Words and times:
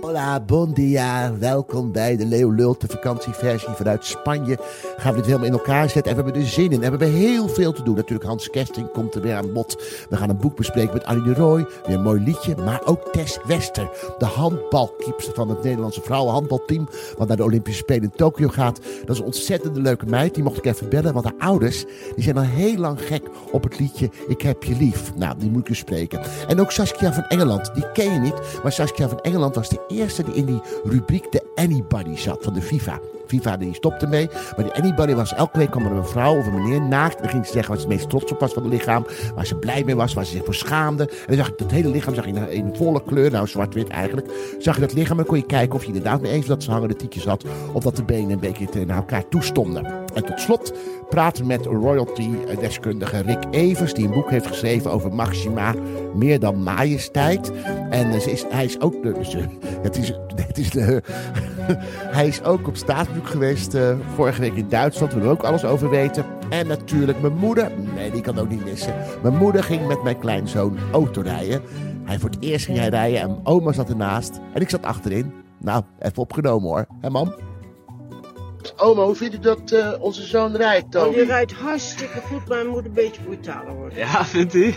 Hola, 0.00 0.40
bon 0.40 0.72
dia. 0.72 1.38
Welkom 1.38 1.92
bij 1.92 2.16
de 2.16 2.26
Leo 2.26 2.50
Lult, 2.50 2.80
de 2.80 2.86
vakantieversie 2.86 3.68
vanuit 3.68 4.04
Spanje. 4.04 4.58
Gaan 4.96 5.10
we 5.10 5.16
dit 5.16 5.26
helemaal 5.26 5.46
in 5.46 5.52
elkaar 5.52 5.90
zetten 5.90 6.12
en 6.12 6.18
we 6.18 6.24
hebben 6.24 6.42
er 6.42 6.48
zin 6.48 6.64
in. 6.64 6.72
En 6.72 6.78
we 6.78 6.84
hebben 6.84 7.12
heel 7.12 7.48
veel 7.48 7.72
te 7.72 7.82
doen. 7.82 7.94
Natuurlijk, 7.94 8.28
Hans 8.28 8.50
Kesting 8.50 8.90
komt 8.90 9.14
er 9.14 9.20
weer 9.20 9.34
aan 9.34 9.52
bod. 9.52 9.82
We 10.08 10.16
gaan 10.16 10.30
een 10.30 10.38
boek 10.38 10.56
bespreken 10.56 10.92
met 10.92 11.04
Annie 11.04 11.24
de 11.24 11.34
Roy. 11.34 11.66
Weer 11.86 11.96
een 11.96 12.02
mooi 12.02 12.20
liedje, 12.20 12.56
maar 12.56 12.80
ook 12.84 13.12
Tess 13.12 13.38
Wester. 13.46 13.90
De 14.18 14.24
handbalkeepster 14.24 15.34
van 15.34 15.48
het 15.48 15.62
Nederlandse 15.62 16.00
vrouwenhandbalteam. 16.02 16.88
Wat 17.16 17.28
naar 17.28 17.36
de 17.36 17.44
Olympische 17.44 17.82
Spelen 17.82 18.02
in 18.02 18.12
Tokio 18.16 18.48
gaat. 18.48 18.80
Dat 19.00 19.10
is 19.10 19.18
een 19.18 19.24
ontzettende 19.24 19.80
leuke 19.80 20.06
meid. 20.06 20.34
Die 20.34 20.42
mocht 20.42 20.58
ik 20.58 20.64
even 20.64 20.88
bellen, 20.88 21.12
want 21.12 21.24
haar 21.24 21.48
ouders 21.48 21.84
die 22.14 22.24
zijn 22.24 22.36
al 22.36 22.42
heel 22.42 22.76
lang 22.76 23.00
gek 23.02 23.22
op 23.50 23.62
het 23.62 23.78
liedje 23.78 24.10
Ik 24.28 24.42
heb 24.42 24.62
je 24.62 24.76
lief. 24.76 25.12
Nou, 25.16 25.38
die 25.38 25.50
moet 25.50 25.60
ik 25.60 25.68
u 25.68 25.74
spreken. 25.74 26.20
En 26.48 26.60
ook 26.60 26.70
Saskia 26.70 27.12
van 27.12 27.26
Engeland. 27.26 27.74
Die 27.74 27.92
ken 27.92 28.12
je 28.12 28.18
niet, 28.18 28.40
maar 28.62 28.72
Saskia 28.72 29.08
van 29.08 29.20
Engeland 29.20 29.54
was 29.54 29.68
de 29.68 29.86
eerste 29.88 30.24
die 30.24 30.34
in 30.34 30.46
die 30.46 30.62
rubriek 30.84 31.32
de 31.32 31.42
Anybody 31.54 32.16
zat 32.16 32.42
van 32.42 32.54
de 32.54 32.62
FIFA. 32.62 33.00
FIFA 33.28 33.56
die 33.56 33.74
stopte 33.74 34.06
mee, 34.06 34.28
maar 34.56 34.64
die 34.64 34.74
Anybody 34.74 35.14
was 35.14 35.34
elke 35.34 35.58
week 35.58 35.70
kwam 35.70 35.86
er 35.86 35.92
een 35.92 36.06
vrouw 36.06 36.38
of 36.38 36.46
een 36.46 36.54
meneer 36.54 36.82
naakt. 36.82 37.20
En 37.20 37.28
ging 37.28 37.46
ze 37.46 37.52
zeggen 37.52 37.72
waar 37.72 37.82
ze 37.82 37.88
meest 37.88 38.10
trots 38.10 38.32
op 38.32 38.40
was 38.40 38.52
van 38.52 38.62
het 38.62 38.72
lichaam, 38.72 39.06
waar 39.34 39.46
ze 39.46 39.56
blij 39.56 39.84
mee 39.84 39.96
was, 39.96 40.14
waar 40.14 40.24
ze 40.24 40.32
zich 40.32 40.44
voor 40.44 40.54
schaamde. 40.54 41.02
En 41.02 41.26
dan 41.26 41.36
zag 41.36 41.48
ik 41.48 41.58
dat 41.58 41.70
hele 41.70 41.88
lichaam 41.88 42.14
zag 42.14 42.26
je 42.26 42.54
in, 42.54 42.70
volle 42.76 43.02
kleur, 43.02 43.30
nou 43.30 43.46
zwart-wit 43.46 43.88
eigenlijk. 43.88 44.30
Zag 44.58 44.74
je 44.74 44.80
dat 44.80 44.92
lichaam 44.92 45.18
en 45.18 45.26
kon 45.26 45.36
je 45.36 45.46
kijken 45.46 45.74
of 45.74 45.80
je 45.80 45.86
inderdaad 45.86 46.20
mee 46.20 46.32
eens 46.32 46.46
dat 46.46 46.62
ze 46.62 46.70
hangende 46.70 46.96
tietjes 46.96 47.24
had, 47.24 47.44
of 47.72 47.82
dat 47.82 47.96
de 47.96 48.04
benen 48.04 48.30
een 48.30 48.40
beetje 48.40 48.86
naar 48.86 48.96
elkaar 48.96 49.28
toestonden. 49.28 49.86
En 50.14 50.24
tot 50.24 50.40
slot 50.40 50.72
praten 51.08 51.46
met 51.46 51.66
royalty-deskundige 51.66 53.22
Rick 53.22 53.44
Evers, 53.50 53.94
die 53.94 54.06
een 54.06 54.12
boek 54.12 54.30
heeft 54.30 54.46
geschreven 54.46 54.90
over 54.90 55.14
Maxima, 55.14 55.74
meer 56.14 56.40
dan 56.40 56.62
majesteit. 56.62 57.52
En 57.90 58.10
is, 58.10 58.44
hij 58.48 58.64
is 58.64 58.80
ook, 58.80 59.02
de, 59.02 59.14
het 59.82 59.96
is, 59.98 60.12
het 60.46 60.58
is 60.58 60.70
de, 60.70 61.02
hij 62.16 62.26
is 62.26 62.42
ook 62.42 62.66
op 62.68 62.76
staatsbezoek 62.76 63.26
geweest 63.28 63.74
eh, 63.74 63.96
vorige 64.14 64.40
week 64.40 64.54
in 64.54 64.68
Duitsland. 64.68 65.12
We 65.12 65.18
willen 65.18 65.34
ook 65.34 65.42
alles 65.42 65.64
over 65.64 65.90
weten. 65.90 66.24
En 66.48 66.66
natuurlijk 66.66 67.20
mijn 67.20 67.36
moeder. 67.36 67.70
Nee, 67.94 68.10
die 68.10 68.20
kan 68.20 68.38
ook 68.38 68.48
niet 68.48 68.64
missen. 68.64 68.94
Mijn 69.22 69.36
moeder 69.36 69.62
ging 69.62 69.86
met 69.86 70.02
mijn 70.02 70.18
kleinzoon 70.18 70.78
autorijden. 70.92 71.62
Hij 72.04 72.18
voor 72.18 72.30
het 72.30 72.42
eerst 72.42 72.64
ging 72.64 72.78
hij 72.78 72.88
rijden 72.88 73.20
en 73.20 73.40
oma 73.44 73.72
zat 73.72 73.88
ernaast. 73.88 74.40
En 74.54 74.60
ik 74.60 74.70
zat 74.70 74.82
achterin. 74.82 75.32
Nou, 75.60 75.82
even 75.98 76.22
opgenomen 76.22 76.68
hoor. 76.68 76.86
Hé 77.00 77.10
mam? 77.10 77.34
Oma, 78.76 79.02
hoe 79.04 79.14
vindt 79.14 79.34
u 79.34 79.38
dat 79.38 79.70
eh, 79.70 79.92
onze 80.00 80.22
zoon 80.22 80.56
rijdt, 80.56 80.96
Oh, 80.96 81.02
Toby? 81.02 81.16
die 81.16 81.24
rijdt 81.24 81.52
hartstikke 81.52 82.20
goed, 82.20 82.48
maar 82.48 82.58
hij 82.58 82.66
moet 82.66 82.84
een 82.84 82.92
beetje 82.92 83.22
brutaler 83.22 83.74
worden. 83.74 83.98
Ja, 83.98 84.24
vindt 84.24 84.54
u? 84.54 84.74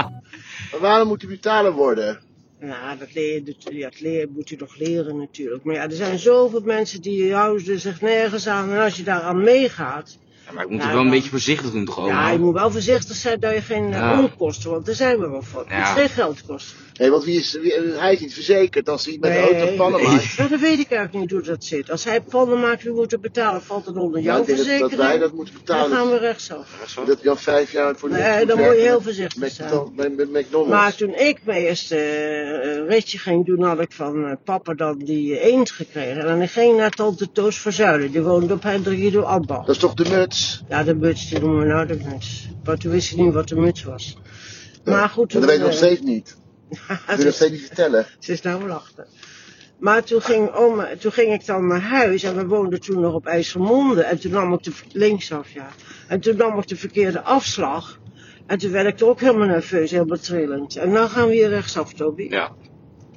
Waarom 0.80 1.08
moet 1.08 1.20
hij 1.22 1.30
brutaler 1.30 1.72
worden? 1.72 2.18
Nou, 2.64 2.98
dat, 2.98 3.14
leer, 3.14 3.44
dat, 3.44 3.54
ja, 3.72 3.88
dat 3.90 4.00
leer, 4.00 4.28
moet 4.34 4.48
je 4.48 4.56
nog 4.58 4.76
leren 4.76 5.16
natuurlijk. 5.16 5.64
Maar 5.64 5.74
ja, 5.74 5.82
er 5.82 5.92
zijn 5.92 6.18
zoveel 6.18 6.60
mensen 6.60 7.02
die 7.02 7.34
houden 7.34 7.80
zich 7.80 8.00
nergens 8.00 8.46
aan. 8.48 8.70
En 8.72 8.80
als 8.80 8.96
je 8.96 9.02
daaraan 9.02 9.42
meegaat... 9.42 10.18
Ja, 10.46 10.52
maar 10.52 10.64
ik 10.64 10.70
moet 10.70 10.78
Ja, 10.78 10.84
het 10.84 10.92
wel 10.92 11.02
een 11.02 11.06
dan- 11.08 11.14
beetje 11.16 11.30
voorzichtig 11.30 11.70
doen 11.70 11.84
toch, 11.84 11.98
oma? 11.98 12.08
Ja, 12.26 12.30
je 12.30 12.38
moet 12.38 12.54
wel 12.54 12.70
voorzichtig 12.70 13.16
zijn 13.16 13.40
dat 13.40 13.54
je 13.54 13.60
geen 13.60 13.88
Ja. 13.88 14.20
onkosten... 14.20 14.70
Want 14.70 14.88
er 14.88 14.94
zijn 14.94 15.18
we 15.18 15.28
wel 15.28 15.42
voor. 15.42 15.60
Het 15.60 15.68
Ja. 15.70 15.78
moet 15.78 15.98
geen 15.98 16.08
geld 16.08 16.46
kosten. 16.46 16.76
Nee, 17.02 17.10
want 17.10 17.24
wie 17.24 17.38
is, 17.38 17.58
wie- 17.62 17.72
hij 17.96 18.12
is 18.12 18.20
niet 18.20 18.34
verzekerd 18.34 18.88
als 18.88 19.04
hij 19.04 19.16
met 19.20 19.32
de 19.32 19.38
auto 19.38 19.76
pannen 19.76 20.00
nee. 20.02 20.10
maakt. 20.10 20.32
Ja, 20.32 20.48
dat 20.48 20.60
weet 20.60 20.78
ik 20.78 20.90
eigenlijk 20.90 21.12
niet 21.12 21.30
hoe 21.30 21.42
dat 21.42 21.64
zit. 21.64 21.90
Als 21.90 22.04
hij 22.04 22.20
pannen 22.20 22.60
maakt, 22.60 22.82
wie 22.82 22.92
moet 22.92 23.10
het 23.10 23.20
betalen? 23.20 23.62
Valt 23.62 23.86
het 23.86 23.96
onder 23.96 24.20
Ja, 24.20 24.24
jouw 24.26 24.40
ik 24.40 24.46
denk 24.46 24.58
dat, 24.58 24.66
dat 24.66 24.76
verzekering? 24.76 25.08
wij 25.10 25.18
dat 25.18 25.32
moeten 25.32 25.54
Dan 25.54 25.62
betalen. 25.64 25.96
gaan 25.96 26.10
we 26.10 26.18
rechtsaf. 26.18 26.94
Dat 27.06 27.20
hij 27.20 27.30
al 27.30 27.36
vijf 27.36 27.72
jaar 27.72 27.96
voor 27.96 28.08
de 28.08 28.14
Nee, 28.14 28.46
dan 28.46 28.58
moet 28.58 28.66
je 28.66 28.80
heel 28.80 29.00
voorzichtig 29.00 29.40
met, 29.40 29.52
zijn. 29.52 29.92
Met, 29.96 30.16
met 30.16 30.30
McDonald's. 30.32 30.70
Maar 30.70 30.94
toen 30.94 31.14
ik 31.14 31.38
mijn 31.44 31.62
eerste 31.62 31.96
eh, 31.96 32.88
ritje 32.88 33.18
ging 33.18 33.46
doen, 33.46 33.62
had 33.62 33.80
ik 33.80 33.92
van 33.92 34.24
eh, 34.24 34.32
papa 34.44 34.74
dan 34.74 34.98
die 34.98 35.40
eend 35.40 35.70
gekregen. 35.70 36.26
En 36.28 36.40
ik 36.42 36.50
ging 36.50 36.76
naar 36.76 36.90
tante 36.90 37.32
Toos 37.32 37.58
Verzuilen. 37.58 38.10
Die 38.10 38.22
woonde 38.22 38.54
op 38.54 38.62
Hendrik 38.62 39.16
Abbal. 39.16 39.60
Dat 39.64 39.74
is 39.74 39.78
toch 39.80 39.94
de 39.94 40.08
muts? 40.10 40.62
Ja, 40.68 40.82
de 40.84 40.94
muts, 40.94 41.28
die 41.28 41.40
noemen 41.40 41.58
we 41.60 41.66
nou 41.72 41.86
de 41.86 41.98
muts. 42.08 42.48
Maar 42.64 42.76
toen 42.76 42.90
wist 42.90 43.10
ik 43.12 43.18
niet 43.18 43.32
wat 43.32 43.48
de 43.48 43.56
muts 43.56 43.82
was. 43.84 44.16
Maar 44.84 45.08
goed, 45.08 45.32
Maar 45.32 45.40
dat 45.42 45.50
weet 45.50 45.58
ik 45.58 45.64
nog 45.64 45.72
eh, 45.74 45.76
steeds 45.76 46.00
niet. 46.00 46.40
Ik 46.72 47.16
wil 47.16 47.26
het 47.26 47.34
steeds 47.34 47.50
niet 47.50 47.66
vertellen. 47.66 48.06
ze 48.18 48.32
is 48.32 48.42
nou 48.42 48.64
wel 48.64 48.74
achter. 48.74 49.06
Maar 49.78 50.04
toen 50.04 50.22
ging, 50.22 50.50
oma, 50.50 50.88
toen 50.98 51.12
ging 51.12 51.32
ik 51.32 51.46
dan 51.46 51.66
naar 51.66 51.80
huis 51.80 52.22
en 52.22 52.36
we 52.36 52.46
woonden 52.46 52.80
toen 52.80 53.00
nog 53.00 53.14
op 53.14 53.26
IJsselmonde. 53.26 54.02
En 54.02 54.20
toen 54.20 54.30
nam 54.30 54.52
ik 54.52 54.62
de, 54.62 54.72
linksaf, 54.92 55.50
ja. 55.50 55.68
En 56.08 56.20
toen 56.20 56.36
nam 56.36 56.58
ik 56.58 56.66
de 56.68 56.76
verkeerde 56.76 57.20
afslag. 57.20 58.00
En 58.46 58.58
toen 58.58 58.70
werd 58.70 58.86
ik 58.86 59.00
er 59.00 59.06
ook 59.06 59.20
helemaal 59.20 59.46
nerveus, 59.46 59.90
helemaal 59.90 60.18
trillend. 60.18 60.76
En 60.76 60.92
dan 60.92 61.08
gaan 61.08 61.28
we 61.28 61.34
hier 61.34 61.48
rechtsaf, 61.48 61.92
Toby. 61.92 62.26
Ja. 62.30 62.52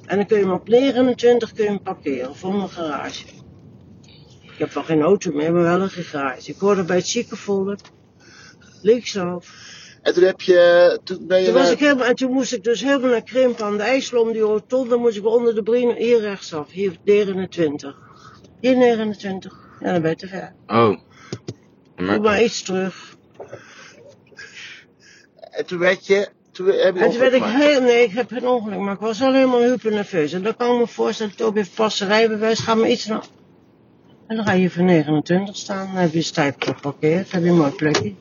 En 0.06 0.18
dan 0.18 0.26
kun 0.26 0.38
je 0.38 0.44
hem 0.44 0.54
op 0.54 0.68
29 0.68 1.54
kun 1.54 1.64
je 1.64 1.70
hem 1.70 1.82
parkeren 1.82 2.36
voor 2.36 2.56
mijn 2.56 2.70
garage. 2.70 3.26
Ik 4.42 4.58
heb 4.58 4.74
wel 4.74 4.84
geen 4.84 5.02
auto 5.02 5.32
meer, 5.32 5.54
maar 5.54 5.64
wel 5.64 5.82
een 5.82 5.90
garage. 5.90 6.52
Ik 6.52 6.60
hoorde 6.60 6.84
bij 6.84 6.96
het 6.96 7.08
ziekenvolk. 7.08 7.80
Linksaf. 8.82 9.74
En 10.06 10.14
toen 10.14 10.24
heb 10.24 10.42
je, 10.42 11.00
toen 11.04 11.28
ben 11.28 11.40
je 11.40 11.46
Toen 11.46 11.54
was 11.54 11.64
naar- 11.64 11.72
ik 11.72 11.80
helemaal, 11.80 12.06
en 12.06 12.16
toen 12.16 12.32
moest 12.32 12.54
ik 12.54 12.64
dus 12.64 12.82
helemaal 12.82 13.10
naar 13.10 13.24
Krimp 13.24 13.62
aan 13.62 13.78
de 13.78 13.84
IJssel 13.84 14.22
om 14.22 14.32
die 14.32 14.42
rotonde. 14.42 14.96
moest 14.98 15.18
ik 15.18 15.26
onder 15.26 15.56
de 15.56 15.64
brien, 15.64 15.96
hier 15.96 16.20
rechtsaf. 16.20 16.72
Hier 16.72 16.96
29. 17.04 17.96
Hier 18.62 18.78
29. 18.78 19.54
Ja, 19.80 19.92
dan 19.92 20.02
ben 20.02 20.10
je 20.10 20.16
te 20.18 20.28
ver. 20.28 20.54
Oh. 20.68 20.98
Doe 21.96 22.06
Maar, 22.06 22.22
maar 22.22 22.44
iets 22.44 22.62
terug. 22.62 23.16
en 25.52 25.66
toen 25.66 25.80
werd 25.80 26.06
je, 26.06 26.28
toen 26.52 26.66
heb 26.68 26.96
je 26.96 27.02
En 27.04 27.10
toen 27.10 27.20
werd 27.20 27.34
ik 27.34 27.44
heel, 27.44 27.82
nee, 27.82 28.04
ik 28.04 28.12
heb 28.12 28.32
geen 28.32 28.48
ongeluk, 28.48 28.80
maar 28.80 28.94
ik 28.94 29.00
was 29.00 29.22
al 29.22 29.34
helemaal 29.34 29.62
hyper 29.62 29.92
nerveus. 29.92 30.34
En 30.34 30.44
dan 30.44 30.56
kan 30.56 30.74
ik 30.74 30.80
me 30.80 30.88
voorstellen, 30.88 31.36
Toby 31.36 31.58
heeft 31.58 31.76
pas 31.76 32.00
een 32.00 32.08
rijbewijs, 32.08 32.60
ga 32.60 32.76
maar 32.76 32.90
iets 32.90 33.06
naar... 33.06 33.24
En 34.28 34.36
dan 34.36 34.46
ga 34.46 34.52
je 34.52 34.70
voor 34.70 34.84
29 34.84 35.56
staan, 35.56 35.86
dan 35.94 36.02
heb 36.02 36.14
je 36.14 36.22
stijf 36.22 36.56
geparkeerd, 36.60 37.32
heb 37.32 37.44
je 37.44 37.50
een 37.50 37.58
mooi 37.58 37.72
plekje. 37.72 38.14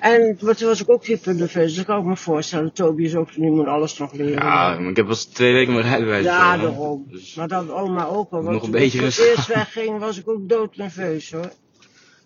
En 0.00 0.36
toen 0.38 0.54
was 0.68 0.80
ik 0.80 0.90
ook 0.90 1.04
hyper 1.04 1.34
nerveus, 1.34 1.66
dus 1.66 1.74
dan 1.74 1.84
kan 1.84 1.98
ik 1.98 2.04
me 2.04 2.16
voorstellen, 2.16 2.72
Toby 2.72 3.04
is 3.04 3.14
ook, 3.14 3.34
die 3.34 3.50
moet 3.50 3.66
alles 3.66 3.98
nog 3.98 4.12
leren. 4.12 4.32
ja, 4.32 4.78
maar 4.78 4.90
ik 4.90 4.96
heb 4.96 5.06
pas 5.06 5.24
twee 5.24 5.52
weken 5.52 5.72
mijn 5.72 5.86
rijbewijs. 5.86 6.24
Ja, 6.24 6.56
daarom. 6.56 7.06
Dus, 7.10 7.34
Maar 7.34 7.48
dat 7.48 7.70
oma 7.70 8.06
ook 8.06 8.30
al. 8.30 8.42
Nog 8.42 8.44
Want 8.44 8.54
een 8.54 8.60
toen 8.60 8.70
beetje 8.70 8.98
ik 8.98 9.12
voor 9.12 9.24
het 9.24 9.34
rustig. 9.34 9.36
eerst 9.36 9.72
wegging, 9.74 9.98
was 9.98 10.18
ik 10.18 10.28
ook 10.28 10.48
doodnerveus 10.48 11.32
hoor. 11.32 11.50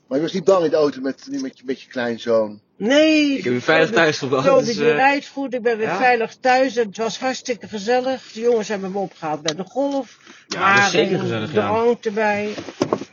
Maar 0.07 0.19
je 0.21 0.27
was 0.27 0.33
niet 0.33 0.45
bang 0.45 0.65
in 0.65 0.71
de 0.71 0.77
auto 0.77 1.01
met, 1.01 1.27
nu 1.31 1.41
met, 1.41 1.59
je, 1.59 1.65
met 1.67 1.81
je 1.83 1.89
kleinzoon. 1.89 2.61
Nee. 2.77 3.37
Ik 3.39 3.45
heb 3.45 3.53
je 3.53 3.61
veilig 3.61 3.91
thuis 3.91 4.19
gebracht, 4.19 4.47
Toby 4.47 4.65
dus, 4.65 4.77
die 4.77 4.91
eh, 4.91 4.95
rijdt 4.95 5.29
goed, 5.29 5.55
ik 5.55 5.63
ben 5.63 5.77
weer 5.79 5.87
ja. 5.87 5.97
veilig 5.97 6.37
thuis. 6.41 6.75
Het 6.75 6.97
was 6.97 7.19
hartstikke 7.19 7.69
gezellig. 7.69 8.33
De 8.33 8.41
jongens 8.41 8.69
hebben 8.69 8.93
me 8.93 8.99
opgehaald 8.99 9.43
bij 9.43 9.55
de 9.55 9.65
golf. 9.65 10.19
Ja, 10.49 10.75
dat 10.75 10.85
is 10.85 10.91
zeker 10.91 11.19
gezellig, 11.19 11.53
ja. 11.53 11.69
drank 11.69 12.05
erbij. 12.05 12.55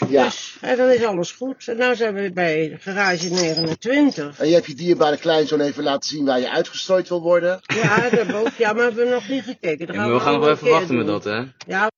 Ja. 0.10 0.24
Dus, 0.24 0.58
en 0.62 0.78
dan 0.78 0.90
is 0.90 1.04
alles 1.04 1.32
goed. 1.32 1.68
En 1.68 1.78
nu 1.78 1.96
zijn 1.96 2.14
we 2.14 2.32
bij 2.34 2.78
garage 2.80 3.30
29. 3.30 4.40
En 4.40 4.48
je 4.48 4.54
hebt 4.54 4.66
je 4.66 4.74
dierbare 4.76 5.18
kleinzoon 5.18 5.60
even 5.62 5.84
laten 5.84 6.10
zien 6.10 6.26
waar 6.26 6.40
je 6.40 6.52
uitgestrooid 6.52 7.10
wil 7.10 7.22
worden. 7.22 7.60
Ja, 7.82 8.10
daar 8.10 8.26
boven. 8.26 8.52
Ja, 8.58 8.74
maar 8.74 8.76
we 8.76 8.82
hebben 8.96 9.10
nog 9.10 9.28
niet 9.30 9.44
gekeken. 9.44 9.88
Ja, 9.88 9.94
gaan 9.94 10.14
we 10.14 10.20
gaan 10.20 10.34
nog 10.34 10.42
wel 10.44 10.52
even 10.52 10.70
wachten 10.70 10.98
met 10.98 11.08
dat, 11.08 11.24
hè? 11.24 11.42
Ja, 11.68 11.90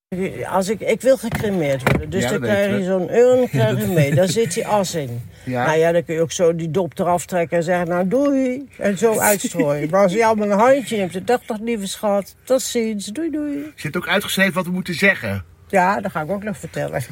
als 0.50 0.70
ik, 0.70 0.80
ik 0.80 1.02
wil 1.02 1.18
gecremeerd 1.18 1.82
worden. 1.92 2.10
Dus 2.10 2.24
Ja, 2.24 2.30
dan 2.30 2.40
krijg 2.42 2.70
je 2.72 2.78
we. 2.78 2.84
zo'n 2.84 3.16
urn 3.16 3.50
krijg 3.50 3.80
je 3.82 3.88
mee. 3.88 4.16
Daar 4.16 4.28
zit 4.28 4.54
die 4.54 4.68
as 4.68 4.96
in. 4.96 5.22
Ja. 5.46 5.66
Nou 5.66 5.78
ja, 5.78 5.92
dan 5.92 6.04
kun 6.06 6.16
je 6.16 6.22
ook 6.22 6.32
zo 6.32 6.56
die 6.56 6.72
dop 6.72 7.00
eraf 7.00 7.26
trekken 7.26 7.58
en 7.58 7.64
zeggen, 7.64 7.88
nou 7.88 8.08
doei. 8.08 8.70
En 8.78 8.98
zo 8.98 9.20
uitstrooien. 9.30 9.90
maar 9.90 10.02
als 10.04 10.14
je 10.14 10.26
allemaal 10.26 10.52
een 10.52 10.58
handje 10.60 10.98
neemt, 10.98 11.14
dan 11.14 11.26
dacht 11.26 11.48
toch 11.48 11.60
lieve 11.62 11.88
schat, 11.88 12.36
tot 12.44 12.62
ziens, 12.62 13.06
doei 13.06 13.30
doei. 13.32 13.52
Je 13.58 13.72
hebt 13.76 13.98
ook 13.98 14.08
uitgeschreven 14.08 14.54
wat 14.54 14.66
we 14.66 14.72
moeten 14.72 14.94
zeggen. 14.94 15.44
Ja, 15.72 16.02
dat 16.02 16.12
ga 16.12 16.22
ik 16.22 16.32
ook 16.32 16.44
nog 16.44 16.58
vertellen. 16.58 17.02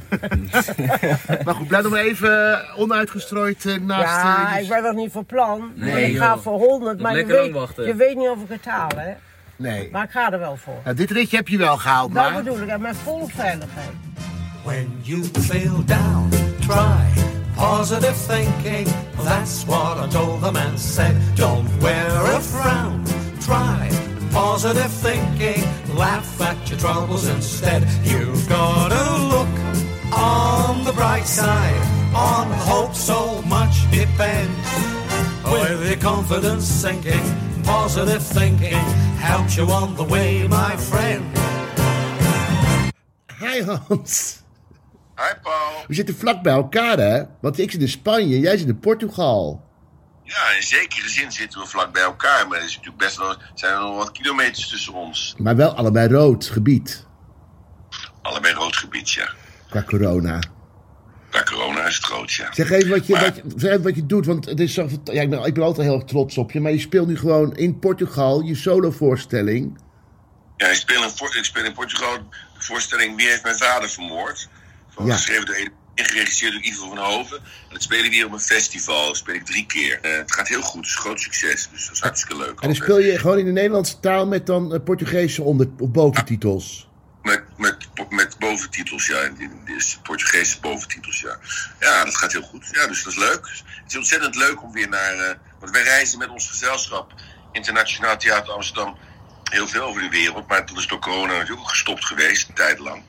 Maar 1.46 1.56
goed, 1.56 1.68
blijf 1.68 1.84
nog 1.84 1.92
maar 1.92 2.02
even 2.02 2.62
onuitgestrooid 2.75 3.66
eh, 3.66 3.75
naast... 3.75 4.03
ja, 4.03 4.56
eh, 4.58 4.64
ik 4.64 4.70
ben 4.70 4.84
nog 4.84 4.96
niet 4.96 5.12
van 5.12 5.25
plan. 5.25 5.72
Nee, 5.75 6.12
ik 6.12 6.18
ga 6.18 6.34
joh. 6.34 6.42
voor 6.42 6.58
100, 6.58 7.00
maar 7.00 7.12
je 7.12 7.18
lekker 7.18 7.36
lang 7.36 7.46
weet, 7.46 7.56
wachten. 7.56 7.86
je 7.86 7.96
weet 7.96 8.16
niet 8.16 8.30
of 8.30 8.38
ik 8.42 8.50
het 8.50 8.66
haal, 8.66 8.92
hè. 8.96 9.14
Nee. 9.56 9.90
Maar 9.92 10.03
ik 10.03 10.12
ga 10.12 10.31
er 10.31 10.40
wel 10.40 10.56
voor. 10.56 10.78
Nou, 10.84 10.96
dit 10.96 11.12
ritje 11.12 11.38
heb 11.38 11.48
je 11.48 11.58
wel 11.58 11.78
gehaald, 11.78 12.14
Dat 12.14 12.24
maar... 12.31 12.44
bedoel 12.44 12.62
ik, 12.62 12.69
en 12.69 12.81
met 12.81 12.95
volle 12.95 13.28
veiligheid. 13.28 13.89
When 14.63 15.00
you 15.01 15.24
feel 15.24 15.86
down, 15.86 16.30
try 16.60 17.19
positive 17.56 18.16
thinking. 18.28 18.88
That's 19.24 19.66
what 19.66 19.98
I 19.98 20.07
told 20.07 20.42
the 20.42 20.51
man 20.51 20.78
said. 20.78 21.16
Don't 21.36 21.68
wear 21.81 22.10
a 22.36 22.39
frown. 22.39 23.04
Try 23.39 23.89
positive 24.31 24.92
thinking. 24.92 25.64
Laugh 25.96 26.42
at 26.42 26.70
your 26.70 26.80
troubles 26.80 27.28
instead. 27.28 27.84
You've 28.04 28.48
got 28.48 28.90
to 28.90 29.18
look 29.28 29.54
on 30.14 30.84
the 30.84 30.94
bright 30.94 31.28
side. 31.28 31.81
On 32.14 32.48
hope 32.52 32.94
so 32.96 33.42
much 33.42 33.90
depends. 33.92 34.68
With 35.46 35.88
your 35.88 35.98
confidence 35.98 36.66
sinking, 36.66 37.24
positive 37.64 38.24
thinking 38.24 38.84
helps 39.18 39.56
you 39.58 39.66
on 39.72 39.96
the 39.96 40.04
way, 40.04 40.48
my 40.48 40.75
friend. 40.78 41.24
Hi 43.40 43.62
Hans. 43.62 44.44
Hi 45.16 45.34
Paul. 45.44 45.84
We 45.88 45.94
zitten 45.94 46.16
vlak 46.16 46.42
bij 46.44 46.54
elkaar, 46.54 46.98
hè? 46.98 47.24
Want 47.40 47.60
ik 47.60 47.72
zit 47.72 47.82
in 47.82 47.90
Spanje, 47.90 48.40
jij 48.40 48.58
zit 48.58 48.68
in 48.68 48.80
Portugal. 48.80 49.62
Ja, 50.30 50.56
in 50.56 50.64
zekere 50.64 51.10
zin 51.10 51.31
zitten 51.31 51.60
we 51.60 51.68
vlak 51.68 51.94
bij 51.94 52.02
elkaar, 52.02 52.48
maar 52.48 52.58
er 52.58 52.64
is 52.66 52.76
natuurlijk 52.76 53.04
best 53.04 53.18
wel, 53.18 53.36
zijn 53.54 53.74
er 53.74 53.80
nog 53.80 53.96
wat 53.96 54.12
kilometers 54.12 54.68
tussen 54.68 54.94
ons. 54.94 55.36
Maar 55.38 55.56
wel 55.56 55.76
allebei 55.76 56.08
rood 56.08 56.46
gebied. 56.46 57.06
gebied, 58.72 59.12
ja. 59.12 59.30
Qua 59.70 59.84
corona. 59.84 60.40
Bij 61.31 61.44
corona 61.44 61.86
is 61.88 61.96
het 61.96 62.06
groot, 62.06 62.31
ja. 62.34 62.54
Zeg 62.54 62.70
even 62.70 62.90
wat 62.90 63.08
je, 63.08 63.14
Maar- 63.14 63.24
wat 63.24 63.36
je, 63.36 63.44
zeg 63.56 63.72
even 63.72 63.84
wat 63.84 63.96
je 63.96 64.06
doet, 64.06 64.26
want 64.26 64.46
het 64.46 64.60
is 64.60 64.74
zo, 64.74 64.90
ja, 65.04 65.22
ik, 65.22 65.30
ben, 65.30 65.44
ik 65.44 65.54
ben 65.54 65.64
altijd 65.64 65.88
heel 65.88 66.04
trots 66.06 66.38
op 66.38 66.52
je. 66.52 66.60
Maar 66.60 66.72
je 66.72 66.80
speelt 66.80 67.08
nu 67.08 67.18
gewoon 67.18 67.56
in 67.56 67.80
Portugal 67.80 68.42
je 68.42 68.56
solovoorstelling. 68.56 69.80
Ja, 70.58 70.68
ik 70.68 70.75
speel 70.75 71.04
in, 71.04 71.10
ik 71.38 71.46
speel 71.46 71.64
in 71.64 71.74
Portugal 71.74 72.18
de 72.30 72.64
voorstelling 72.64 73.16
Wie 73.16 73.28
heeft 73.28 73.44
mijn 73.44 73.58
vader 73.58 73.90
vermoord? 73.90 74.50
Van, 74.90 75.06
Ja. 75.06 75.14
Geschreven 75.14 75.46
door 75.46 75.56
en 76.00 76.06
geregisseerd 76.06 76.51
door 76.54 76.62
Ivo 76.62 76.88
van 76.88 76.98
Hoven. 76.98 77.38
En 77.38 77.44
dat 77.74 77.84
spelen 77.84 78.10
we 78.10 78.16
hier 78.16 78.25
op 78.25 78.31
een 78.31 78.40
festival. 78.40 79.06
Dat 79.07 79.18
speel 79.18 79.36
ik 79.36 79.46
drie 79.46 79.66
keer. 79.66 80.00
Eh, 80.01 80.18
het 80.18 80.31
gaat 80.34 80.48
heel 80.48 80.62
goed, 80.62 80.80
het 80.80 80.90
is 80.90 80.96
een 80.96 81.01
groot 81.01 81.19
succes. 81.22 81.69
Dus 81.72 81.86
dat 81.86 81.96
is 81.96 82.01
hartstikke 82.01 82.38
leuk. 82.38 82.48
En 82.48 82.56
dan 82.56 82.69
altijd. 82.69 82.84
speel 82.84 83.00
je 83.00 83.19
gewoon 83.19 83.38
in 83.38 83.46
de 83.46 83.51
Nederlandse 83.51 84.00
taal 84.00 84.28
met 84.28 84.46
dan 84.46 84.74
eh, 84.74 84.80
Portugese 84.84 85.42
onder, 85.44 85.68
of 85.78 85.90
boventitels. 85.90 86.88
Met, 87.22 87.44
met, 87.57 87.78
met 88.10 88.38
boventitels, 88.40 89.07
ja. 89.07 89.19
in- 89.19 89.36
in- 89.40 89.57
Portugese 90.04 90.60
boventitels, 90.60 91.19
ja. 91.19 91.38
Ja, 91.80 92.06
dat 92.06 92.16
gaat 92.18 92.31
heel 92.31 92.42
goed. 92.42 92.68
Ja, 92.72 92.88
dus 92.88 93.04
dat 93.04 93.13
is 93.13 93.19
leuk. 93.19 93.50
Het 93.84 93.92
is 93.92 93.98
ontzettend 93.98 94.36
leuk 94.36 94.63
om 94.63 94.72
weer 94.72 94.90
naar... 94.90 95.13
eh, 95.13 95.36
want 95.60 95.72
wij 95.72 95.84
reizen 95.84 96.18
met 96.19 96.30
ons 96.30 96.48
gezelschap 96.50 97.13
Internationaal 97.51 98.18
Theater 98.18 98.54
Amsterdam 98.54 98.98
heel 99.44 99.68
veel 99.68 99.81
over 99.81 100.01
de 100.01 100.10
wereld. 100.10 100.48
Maar 100.48 100.66
dat 100.66 100.78
is 100.78 100.88
door 100.88 101.00
corona 101.00 101.34
natuurlijk 101.34 101.60
ook 101.62 101.69
gestopt 101.69 102.06
geweest, 102.06 102.48
een 102.48 102.54
tijd 102.56 102.80
lang. 102.80 103.04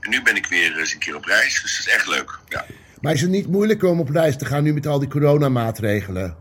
En 0.00 0.10
nu 0.10 0.22
ben 0.22 0.36
ik 0.36 0.46
weer 0.46 0.78
eens 0.78 0.92
een 0.92 0.98
keer 0.98 1.14
op 1.16 1.24
reis. 1.24 1.62
Dus 1.62 1.76
dat 1.78 1.86
is 1.86 1.92
echt 1.92 2.06
leuk, 2.06 2.38
ja. 2.48 2.64
Maar 3.00 3.12
is 3.12 3.20
het 3.20 3.30
niet 3.30 3.46
moeilijk 3.48 3.82
om 3.82 4.00
op 4.00 4.08
reis 4.10 4.36
te 4.36 4.44
gaan 4.44 4.62
nu 4.62 4.72
met 4.74 4.86
al 4.86 4.98
die 4.98 5.08
coronamaatregelen? 5.08 6.36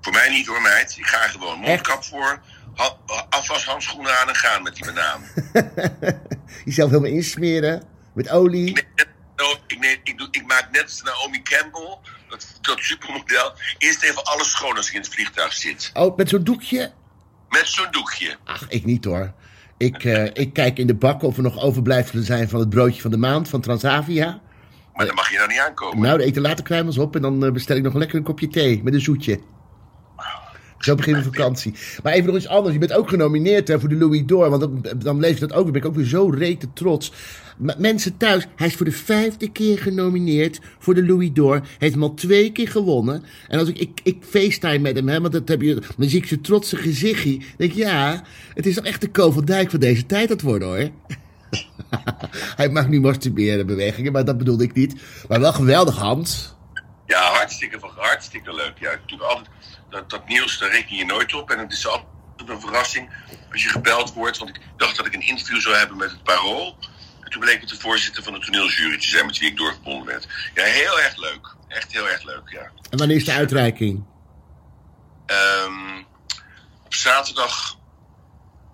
Voor 0.00 0.12
mij 0.12 0.28
niet 0.30 0.46
hoor, 0.46 0.62
meid. 0.62 0.96
Ik 0.98 1.06
ga 1.06 1.18
gewoon 1.28 1.58
mondkap 1.58 2.04
voor, 2.04 2.40
ha- 2.74 2.96
afwashandschoenen 3.30 4.18
aan 4.20 4.28
en 4.28 4.34
gaan 4.34 4.62
met 4.62 4.74
die 4.76 4.84
banaan. 4.84 5.22
Jezelf 6.64 6.90
helemaal 6.90 7.10
insmeren 7.10 7.82
met 8.14 8.30
olie. 8.30 8.72
Nee, 8.72 8.84
no, 9.36 9.56
ik, 9.66 9.78
nee, 9.78 10.00
ik, 10.02 10.18
doe, 10.18 10.28
ik 10.30 10.46
maak 10.46 10.68
net 10.72 10.82
als 10.82 11.02
Naomi 11.02 11.42
Campbell, 11.42 11.98
dat, 12.28 12.46
dat 12.60 12.78
supermodel, 12.80 13.52
eerst 13.78 14.02
even 14.02 14.24
alles 14.24 14.50
schoon 14.50 14.76
als 14.76 14.88
ik 14.88 14.94
in 14.94 15.00
het 15.00 15.08
vliegtuig 15.14 15.52
zit. 15.52 15.90
Oh, 15.94 16.16
met 16.16 16.28
zo'n 16.28 16.44
doekje? 16.44 16.92
Met 17.48 17.66
zo'n 17.68 17.88
doekje. 17.90 18.36
Ach, 18.44 18.64
ik 18.68 18.84
niet 18.84 19.04
hoor. 19.04 19.32
Ik, 19.78 20.04
eh, 20.04 20.24
ik 20.24 20.52
kijk 20.52 20.78
in 20.78 20.86
de 20.86 20.94
bak 20.94 21.22
of 21.22 21.36
er 21.36 21.42
nog 21.42 21.62
overblijfselen 21.62 22.24
zijn 22.24 22.48
van 22.48 22.60
het 22.60 22.70
broodje 22.70 23.00
van 23.00 23.10
de 23.10 23.16
maand 23.16 23.48
van 23.48 23.60
Transavia. 23.60 24.40
Maar 24.94 25.06
dan 25.06 25.14
mag 25.14 25.30
je 25.30 25.36
daar 25.36 25.48
niet 25.48 25.58
aankomen. 25.58 26.00
Nou, 26.00 26.18
de 26.18 26.24
eten 26.24 26.42
later 26.42 26.64
kruimels 26.64 26.98
op 26.98 27.16
en 27.16 27.22
dan 27.22 27.44
eh, 27.44 27.52
bestel 27.52 27.76
ik 27.76 27.82
nog 27.82 27.94
lekker 27.94 28.16
een 28.18 28.24
kopje 28.24 28.48
thee 28.48 28.80
met 28.84 28.94
een 28.94 29.00
zoetje. 29.00 29.38
Zo 30.78 30.94
beginnen 30.94 31.22
we 31.22 31.28
vakantie. 31.28 31.74
Maar 32.02 32.12
even 32.12 32.26
nog 32.26 32.36
iets 32.36 32.48
anders. 32.48 32.72
Je 32.74 32.80
bent 32.80 32.92
ook 32.92 33.08
genomineerd 33.08 33.68
hè, 33.68 33.80
voor 33.80 33.88
de 33.88 33.94
Louis 33.96 34.22
d'Or. 34.26 34.50
Want 34.50 34.60
dan, 34.60 34.84
dan 34.98 35.20
lees 35.20 35.34
je 35.34 35.40
dat 35.40 35.52
ook. 35.52 35.62
Dan 35.62 35.72
ben 35.72 35.80
ik 35.80 35.86
ook 35.86 35.94
weer 35.94 36.04
zo 36.06 36.28
rete 36.28 36.72
trots. 36.72 37.12
M- 37.58 37.70
mensen 37.78 38.16
thuis, 38.16 38.46
hij 38.56 38.66
is 38.66 38.74
voor 38.74 38.86
de 38.86 38.92
vijfde 38.92 39.50
keer 39.52 39.78
genomineerd 39.78 40.60
voor 40.78 40.94
de 40.94 41.06
Louis 41.06 41.30
d'Or. 41.32 41.60
Heeft 41.78 41.92
hem 41.92 42.02
al 42.02 42.14
twee 42.14 42.52
keer 42.52 42.68
gewonnen. 42.68 43.24
En 43.48 43.58
als 43.58 43.68
ik, 43.68 43.78
ik, 43.78 44.00
ik 44.02 44.16
facetime 44.28 44.78
met 44.78 44.96
hem, 44.96 45.08
hè, 45.08 45.20
want 45.20 45.32
dat 45.32 45.48
heb 45.48 45.60
je, 45.60 45.74
dan 45.96 46.08
zie 46.08 46.18
ik 46.20 46.26
zijn 46.26 46.40
trotse 46.40 46.76
gezichtje. 46.76 47.38
Denk 47.56 47.70
ik, 47.70 47.76
ja, 47.76 48.22
het 48.54 48.66
is 48.66 48.74
toch 48.74 48.84
echt 48.84 49.00
de 49.00 49.08
Ko 49.10 49.30
van 49.30 49.44
Dijk 49.44 49.70
van 49.70 49.80
deze 49.80 50.06
tijd 50.06 50.28
het 50.28 50.42
worden 50.42 50.68
hoor. 50.68 50.88
hij 52.56 52.68
mag 52.68 52.88
nu 52.88 53.00
masturberen 53.00 53.66
bewegingen, 53.66 54.12
maar 54.12 54.24
dat 54.24 54.38
bedoelde 54.38 54.64
ik 54.64 54.74
niet. 54.74 54.94
Maar 55.28 55.40
wel 55.40 55.52
geweldig, 55.52 55.96
Hans. 55.96 56.56
Ja, 57.06 57.20
hartstikke, 57.20 57.78
hartstikke 57.96 58.54
leuk. 58.54 58.72
Ja, 58.80 58.90
doe 59.06 59.20
altijd, 59.20 59.46
dat, 59.90 60.10
dat 60.10 60.28
nieuws, 60.28 60.58
daar 60.58 60.70
reken 60.70 60.96
je 60.96 61.04
nooit 61.04 61.34
op. 61.34 61.50
En 61.50 61.58
het 61.58 61.72
is 61.72 61.86
altijd 61.86 62.06
een 62.46 62.60
verrassing 62.60 63.10
als 63.52 63.62
je 63.62 63.68
gebeld 63.68 64.12
wordt. 64.12 64.38
Want 64.38 64.50
ik 64.50 64.60
dacht 64.76 64.96
dat 64.96 65.06
ik 65.06 65.14
een 65.14 65.26
interview 65.26 65.60
zou 65.60 65.76
hebben 65.76 65.96
met 65.96 66.10
het 66.10 66.22
Parool. 66.22 66.76
En 67.20 67.30
toen 67.30 67.40
bleek 67.40 67.60
het 67.60 67.68
de 67.68 67.80
voorzitter 67.80 68.22
van 68.22 68.32
de 68.32 68.38
toneeljury 68.38 68.98
te 68.98 69.08
zijn 69.08 69.26
met 69.26 69.38
wie 69.38 69.50
ik 69.50 69.56
doorgebonden 69.56 70.06
werd. 70.06 70.26
Ja, 70.54 70.64
heel 70.64 71.00
erg 71.00 71.16
leuk. 71.16 71.54
Echt 71.68 71.92
heel 71.92 72.08
erg 72.08 72.22
leuk, 72.22 72.48
ja. 72.48 72.70
En 72.90 72.98
wanneer 72.98 73.16
is 73.16 73.24
de 73.24 73.32
uitreiking? 73.32 74.04
Ehm, 75.26 75.98
op 76.84 76.94
zaterdag 76.94 77.76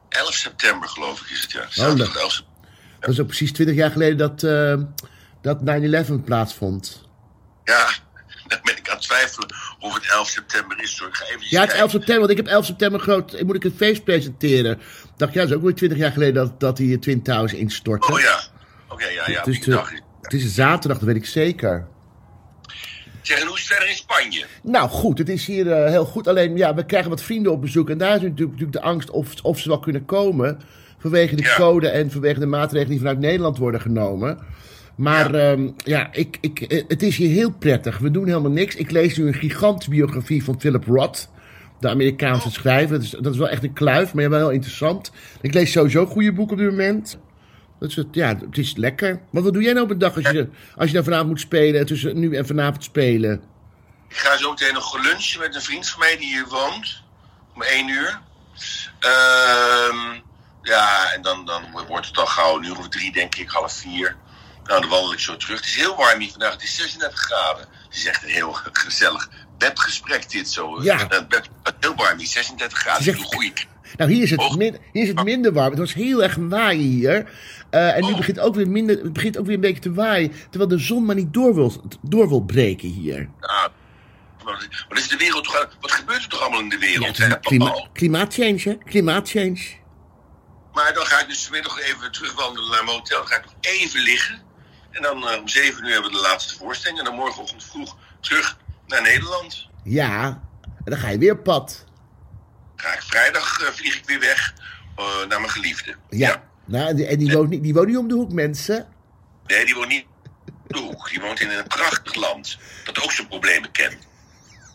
11 0.08 0.34
september, 0.34 0.88
geloof 0.88 1.20
ik, 1.20 1.30
is 1.30 1.42
het 1.42 1.52
ja. 1.52 1.66
Zaterdag 1.68 2.14
leuk. 2.14 2.22
11 2.22 2.32
september. 2.32 2.52
Dat 3.00 3.08
was 3.08 3.20
ook 3.20 3.26
precies 3.26 3.52
20 3.52 3.76
jaar 3.76 3.90
geleden 3.90 4.18
dat, 4.18 4.42
eh, 4.42 4.76
dat 5.42 5.60
9-11 5.60 6.24
plaatsvond. 6.24 7.08
Ja, 7.64 7.88
dan 8.54 8.74
ben 8.74 8.76
ik 8.82 8.88
aan 8.88 8.96
het 8.96 9.04
twijfelen 9.04 9.48
of 9.80 9.94
het 9.94 10.10
11 10.12 10.28
september 10.28 10.82
is. 10.82 10.98
Hoor. 10.98 11.08
Ik 11.08 11.14
ga 11.14 11.24
even 11.24 11.40
Ja, 11.48 11.60
het 11.60 11.72
is 11.72 11.78
11 11.78 11.90
september, 11.90 12.18
want 12.18 12.30
ik 12.30 12.36
heb 12.36 12.46
11 12.46 12.64
september 12.64 13.00
groot, 13.00 13.42
moet 13.42 13.54
ik 13.56 13.64
een 13.64 13.74
feest 13.76 14.04
presenteren. 14.04 14.72
Ik 14.72 14.80
dacht, 15.16 15.32
ja, 15.32 15.40
dat 15.40 15.48
is 15.50 15.56
ook 15.56 15.62
weer 15.62 15.74
20 15.74 15.98
jaar 15.98 16.12
geleden 16.12 16.34
dat, 16.34 16.60
dat 16.60 16.76
die 16.76 16.98
Twin 16.98 17.22
Towers 17.22 17.52
instortte. 17.54 18.12
Oh 18.12 18.20
ja. 18.20 18.40
Oké, 18.88 19.06
ja, 19.06 19.30
ja. 19.30 19.42
Dus 19.42 19.54
die 19.56 19.64
de- 19.64 19.70
dag 19.70 19.92
is- 19.92 20.00
het 20.22 20.32
is 20.32 20.42
een 20.42 20.48
zaterdag, 20.50 20.98
dat 20.98 21.06
weet 21.06 21.16
ik 21.16 21.26
zeker. 21.26 21.86
Zeg, 23.22 23.40
en 23.40 23.46
hoe 23.46 23.54
is 23.56 23.60
het 23.62 23.70
verder 23.70 23.88
in 23.88 23.96
Spanje? 23.96 24.44
Nou 24.62 24.88
goed, 24.88 25.18
het 25.18 25.28
is 25.28 25.46
hier 25.46 25.72
eh, 25.72 25.90
heel 25.90 26.04
goed. 26.04 26.28
Alleen, 26.28 26.56
ja, 26.56 26.74
we 26.74 26.84
krijgen 26.86 27.10
wat 27.10 27.22
vrienden 27.22 27.52
op 27.52 27.60
bezoek. 27.60 27.90
En 27.90 27.98
daar 27.98 28.14
is 28.16 28.20
natuurlijk, 28.22 28.50
natuurlijk 28.50 28.72
de 28.72 28.80
angst 28.82 29.10
of, 29.10 29.32
of 29.42 29.58
ze 29.58 29.68
wel 29.68 29.78
kunnen 29.80 30.04
komen. 30.04 30.60
Vanwege 30.98 31.36
de 31.36 31.42
Ja. 31.42 31.56
code 31.56 31.88
en 31.88 32.10
vanwege 32.10 32.40
de 32.40 32.46
maatregelen 32.46 32.90
die 32.90 32.98
vanuit 32.98 33.18
Nederland 33.18 33.58
worden 33.58 33.80
genomen. 33.80 34.38
Maar 34.96 35.36
ja, 35.36 35.56
ja 35.76 36.08
ik, 36.12 36.38
ik, 36.40 36.60
eh, 36.60 36.84
het 36.88 37.02
is 37.02 37.16
hier 37.16 37.30
heel 37.30 37.50
prettig. 37.50 37.98
We 37.98 38.10
doen 38.10 38.26
helemaal 38.26 38.50
niks. 38.50 38.74
Ik 38.74 38.90
lees 38.90 39.16
nu 39.16 39.26
een 39.26 39.34
gigantische 39.34 39.90
biografie 39.90 40.44
van 40.44 40.60
Philip 40.60 40.84
Roth. 40.84 41.28
De 41.80 41.88
Amerikaanse 41.88 42.50
schrijver. 42.50 42.94
Dat 42.94 43.04
is, 43.04 43.10
dat 43.10 43.32
is 43.32 43.38
wel 43.38 43.48
echt 43.48 43.62
een 43.62 43.72
kluif, 43.72 44.14
maar 44.14 44.30
wel 44.30 44.38
heel 44.38 44.50
interessant. 44.50 45.10
Ik 45.40 45.54
lees 45.54 45.72
sowieso 45.72 46.06
goede 46.06 46.32
boeken 46.32 46.56
op 46.56 46.62
dit 46.62 46.70
moment. 46.70 47.18
Dat 47.78 47.88
is 47.88 47.96
het, 47.96 48.06
ja, 48.12 48.36
het 48.36 48.58
is 48.58 48.76
lekker. 48.76 49.20
Maar 49.30 49.42
wat 49.42 49.52
doe 49.52 49.62
jij 49.62 49.72
nou 49.72 49.84
op 49.84 49.90
een 49.90 49.98
dag 49.98 50.16
als 50.16 50.30
je, 50.30 50.48
als 50.76 50.88
je 50.88 50.94
dan 50.94 51.04
vanavond 51.04 51.28
moet 51.28 51.40
spelen? 51.40 51.86
Tussen 51.86 52.18
nu 52.18 52.36
en 52.36 52.46
vanavond 52.46 52.84
spelen? 52.84 53.42
Ik 54.08 54.16
ga 54.16 54.36
zo 54.36 54.50
meteen 54.50 54.74
nog 54.74 55.02
lunchen 55.02 55.40
met 55.40 55.54
een 55.54 55.62
vriend 55.62 55.88
van 55.88 55.98
mij 55.98 56.16
die 56.16 56.26
hier 56.26 56.46
woont. 56.48 57.02
Om 57.54 57.62
één 57.62 57.88
uur. 57.88 58.20
Ehm, 58.98 60.20
ja, 60.62 61.12
en 61.12 61.22
dan, 61.22 61.44
dan 61.44 61.62
wordt 61.88 62.06
het 62.06 62.18
al 62.18 62.26
gauw 62.26 62.56
een 62.56 62.64
uur 62.64 62.78
of 62.78 62.88
drie, 62.88 63.12
denk 63.12 63.34
ik, 63.34 63.48
half 63.48 63.72
vier. 63.72 64.16
Nou, 64.64 64.80
dan 64.80 64.88
wandel 64.90 65.12
ik 65.12 65.18
zo 65.18 65.36
terug. 65.36 65.58
Het 65.58 65.68
is 65.68 65.74
heel 65.76 65.96
warm 65.96 66.20
hier 66.20 66.30
vandaag. 66.30 66.52
Het 66.52 66.62
is 66.62 66.76
36 66.76 67.18
graden. 67.20 67.66
Het 67.88 67.94
is 67.96 68.06
echt 68.06 68.22
een 68.22 68.28
heel 68.28 68.52
gezellig 68.72 69.28
bedgesprek 69.58 70.30
dit 70.30 70.50
zo. 70.50 70.82
Ja. 70.82 70.96
Het 71.08 71.28
bed, 71.28 71.48
heel 71.80 71.94
warm 71.94 72.18
hier, 72.18 72.26
36 72.26 72.78
graden. 72.78 73.06
Echt- 73.06 73.22
goeie 73.22 73.52
Nou, 73.96 74.10
hier 74.12 74.22
is 74.22 74.30
het, 74.30 74.56
min, 74.56 74.78
hier 74.92 75.02
is 75.02 75.08
het 75.08 75.24
minder 75.24 75.52
warm. 75.52 75.70
Het 75.70 75.78
was 75.78 75.94
heel 75.94 76.22
erg 76.22 76.36
waaien 76.38 76.80
hier. 76.82 77.30
Eh, 77.70 77.96
en 77.96 78.02
nu 78.04 78.10
Oh. 78.10 78.16
begint 78.16 78.38
ook 78.40 78.54
weer 78.54 78.68
minder, 78.68 78.96
het 79.02 79.12
begint 79.12 79.38
ook 79.38 79.46
weer 79.46 79.54
een 79.54 79.60
beetje 79.60 79.80
te 79.82 79.92
waaien. 79.92 80.32
Terwijl 80.50 80.70
de 80.70 80.78
zon 80.78 81.04
maar 81.04 81.14
niet 81.14 81.32
door 81.32 81.54
wil, 81.54 81.82
door 82.02 82.28
wil 82.28 82.40
breken 82.40 82.88
hier. 82.88 83.28
Ja, 83.40 83.68
maar 84.44 84.66
wat 84.88 84.98
is 84.98 85.08
de 85.08 85.16
wereld 85.16 85.44
toch... 85.44 85.68
Wat 85.80 85.92
gebeurt 85.92 86.22
er 86.22 86.28
toch 86.28 86.40
allemaal 86.40 86.60
in 86.60 86.68
de 86.68 86.74
Ja, 86.78 86.80
wereld, 86.80 87.18
is 87.18 87.26
hè, 87.26 87.40
klima, 87.40 87.88
klimaatchange, 87.92 88.60
hè? 88.64 88.74
Klimaatchange. 88.74 89.66
Maar 90.72 90.94
dan 90.94 91.06
ga 91.06 91.20
ik 91.20 91.28
dus 91.28 91.42
vanmiddag 91.42 91.80
even 91.80 92.12
terugwandelen 92.12 92.70
naar 92.70 92.84
mijn 92.84 92.96
hotel. 92.96 93.18
Dan 93.18 93.26
ga 93.26 93.36
ik 93.36 93.44
nog 93.44 93.54
even 93.60 94.00
liggen. 94.00 94.42
En 94.94 95.02
dan 95.02 95.28
eh, 95.28 95.40
om 95.40 95.48
zeven 95.48 95.84
uur 95.84 95.92
hebben 95.92 96.10
we 96.10 96.16
de 96.16 96.22
laatste 96.22 96.56
voorstelling. 96.56 96.98
En 96.98 97.04
dan 97.04 97.14
morgenochtend 97.14 97.64
vroeg 97.64 97.96
terug 98.20 98.58
naar 98.86 99.02
Nederland. 99.02 99.68
Ja, 99.84 100.26
en 100.62 100.90
dan 100.90 100.98
ga 100.98 101.08
je 101.08 101.18
weer 101.18 101.32
op 101.32 101.44
pad. 101.44 101.84
Ga 102.76 102.92
ik 102.92 103.02
vrijdag 103.02 103.60
eh, 103.60 103.68
vlieg 103.68 103.96
ik 103.96 104.04
weer 104.06 104.20
weg 104.20 104.54
eh, 104.96 105.04
naar 105.28 105.40
mijn 105.40 105.50
geliefde. 105.50 105.94
Ja. 106.10 106.42
Nou, 106.64 106.88
en 106.88 106.96
die, 106.96 107.06
en 107.06 107.18
die, 107.18 107.32
woont 107.32 107.50
niet, 107.50 107.62
die 107.62 107.74
woont 107.74 107.86
niet 107.86 107.96
om 107.96 108.08
de 108.08 108.14
hoek, 108.14 108.32
mensen. 108.32 108.86
Nee, 109.46 109.64
die 109.64 109.74
woont 109.74 109.88
niet 109.88 110.06
op 110.46 110.72
de 110.72 110.78
hoek. 110.78 111.08
Die 111.10 111.20
woont 111.20 111.40
in 111.40 111.50
een 111.50 111.66
prachtig 111.66 112.14
land. 112.14 112.58
Dat 112.84 113.02
ook 113.02 113.12
zijn 113.12 113.28
problemen 113.28 113.70
kent. 113.70 113.96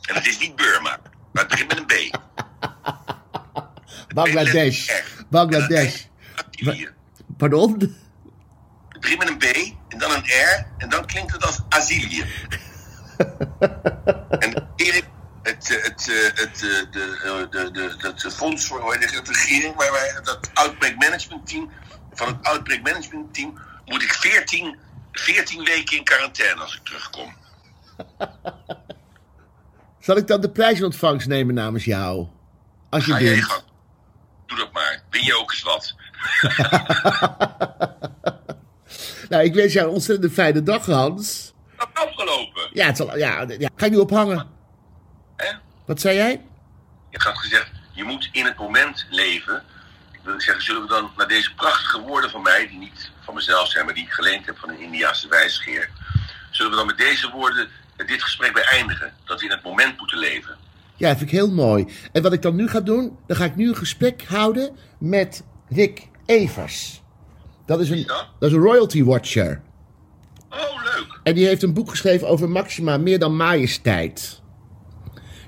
En 0.02 0.16
het 0.16 0.28
is 0.28 0.40
niet 0.40 0.56
Burma. 0.56 1.00
Maar 1.32 1.44
het 1.44 1.48
begint 1.48 1.70
met 1.70 1.78
een 1.78 1.86
B. 1.86 2.18
Bangladesh. 4.16 4.90
Bangladesh. 5.30 6.04
Brazilië. 6.52 6.90
Pardon? 7.38 7.96
Het 9.00 9.10
begint 9.10 9.40
met 9.40 9.54
een 9.54 9.54
B 9.54 9.76
en 9.88 9.98
dan 9.98 10.12
een 10.12 10.26
R 10.26 10.68
en 10.78 10.90
dan 10.90 11.06
klinkt 11.06 11.32
het 11.32 11.46
als 11.46 11.60
Azilië. 11.70 12.26
en 14.44 14.70
Erik, 14.76 15.06
het, 15.42 15.70
eh, 15.70 15.84
het, 15.84 16.10
eh, 16.10 16.44
het, 16.44 16.54
eh, 16.54 16.92
de, 16.92 17.50
de, 17.50 17.96
de, 17.98 18.14
eh, 18.28 18.32
fonds 18.32 18.66
voor 18.68 18.94
het, 18.94 19.10
de 19.10 19.22
regering, 19.26 19.76
waar 19.76 19.92
wij, 19.92 20.20
dat 20.24 20.50
Outbreak 20.54 20.96
Management 20.96 21.48
Team, 21.48 21.70
van 22.14 22.28
het 22.28 22.38
Outbreak 22.42 22.82
Management 22.82 23.34
Team, 23.34 23.60
moet 23.86 24.04
ik 24.04 24.14
14, 24.14 24.78
14 25.12 25.64
weken 25.64 25.98
in 25.98 26.04
quarantaine 26.04 26.62
als 26.62 26.76
ik 26.76 26.84
terugkom. 26.84 27.36
Zal 30.00 30.18
ik 30.18 30.28
dan 30.28 30.42
de 30.42 30.52
prijs 30.52 30.82
ontvangst 30.82 31.28
nemen 31.28 31.56
namens 31.56 31.86
jou? 31.86 32.28
Als 32.90 33.06
je 33.06 33.12
Ga 33.12 33.22
jij. 33.22 33.44
Doe 34.46 34.58
dat 34.58 34.72
maar. 34.72 35.04
Win 35.10 35.24
je 35.24 35.38
ook 35.38 35.52
eens 35.52 35.62
wat. 35.62 35.96
Nou, 39.30 39.44
ik 39.44 39.54
wens 39.54 39.74
jou 39.74 39.88
een 39.88 39.94
ontzettend 39.94 40.34
fijne 40.34 40.64
dag, 40.64 40.86
Hans. 40.86 41.54
Dat 41.78 41.90
is 41.94 42.02
afgelopen. 42.02 42.70
Ja, 42.74 42.86
het 42.86 42.98
zal, 42.98 43.18
ja, 43.18 43.46
ja. 43.58 43.70
ga 43.76 43.86
ik 43.86 43.92
nu 43.92 43.98
ophangen. 43.98 44.48
Hè? 45.36 45.52
Wat 45.86 46.02
zei 46.02 46.16
jij? 46.16 46.42
Je 47.10 47.20
had 47.24 47.38
gezegd, 47.38 47.72
je 47.94 48.04
moet 48.04 48.30
in 48.32 48.46
het 48.46 48.58
moment 48.58 49.06
leven. 49.10 49.64
wil 50.24 50.34
ik 50.34 50.42
zeggen, 50.42 50.64
zullen 50.64 50.82
we 50.82 50.88
dan 50.88 51.12
naar 51.18 51.28
deze 51.28 51.54
prachtige 51.54 52.02
woorden 52.02 52.30
van 52.30 52.42
mij, 52.42 52.68
die 52.68 52.78
niet 52.78 53.12
van 53.20 53.34
mezelf 53.34 53.68
zijn, 53.68 53.86
maar 53.86 53.94
die 53.94 54.04
ik 54.04 54.12
geleend 54.12 54.46
heb 54.46 54.58
van 54.58 54.70
een 54.70 54.80
Indiaanse 54.80 55.28
wijsgeer, 55.28 55.90
zullen 56.52 56.72
we 56.72 56.78
dan 56.78 56.88
met 56.88 56.98
deze 56.98 57.30
woorden 57.30 57.68
dit 58.06 58.24
gesprek 58.24 58.54
beëindigen? 58.54 59.14
Dat 59.26 59.40
we 59.40 59.46
in 59.46 59.52
het 59.52 59.64
moment 59.64 59.98
moeten 59.98 60.18
leven. 60.18 60.58
Ja, 60.96 61.08
dat 61.08 61.18
vind 61.18 61.32
ik 61.32 61.38
heel 61.38 61.52
mooi. 61.52 61.94
En 62.12 62.22
wat 62.22 62.34
ik 62.34 62.42
dan 62.42 62.56
nu 62.56 62.68
ga 62.68 62.80
doen, 62.80 63.18
dan 63.28 63.38
ga 63.38 63.46
ik 63.46 63.56
nu 63.56 63.68
een 63.68 63.76
gesprek 63.76 64.24
houden 64.24 64.78
met 65.00 65.44
Rick 65.70 66.08
Evers. 66.26 66.99
Dat 67.70 67.80
is 67.80 67.90
een, 67.90 68.06
dat? 68.08 68.28
dat 68.40 68.50
is 68.50 68.56
een 68.56 68.64
royalty 68.64 69.04
watcher. 69.04 69.62
Oh, 70.50 70.84
leuk. 70.84 71.20
En 71.24 71.34
die 71.36 71.48
heeft 71.48 71.64
een 71.64 71.74
boek 71.74 71.90
geschreven 71.90 72.28
over 72.28 72.50
Maxima, 72.50 72.98
meer 72.98 73.20
dan 73.20 73.36
majesteit. 73.36 74.42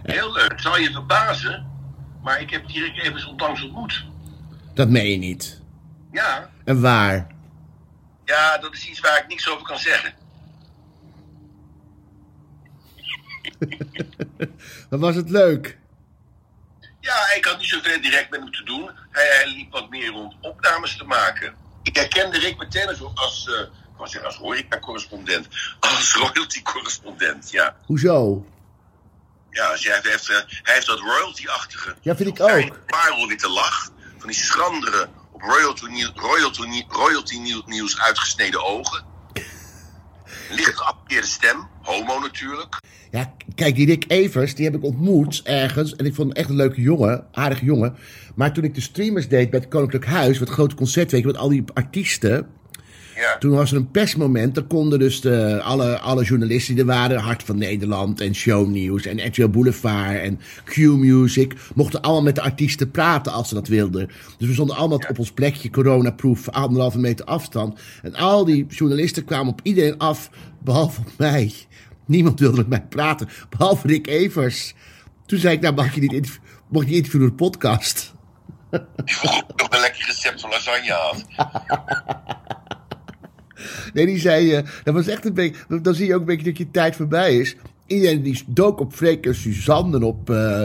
Heel 0.03 0.31
leuk. 0.31 0.51
Het 0.51 0.61
zal 0.61 0.77
je 0.77 0.91
verbazen, 0.91 1.67
maar 2.23 2.41
ik 2.41 2.49
heb 2.49 2.67
Dirk 2.67 2.97
Evers 2.97 3.25
onlangs 3.25 3.63
ontmoet. 3.63 4.05
Dat 4.73 4.89
meen 4.89 5.09
je 5.09 5.17
niet. 5.17 5.61
Ja, 6.11 6.49
En 6.63 6.81
waar? 6.81 7.27
ja, 8.25 8.57
dat 8.57 8.73
is 8.73 8.89
iets 8.89 8.99
waar 8.99 9.17
ik 9.17 9.27
niks 9.27 9.49
over 9.49 9.65
kan 9.65 9.77
zeggen. 9.77 10.13
Wat 14.89 14.99
was 14.99 15.15
het 15.15 15.29
leuk? 15.29 15.77
Ja, 16.99 17.33
ik 17.35 17.45
had 17.45 17.57
niet 17.57 17.67
zoveel 17.67 18.01
direct 18.01 18.29
met 18.29 18.39
hem 18.39 18.51
te 18.51 18.63
doen. 18.63 18.89
Hij, 19.11 19.25
hij 19.25 19.53
liep 19.55 19.71
wat 19.71 19.89
meer 19.89 20.09
rond 20.11 20.33
opnames 20.41 20.97
te 20.97 21.03
maken. 21.03 21.53
Ik 21.83 21.95
herkende 21.95 22.37
Rick 22.39 22.57
meteen 22.57 22.87
als, 22.87 22.99
als, 23.15 23.47
eh, 23.47 23.59
ik 23.59 24.07
zeggen 24.07 24.25
als 24.25 24.35
horeca-correspondent. 24.37 25.47
Als 25.79 26.15
royalty-correspondent, 26.15 27.51
ja. 27.51 27.75
Hoezo? 27.85 28.45
Ja, 29.49 29.71
dus 29.71 29.83
hij, 29.83 29.99
heeft, 30.01 30.29
eh, 30.29 30.35
hij 30.47 30.73
heeft 30.73 30.85
dat 30.85 30.99
royalty-achtige. 30.99 31.95
Ja, 32.01 32.15
vind 32.15 32.29
ik 32.29 32.39
ook. 32.39 32.85
Parelwitte 32.85 33.49
lach. 33.49 33.89
Van 34.17 34.27
die 34.29 34.37
schrandere, 34.37 35.09
op 35.31 35.41
royalty, 35.41 35.85
nieuw- 35.85 36.11
royalty, 36.15 36.65
nieuw- 36.65 36.85
royalty 36.89 37.37
nieuw- 37.37 37.63
nieuws 37.65 37.99
uitgesneden 37.99 38.63
ogen. 38.63 39.05
Licht 40.49 40.77
geappeerde 40.77 41.27
stem. 41.27 41.69
Homo 41.81 42.19
natuurlijk. 42.19 42.79
Ja, 43.11 43.33
kijk, 43.55 43.75
die 43.75 43.85
Rick 43.85 44.05
Evers, 44.07 44.55
die 44.55 44.65
heb 44.65 44.75
ik 44.75 44.83
ontmoet 44.83 45.41
ergens. 45.43 45.95
En 45.95 46.05
ik 46.05 46.15
vond 46.15 46.27
hem 46.27 46.37
echt 46.37 46.49
een 46.49 46.55
leuke 46.55 46.81
jongen, 46.81 47.23
aardige 47.31 47.65
jongen. 47.65 47.95
Maar 48.35 48.53
toen 48.53 48.63
ik 48.63 48.75
de 48.75 48.81
streamers 48.81 49.27
deed 49.27 49.49
bij 49.49 49.59
het 49.59 49.69
Koninklijk 49.69 50.05
Huis, 50.05 50.39
wat 50.39 50.49
grote 50.49 50.75
concertweek 50.75 51.25
met 51.25 51.37
al 51.37 51.49
die 51.49 51.63
artiesten. 51.73 52.47
Ja. 53.15 53.37
Toen 53.37 53.51
was 53.51 53.71
er 53.71 53.77
een 53.77 53.91
persmoment. 53.91 54.55
Daar 54.55 54.63
konden 54.63 54.99
dus 54.99 55.21
de, 55.21 55.61
alle, 55.63 55.99
alle 55.99 56.23
journalisten 56.23 56.75
die 56.75 56.83
er 56.83 56.89
waren, 56.89 57.19
Hart 57.19 57.43
van 57.43 57.57
Nederland 57.57 58.21
en 58.21 58.35
Shownieuws 58.35 59.05
en 59.05 59.27
RTL 59.27 59.47
Boulevard 59.47 60.19
en 60.19 60.39
Q-Music, 60.63 61.53
mochten 61.75 62.01
allemaal 62.01 62.23
met 62.23 62.35
de 62.35 62.41
artiesten 62.41 62.91
praten 62.91 63.31
als 63.31 63.47
ze 63.47 63.53
dat 63.53 63.67
wilden. 63.67 64.09
Dus 64.37 64.47
we 64.47 64.53
stonden 64.53 64.75
allemaal 64.75 65.01
op 65.09 65.19
ons 65.19 65.31
plekje, 65.31 65.69
coronaproof, 65.69 66.49
anderhalve 66.49 66.99
meter 66.99 67.25
afstand. 67.25 67.79
En 68.01 68.15
al 68.15 68.45
die 68.45 68.65
journalisten 68.65 69.25
kwamen 69.25 69.51
op 69.51 69.59
iedereen 69.63 69.97
af, 69.97 70.29
behalve 70.59 70.99
op 70.99 71.11
mij. 71.17 71.53
Niemand 72.11 72.39
wilde 72.39 72.57
met 72.57 72.67
mij 72.67 72.81
praten, 72.89 73.29
behalve 73.49 73.87
Rick 73.87 74.07
Evers. 74.07 74.73
Toen 75.25 75.39
zei 75.39 75.55
ik, 75.55 75.61
nou 75.61 75.73
mag 75.75 75.95
je 75.95 76.01
niet, 76.01 76.13
interv- 76.13 76.37
mag 76.69 76.81
je 76.81 76.87
niet 76.87 76.95
interviewen 76.97 77.27
door 77.29 77.37
de 77.37 77.43
podcast. 77.43 78.13
Die 79.05 79.15
vroeg 79.19 79.43
nog 79.55 79.67
een 79.69 79.79
lekker 79.79 80.05
recept 80.07 80.41
van 80.41 80.49
lasagne 80.49 80.91
had. 80.91 81.25
Nee, 83.93 84.05
die 84.05 84.19
zei, 84.19 84.53
eh, 84.53 84.67
dat 84.83 84.93
was 84.93 85.07
echt 85.07 85.25
een 85.25 85.33
beetje, 85.33 85.81
dan 85.81 85.95
zie 85.95 86.07
je 86.07 86.13
ook 86.13 86.19
een 86.19 86.25
beetje 86.25 86.45
dat 86.45 86.57
je 86.57 86.71
tijd 86.71 86.95
voorbij 86.95 87.37
is. 87.37 87.55
Iedereen 87.87 88.21
die 88.23 88.43
dook 88.47 88.79
op 88.79 88.93
Freek 88.93 89.25
en 89.25 89.35
Suzanne 89.35 89.95
en 89.97 90.03
op, 90.03 90.29
eh 90.29 90.63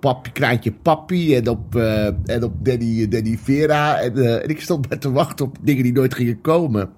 op 0.00 0.28
Kraantje 0.32 0.72
Papi 0.72 1.36
en 1.36 1.48
op, 1.48 1.76
eh, 1.76 2.06
en 2.06 2.44
op 2.44 2.64
Danny, 2.64 3.08
Danny 3.08 3.38
Vera. 3.42 3.98
En, 4.00 4.42
en 4.42 4.48
ik 4.48 4.60
stond 4.60 4.88
maar 4.88 4.98
te 4.98 5.12
wachten 5.12 5.46
op 5.46 5.56
dingen 5.60 5.82
die 5.82 5.92
nooit 5.92 6.14
gingen 6.14 6.40
komen. 6.40 6.90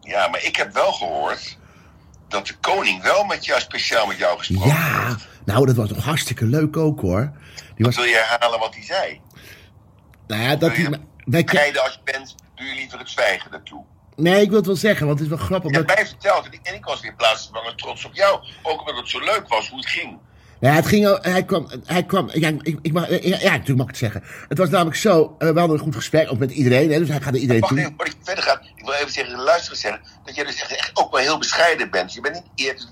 Ja, 0.00 0.28
maar 0.28 0.44
ik 0.44 0.56
heb 0.56 0.72
wel 0.74 0.92
gehoord 0.92 1.57
dat 2.28 2.46
de 2.46 2.54
koning 2.60 3.02
wel 3.02 3.24
met 3.24 3.44
jou 3.44 3.60
speciaal 3.60 4.06
met 4.06 4.18
jou 4.18 4.38
gesproken 4.38 4.68
Ja, 4.68 5.06
heeft. 5.08 5.26
nou 5.44 5.66
dat 5.66 5.76
was 5.76 5.88
toch 5.88 6.04
hartstikke 6.04 6.44
leuk 6.46 6.76
ook 6.76 7.00
hoor. 7.00 7.32
Die 7.76 7.84
was, 7.86 7.96
Wil 7.96 8.04
je 8.04 8.24
herhalen 8.28 8.58
wat 8.58 8.74
hij 8.74 8.84
zei? 8.84 9.20
nou 10.26 10.42
ja, 10.42 10.56
dat 10.56 10.72
wij, 11.24 11.42
Rijden 11.46 11.82
als 11.82 11.92
je 11.92 12.12
bent, 12.12 12.34
doe 12.54 12.66
je 12.66 12.74
liever 12.74 12.98
het 12.98 13.10
zwijgen 13.10 13.50
daartoe. 13.50 13.84
nee, 14.16 14.40
ik 14.42 14.48
wil 14.48 14.56
het 14.56 14.66
wel 14.66 14.76
zeggen, 14.76 15.06
want 15.06 15.18
het 15.18 15.28
is 15.30 15.34
wel 15.36 15.44
grappig. 15.46 15.70
Je 15.70 15.76
hebt 15.76 15.88
dat- 15.88 15.96
mij 15.96 16.06
verteld 16.06 16.44
en 16.46 16.52
ik, 16.52 16.60
en 16.62 16.74
ik 16.74 16.84
was 16.84 17.00
weer 17.00 17.14
plaatsvervanger 17.14 17.74
trots 17.74 18.04
op 18.04 18.14
jou. 18.14 18.40
Ook 18.62 18.80
omdat 18.80 18.96
het 18.96 19.08
zo 19.08 19.18
leuk 19.20 19.48
was 19.48 19.68
hoe 19.68 19.78
het 19.78 19.88
ging. 19.88 20.18
Ja, 20.60 20.72
het 20.72 20.86
ging, 20.86 21.18
hij 21.22 21.44
kwam, 21.44 21.68
hij 21.84 22.04
kwam, 22.04 22.30
ja, 22.32 22.48
ik, 22.48 22.78
ik 22.82 22.92
mag, 22.92 23.10
ja, 23.10 23.16
ja, 23.20 23.50
natuurlijk 23.50 23.78
mag 23.78 23.80
ik 23.80 23.86
het 23.86 23.96
zeggen. 23.96 24.22
Het 24.48 24.58
was 24.58 24.68
namelijk 24.68 24.96
zo, 24.96 25.34
eh, 25.38 25.48
we 25.48 25.58
hadden 25.58 25.76
een 25.76 25.82
goed 25.84 25.94
gesprek, 25.94 26.32
ook 26.32 26.38
met 26.38 26.50
iedereen, 26.50 26.90
hè, 26.90 26.98
dus 26.98 27.08
hij 27.08 27.20
gaat 27.20 27.32
naar 27.32 27.40
iedereen 27.40 27.62
toe. 27.62 27.80
voordat 27.80 28.06
je 28.06 28.14
verder 28.22 28.44
gaat. 28.44 28.60
Ik 28.76 28.84
wil 28.84 28.94
even 28.94 29.12
tegen 29.12 29.36
de 29.36 29.60
zeggen 29.72 30.00
dat 30.24 30.34
jij 30.34 30.44
dus 30.44 30.60
echt, 30.60 30.76
echt 30.76 30.90
ook 30.94 31.12
wel 31.12 31.20
heel 31.20 31.38
bescheiden 31.38 31.90
bent. 31.90 32.12
Je 32.12 32.20
bent 32.20 32.42
niet, 32.54 32.88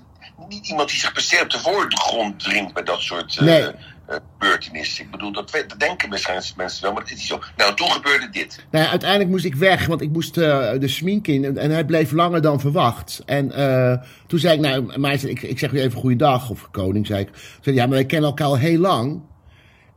niet 0.47 0.67
iemand 0.67 0.89
die 0.89 0.99
zich 0.99 1.13
per 1.13 1.21
se 1.21 1.39
op 1.41 1.49
de 1.49 1.59
voorgrond 1.59 2.39
dringt 2.39 2.73
bij 2.73 2.83
dat 2.83 3.01
soort 3.01 3.37
eh 3.37 3.43
Nee. 3.43 3.71
Gebeurtenissen. 4.07 5.03
Ik 5.05 5.11
bedoel, 5.11 5.31
dat, 5.31 5.51
we- 5.51 5.63
dat 5.67 5.79
denken 5.79 6.09
waarschijnlijk 6.09 6.53
mensen 6.57 6.83
wel, 6.83 6.91
maar 6.93 7.01
dat 7.01 7.11
is 7.11 7.17
niet 7.17 7.25
zo. 7.27 7.39
Nou, 7.57 7.75
toen 7.75 7.91
gebeurde 7.91 8.29
dit. 8.31 8.65
Nou 8.71 8.83
ja, 8.83 8.89
uiteindelijk 8.89 9.29
moest 9.29 9.45
ik 9.45 9.55
weg, 9.55 9.85
want 9.85 10.01
ik 10.01 10.11
moest 10.11 10.37
eh, 10.37 10.69
de 10.79 10.87
smink 10.87 11.27
in. 11.27 11.45
En, 11.45 11.57
en 11.57 11.71
hij 11.71 11.85
bleef 11.85 12.11
langer 12.11 12.41
dan 12.41 12.59
verwacht. 12.59 13.21
En 13.25 13.51
eh, 13.51 13.97
toen 14.27 14.39
zei 14.39 14.53
ik, 14.55 14.59
nou, 14.59 15.17
zei, 15.17 15.31
ik, 15.31 15.41
ik 15.41 15.59
zeg 15.59 15.71
u 15.71 15.79
even 15.79 15.99
goeiedag, 15.99 16.49
of 16.49 16.67
koning, 16.71 17.07
zei 17.07 17.21
ik. 17.21 17.29
Zei 17.61 17.75
ja, 17.75 17.81
maar 17.85 17.95
wij 17.95 18.05
kennen 18.05 18.29
elkaar 18.29 18.47
al 18.47 18.57
heel 18.57 18.79
lang. 18.79 19.21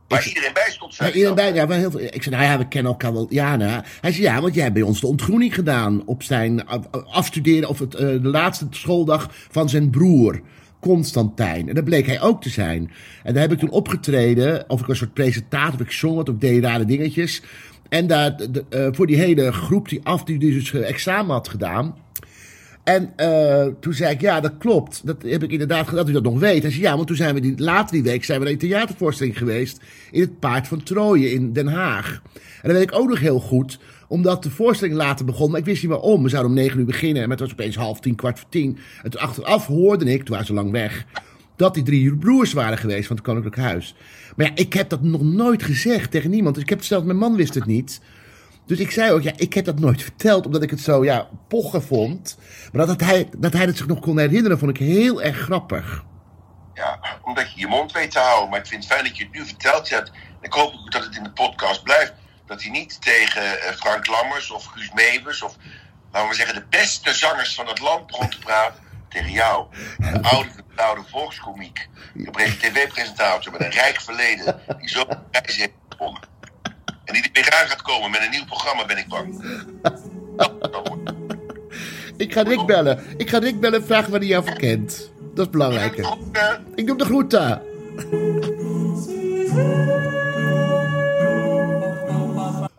Waar 0.07 0.27
iedereen 0.27 0.53
bij 0.53 0.67
stond, 0.71 0.93
zei 0.93 1.09
Ja, 1.09 1.15
iedereen 1.15 1.35
bij, 1.35 1.53
ja, 1.53 1.67
heel 1.67 1.91
veel. 1.91 1.99
Ik 1.99 2.23
zei, 2.23 2.35
nou 2.35 2.47
ja, 2.47 2.57
we 2.57 2.67
kennen 2.67 2.91
elkaar 2.91 3.13
wel. 3.13 3.25
Ja, 3.29 3.55
nou. 3.55 3.83
Hij 4.01 4.11
zei, 4.11 4.23
ja, 4.23 4.41
want 4.41 4.53
jij 4.53 4.63
hebt 4.63 4.75
bij 4.75 4.83
ons 4.83 4.99
de 5.01 5.07
ontgroening 5.07 5.55
gedaan. 5.55 6.01
Op 6.05 6.23
zijn 6.23 6.65
af- 6.67 6.87
afstuderen, 7.11 7.69
of 7.69 7.79
het, 7.79 7.95
eh, 7.95 8.07
de 8.07 8.19
laatste 8.21 8.67
schooldag 8.69 9.27
van 9.51 9.69
zijn 9.69 9.89
broer. 9.89 10.41
Constantijn. 10.81 11.69
En 11.69 11.75
dat 11.75 11.83
bleek 11.83 12.05
hij 12.05 12.21
ook 12.21 12.41
te 12.41 12.49
zijn. 12.49 12.91
En 13.23 13.33
daar 13.33 13.41
heb 13.41 13.51
ik 13.51 13.59
toen 13.59 13.69
opgetreden. 13.69 14.69
Of 14.69 14.81
ik 14.81 14.87
een 14.87 14.95
soort 14.95 15.13
presentator, 15.13 15.73
of 15.73 15.85
ik 15.85 15.91
zong 15.91 16.17
het, 16.17 16.29
of 16.29 16.35
deed 16.35 16.63
rare 16.63 16.85
dingetjes. 16.85 17.41
En 17.89 18.07
daar, 18.07 18.37
de- 18.37 18.65
eh, 18.69 18.87
voor 18.91 19.07
die 19.07 19.17
hele 19.17 19.51
groep 19.51 19.89
die 19.89 19.99
af, 20.03 20.23
die 20.23 20.39
dus 20.39 20.73
eh, 20.73 20.89
examen 20.89 21.31
had 21.31 21.47
gedaan. 21.49 21.95
En 22.83 23.13
eh, 23.15 23.65
toen 23.79 23.93
zei 23.93 24.13
ik, 24.13 24.21
ja, 24.21 24.39
dat 24.39 24.57
klopt. 24.57 25.01
Dat 25.05 25.23
heb 25.23 25.43
ik 25.43 25.51
inderdaad 25.51 25.83
gedaan, 25.87 25.95
dat 26.05 26.09
u 26.09 26.13
dat 26.13 26.23
nog 26.23 26.39
weet. 26.39 26.61
Hij 26.61 26.71
zei, 26.71 26.83
ja, 26.83 26.95
want 26.95 27.07
toen 27.07 27.15
zijn 27.15 27.33
we 27.33 27.39
die, 27.41 27.53
later 27.59 27.91
die 27.93 28.03
week 28.03 28.23
zijn 28.23 28.39
we 28.39 28.43
naar 28.43 28.53
een 28.53 28.59
theatervoorstelling 28.59 29.37
geweest... 29.37 29.81
in 30.11 30.21
het 30.21 30.39
Paard 30.39 30.67
van 30.67 30.83
Troje 30.83 31.31
in 31.31 31.53
Den 31.53 31.67
Haag. 31.67 32.21
En 32.33 32.69
dat 32.69 32.71
weet 32.71 32.81
ik 32.91 32.95
ook 32.95 33.09
nog 33.09 33.19
heel 33.19 33.39
goed, 33.39 33.79
omdat 34.11 34.43
de 34.43 34.49
voorstelling 34.49 34.97
later 34.97 35.25
begon... 35.25 35.51
maar 35.51 35.59
ik 35.59 35.65
wist 35.65 35.81
niet 35.81 35.91
waarom. 35.91 36.23
We 36.23 36.29
zouden 36.29 36.51
om 36.51 36.57
negen 36.57 36.79
uur 36.79 36.85
beginnen, 36.85 37.21
maar 37.21 37.37
het 37.37 37.39
was 37.39 37.51
opeens 37.51 37.75
half 37.75 37.99
tien, 37.99 38.15
kwart 38.15 38.39
voor 38.39 38.49
tien. 38.49 38.79
En 39.03 39.09
toen 39.09 39.21
achteraf 39.21 39.65
hoorde 39.65 40.05
ik, 40.05 40.19
toen 40.19 40.29
waren 40.29 40.45
ze 40.45 40.53
lang 40.53 40.71
weg... 40.71 41.05
dat 41.55 41.73
die 41.73 41.83
drie 41.83 42.17
broers 42.17 42.53
waren 42.53 42.77
geweest 42.77 43.07
van 43.07 43.15
het 43.15 43.25
Koninklijk 43.25 43.57
Huis. 43.57 43.95
Maar 44.35 44.45
ja, 44.45 44.51
ik 44.55 44.73
heb 44.73 44.89
dat 44.89 45.01
nog 45.01 45.21
nooit 45.21 45.63
gezegd 45.63 46.11
tegen 46.11 46.29
niemand. 46.29 46.55
Dus 46.55 46.63
ik 46.63 46.69
heb 46.69 46.83
zelfs, 46.83 47.05
mijn 47.05 47.17
man 47.17 47.35
wist 47.35 47.53
het 47.53 47.65
niet... 47.65 48.01
Dus 48.65 48.79
ik 48.79 48.91
zei 48.91 49.11
ook, 49.11 49.21
ja, 49.21 49.31
ik 49.35 49.53
heb 49.53 49.65
dat 49.65 49.79
nooit 49.79 50.03
verteld, 50.03 50.45
omdat 50.45 50.63
ik 50.63 50.69
het 50.69 50.79
zo, 50.79 51.03
ja, 51.03 51.29
pochen 51.47 51.83
vond. 51.83 52.37
Maar 52.71 52.87
dat, 52.87 53.01
hij, 53.01 53.29
dat 53.37 53.53
hij 53.53 53.65
het 53.65 53.77
zich 53.77 53.87
nog 53.87 53.99
kon 53.99 54.19
herinneren, 54.19 54.59
vond 54.59 54.71
ik 54.71 54.87
heel 54.87 55.21
erg 55.21 55.37
grappig. 55.37 56.03
Ja, 56.73 56.99
omdat 57.21 57.53
je 57.53 57.59
je 57.59 57.67
mond 57.67 57.91
weet 57.91 58.11
te 58.11 58.19
houden. 58.19 58.49
Maar 58.49 58.59
ik 58.59 58.65
vind 58.65 58.83
het 58.83 58.93
fijn 58.93 59.05
dat 59.05 59.17
je 59.17 59.23
het 59.23 59.33
nu 59.33 59.45
verteld 59.45 59.89
hebt. 59.89 60.11
Ik 60.41 60.53
hoop 60.53 60.73
ook 60.73 60.91
dat 60.91 61.03
het 61.03 61.15
in 61.15 61.23
de 61.23 61.31
podcast 61.31 61.83
blijft. 61.83 62.13
Dat 62.51 62.61
hij 62.61 62.71
niet 62.71 63.01
tegen 63.01 63.61
eh, 63.61 63.73
Frank 63.75 64.07
Lammers 64.07 64.51
of 64.51 64.65
Guus 64.65 64.91
Meeuwis 64.93 65.41
of, 65.41 65.55
laten 66.11 66.29
we 66.29 66.35
zeggen, 66.35 66.55
de 66.55 66.65
beste 66.69 67.13
zangers 67.13 67.55
van 67.55 67.67
het 67.67 67.79
land 67.79 68.07
begon 68.07 68.29
te 68.29 68.39
praten. 68.39 68.83
Tegen 69.09 69.31
jou. 69.31 69.65
Een 69.97 70.23
oude, 70.23 70.49
vertrouwde 70.55 71.01
volkskomiek. 71.09 71.87
Een 72.13 72.57
tv-presentator 72.57 73.51
met 73.51 73.61
een 73.61 73.71
rijk 73.71 74.01
verleden. 74.01 74.59
Die 74.79 74.89
zo 74.89 75.03
prijs 75.31 75.55
heeft 75.55 75.71
gewonnen. 75.89 76.21
En 77.05 77.13
die 77.13 77.23
er 77.23 77.29
weer 77.31 77.59
aan 77.59 77.67
gaat 77.67 77.81
komen 77.81 78.11
met 78.11 78.21
een 78.21 78.29
nieuw 78.29 78.45
programma, 78.45 78.85
ben 78.85 78.97
ik 78.97 79.07
bang. 79.07 79.43
Ik 82.17 82.33
ga 82.33 82.41
Rick 82.41 82.65
bellen. 82.65 83.03
Ik 83.17 83.29
ga 83.29 83.37
Rick 83.37 83.59
bellen 83.59 83.79
en 83.81 83.85
vragen 83.85 84.11
waar 84.11 84.19
hij 84.19 84.29
jou 84.29 84.45
voor 84.45 84.57
kent. 84.57 85.11
Dat 85.33 85.45
is 85.45 85.51
belangrijker. 85.51 86.03
Goed, 86.03 86.37
eh, 86.37 86.53
Ik 86.75 86.87
doe 86.87 86.95
hem 86.95 86.97
de 86.97 87.05
groeten. 87.05 87.61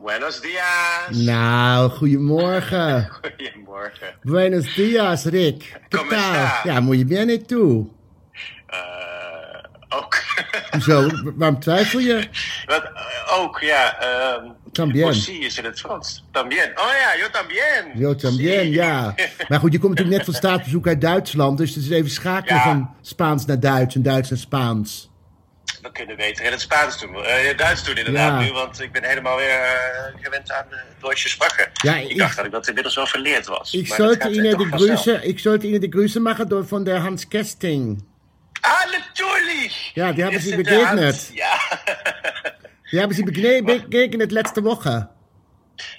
Buenos 0.03 0.41
dias. 0.41 1.11
Nou, 1.25 1.91
goedemorgen. 1.91 3.09
Goedemorgen. 3.23 4.15
Buenos 4.23 4.75
dias, 4.75 5.25
Rick. 5.25 5.81
Kom 5.89 6.09
Ja, 6.65 6.81
moet 6.81 6.99
je 6.99 7.05
bien 7.05 7.29
et 7.29 7.49
tú. 7.49 7.91
Eh, 8.67 9.99
ook. 9.99 10.15
Hoezo? 10.71 11.09
Waarom 11.37 11.61
twijfel 11.61 11.99
je? 12.01 12.29
Wat, 12.67 12.83
eh, 12.83 13.41
ook, 13.41 13.61
ja. 13.61 13.99
ehm 14.01 14.45
También. 14.73 15.07
Aussi 15.07 15.39
is 15.45 15.59
in 15.59 15.65
het 15.65 15.81
Frans. 15.81 16.25
También. 16.31 16.71
Oh 16.75 16.85
ja, 17.01 17.17
yo 17.23 17.31
también. 17.31 17.93
Yo 17.95 18.15
también, 18.15 18.61
Sí. 18.65 18.71
ja. 18.75 19.15
Maar 19.49 19.59
goed, 19.59 19.73
je 19.73 19.79
komt 19.79 19.91
natuurlijk 19.91 20.17
net 20.17 20.25
van 20.25 20.35
staatsbezoek 20.35 20.87
uit 20.87 21.01
Duitsland. 21.01 21.59
Dus 21.59 21.75
het 21.75 21.85
is 21.85 21.91
even 21.91 22.11
schakelen 22.11 22.57
Ja. 22.57 22.63
van 22.63 22.91
Spaans 23.01 23.47
naar 23.47 23.61
Duits 23.61 23.95
en 23.95 24.03
Duits 24.03 24.31
naar 24.31 24.39
Spaans. 24.39 25.11
We 25.83 25.93
kunnen 25.93 26.17
beter 26.17 26.45
in 26.45 26.51
het 26.51 26.61
Spaans 26.61 27.01
doen. 27.01 27.25
eh, 27.25 27.41
in 27.43 27.49
het 27.49 27.59
Duits 27.59 27.85
doen 27.85 27.97
inderdaad 27.97 28.41
Ja. 28.41 28.47
nu, 28.47 28.53
want 28.53 28.81
ik 28.81 28.93
ben 28.93 29.05
helemaal 29.05 29.37
weer 29.37 29.49
eh, 29.61 30.15
gewend 30.23 30.53
aan 30.53 30.67
uh, 30.71 30.77
Deutsche 31.01 31.29
Sprache. 31.29 31.69
Ja, 31.73 31.95
ik, 31.97 32.09
ik- 32.11 32.19
dacht 32.19 32.37
dat 32.37 32.45
ik 32.45 32.51
dat 32.53 32.67
inmiddels 32.69 32.95
wel 32.95 33.07
verleerd 33.07 33.47
was. 33.47 33.71
Dat 33.71 33.87
sollte 33.87 34.29
eh, 34.29 34.35
Ihnen 34.35 34.59
die 34.59 34.67
vanzelf. 34.69 35.01
Grüße, 35.05 35.21
ich 35.25 35.43
sollte 35.43 35.67
Ihnen 35.67 35.81
die 35.81 35.91
Grüße 35.93 36.21
machen 36.21 36.49
door 36.49 36.65
von 36.69 36.85
der 36.85 37.03
Hans 37.03 37.29
Kesting. 37.29 38.05
Ah, 38.61 38.85
natürlich! 38.91 39.91
Ja, 39.95 40.13
die 40.13 40.25
haben 40.25 40.39
Sie 40.41 40.63
der 40.63 40.87
Hand. 40.87 41.01
begegnet. 41.01 41.31
Ja. 41.35 41.59
Die 42.91 43.01
haben 43.01 43.13
Sie 43.13 43.25
begne- 43.25 43.63
begegnet 43.89 44.31
letzte 44.33 44.63
Woche. 44.65 45.09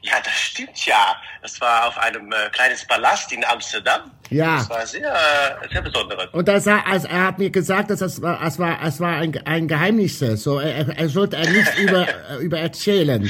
ja, 0.01 0.19
das 0.21 0.33
stimmt 0.39 0.85
ja. 0.85 1.15
Das 1.43 1.59
war 1.59 1.87
auf 1.89 1.97
einem 1.97 2.31
äh, 2.31 2.49
kleinen 2.53 2.77
Palast 2.87 3.33
in 3.33 3.43
Amsterdam. 3.43 4.11
Ja. 4.29 4.59
Das 4.59 4.69
war 4.69 4.87
sehr, 4.87 5.13
äh, 5.13 5.67
sehr 5.69 5.81
besonders. 5.81 6.27
Und 6.31 6.47
da 6.47 6.57
sah, 6.61 6.79
also 6.89 7.05
er 7.09 7.27
hat 7.27 7.37
mir 7.37 7.49
gesagt, 7.49 7.89
dass 7.89 7.99
es 7.99 8.21
war, 8.21 8.41
es 8.41 8.57
war, 8.57 8.81
es 8.81 9.01
war 9.01 9.17
ein, 9.17 9.37
ein 9.45 9.67
Geheimnis. 9.67 10.19
So, 10.19 10.59
er, 10.59 10.87
er 10.97 11.09
sollte 11.09 11.35
er 11.35 11.49
nicht 11.49 11.77
über, 11.79 12.07
äh, 12.07 12.37
über 12.45 12.59
erzählen. 12.59 13.29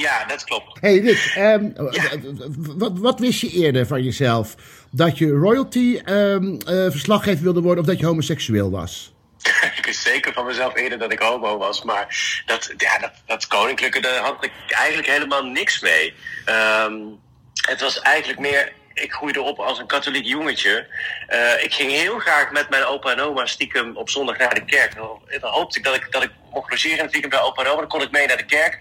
Ja, 0.00 0.24
dat 0.28 0.44
klopt. 0.44 0.80
Hey 0.80 1.00
Rick, 1.00 1.36
wat, 2.78 2.92
wat 2.98 3.20
wist 3.20 3.40
je 3.40 3.50
eerder 3.50 3.86
van 3.86 4.02
jezelf? 4.02 4.56
Dat 4.90 5.18
je 5.18 5.30
royalty 5.30 6.00
ehm, 6.04 6.56
eh, 6.66 6.90
verslaggever 6.90 7.42
wilde 7.42 7.60
worden 7.60 7.84
of 7.84 7.90
dat 7.90 7.98
je 7.98 8.06
homoseksueel 8.06 8.70
was? 8.70 9.12
ik 9.78 9.84
wist 9.84 10.02
zeker 10.02 10.32
van 10.32 10.46
mezelf 10.46 10.76
eerder 10.76 10.98
dat 10.98 11.12
ik 11.12 11.18
homo 11.18 11.58
was. 11.58 11.82
Maar 11.82 12.42
dat, 12.46 12.74
ja, 12.76 13.12
dat, 13.26 13.46
koninklijke, 13.46 14.00
daar 14.00 14.22
had 14.22 14.44
ik 14.44 14.52
eigenlijk 14.68 15.08
helemaal 15.08 15.44
niks 15.44 15.80
mee. 15.80 16.14
Ehm, 16.44 16.94
het 17.66 17.80
was 17.80 18.00
eigenlijk 18.00 18.38
meer... 18.38 18.72
Ik 18.94 19.12
groeide 19.12 19.42
op 19.42 19.58
als 19.58 19.78
een 19.78 19.86
katholiek 19.86 20.24
jongetje. 20.26 20.86
Eh, 21.26 21.64
ik 21.64 21.74
ging 21.74 21.90
heel 21.90 22.18
graag 22.18 22.50
met 22.50 22.70
mijn 22.70 22.84
opa 22.84 23.10
en 23.10 23.20
oma 23.20 23.46
stiekem 23.46 23.96
op 23.96 24.10
zondag 24.10 24.38
naar 24.38 24.54
de 24.54 24.64
kerk. 24.64 24.94
Dan, 24.94 25.20
hoopte 25.40 25.78
ik 25.78 25.84
dat, 25.84 25.94
ik 25.94 26.06
dat 26.10 26.22
ik 26.22 26.30
mocht 26.52 26.70
logeren 26.70 26.96
in 26.96 27.02
het 27.02 27.12
weekend 27.12 27.32
bij 27.32 27.42
opa 27.42 27.62
en 27.62 27.68
oma. 27.70 27.80
Dan 27.80 27.88
kon 27.88 28.02
ik 28.02 28.10
mee 28.10 28.26
naar 28.26 28.36
de 28.36 28.44
kerk. 28.44 28.78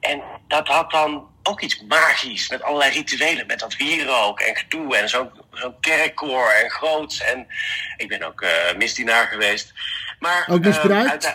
En 0.00 0.22
dat 0.48 0.68
had 0.68 0.90
dan 0.90 1.28
ook 1.42 1.60
iets 1.60 1.82
magisch. 1.88 2.48
Met 2.48 2.62
allerlei 2.62 2.90
rituelen. 2.92 3.46
Met 3.46 3.58
dat 3.58 3.76
wierook 3.76 4.40
en 4.40 4.56
gedoe. 4.56 4.96
En 4.96 5.08
zo'n 5.08 5.30
zo'n 5.52 5.74
kerkkoor 5.80 6.50
en 6.50 6.70
groots. 6.70 7.20
En 7.22 7.46
ik 7.96 8.08
ben 8.08 8.22
ook 8.22 8.40
eh 8.42 8.76
misdienaar 8.76 9.26
geweest. 9.26 9.72
Maar, 10.18 10.46
Ook 10.50 10.64
misbruikt? 10.64 11.24
ehm, 11.24 11.34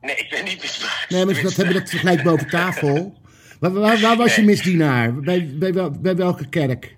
Nee, 0.00 0.16
ik 0.16 0.30
ben 0.30 0.44
niet 0.44 0.60
misbruikt. 0.62 1.10
Nee, 1.10 1.24
maar 1.24 1.42
dat 1.42 1.54
hebben 1.56 1.74
we 1.74 1.80
dat 1.80 1.90
gelijk 1.90 2.22
boven 2.22 2.48
tafel. 2.48 3.22
Waar, 3.60 3.72
waar, 3.72 4.00
waar 4.00 4.16
was 4.16 4.36
je 4.36 4.42
misdienaar? 4.42 5.14
Bij, 5.14 5.48
bij, 5.52 5.72
wel- 5.72 5.90
bij 6.00 6.16
welke 6.16 6.48
kerk? 6.48 6.93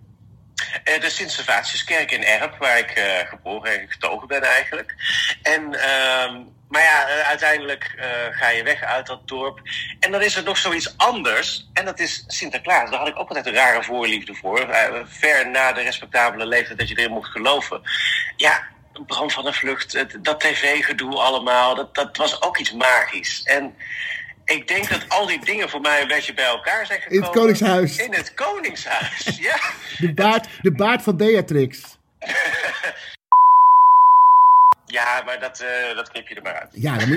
Eh, 0.84 1.00
de 1.00 1.10
Sint-Servatiuskerk 1.10 2.10
in 2.10 2.25
Erp, 2.25 2.56
waar 2.58 2.78
ik 2.78 2.90
eh, 2.90 3.28
geboren 3.28 3.80
en 3.80 3.90
getogen 3.90 4.28
ben 4.28 4.42
eigenlijk. 4.42 4.94
En, 5.42 5.75
ehm, 5.75 6.40
maar 6.68 6.82
ja, 6.82 7.08
eh, 7.08 7.28
uiteindelijk 7.28 7.94
ga 8.30 8.48
je 8.48 8.62
weg 8.62 8.82
uit 8.82 9.06
dat 9.06 9.28
dorp. 9.28 9.60
En 10.00 10.10
dan 10.10 10.22
is 10.22 10.36
er 10.36 10.42
nog 10.42 10.56
zoiets 10.56 10.96
anders. 10.96 11.68
En 11.72 11.84
dat 11.84 11.98
is 11.98 12.25
Sinterklaas. 12.26 12.90
Daar 12.90 12.98
had 12.98 13.08
ik 13.08 13.18
ook 13.18 13.28
altijd 13.28 13.46
een 13.46 13.54
rare 13.54 13.82
voorliefde 13.82 14.34
voor. 14.34 14.66
Ver 15.06 15.50
na 15.50 15.72
de 15.72 15.82
respectabele 15.82 16.46
leeftijd 16.46 16.78
dat 16.78 16.88
je 16.88 16.98
erin 16.98 17.12
mocht 17.12 17.30
geloven. 17.30 17.82
Ja, 18.36 18.62
Bram 19.06 19.30
van 19.30 19.44
der 19.44 19.54
Vlucht, 19.54 20.25
dat 20.25 20.40
tv-gedoe 20.40 21.16
allemaal, 21.16 21.75
dat, 21.75 21.94
dat 21.94 22.16
was 22.16 22.42
ook 22.42 22.58
iets 22.58 22.72
magisch. 22.72 23.42
En 23.42 23.76
ik 24.47 24.69
denk 24.69 24.88
dat 24.88 25.05
al 25.09 25.26
die 25.26 25.45
dingen 25.45 25.69
voor 25.69 25.81
mij 25.81 26.03
een 26.03 26.09
beetje 26.09 26.35
bij 26.35 26.45
elkaar 26.45 26.87
zijn 26.87 27.00
het 27.00 27.12
gekomen. 27.12 27.33
Koningshuis. 27.33 27.97
In 27.99 28.15
het 28.15 28.35
Koningshuis, 28.35 29.38
ja. 29.49 29.59
De 29.99 30.15
baard, 30.15 30.49
de 30.62 30.73
baard 30.73 31.03
van 31.03 31.17
Beatrix. 31.17 31.81
Ja, 34.88 35.23
maar 35.25 35.41
dat, 35.41 35.61
eh, 35.61 35.97
dat 35.97 36.11
knip 36.11 36.29
je 36.29 36.35
er 36.35 36.43
maar 36.43 36.61
uit. 36.61 36.69
Ja, 36.73 36.99
dat 36.99 37.09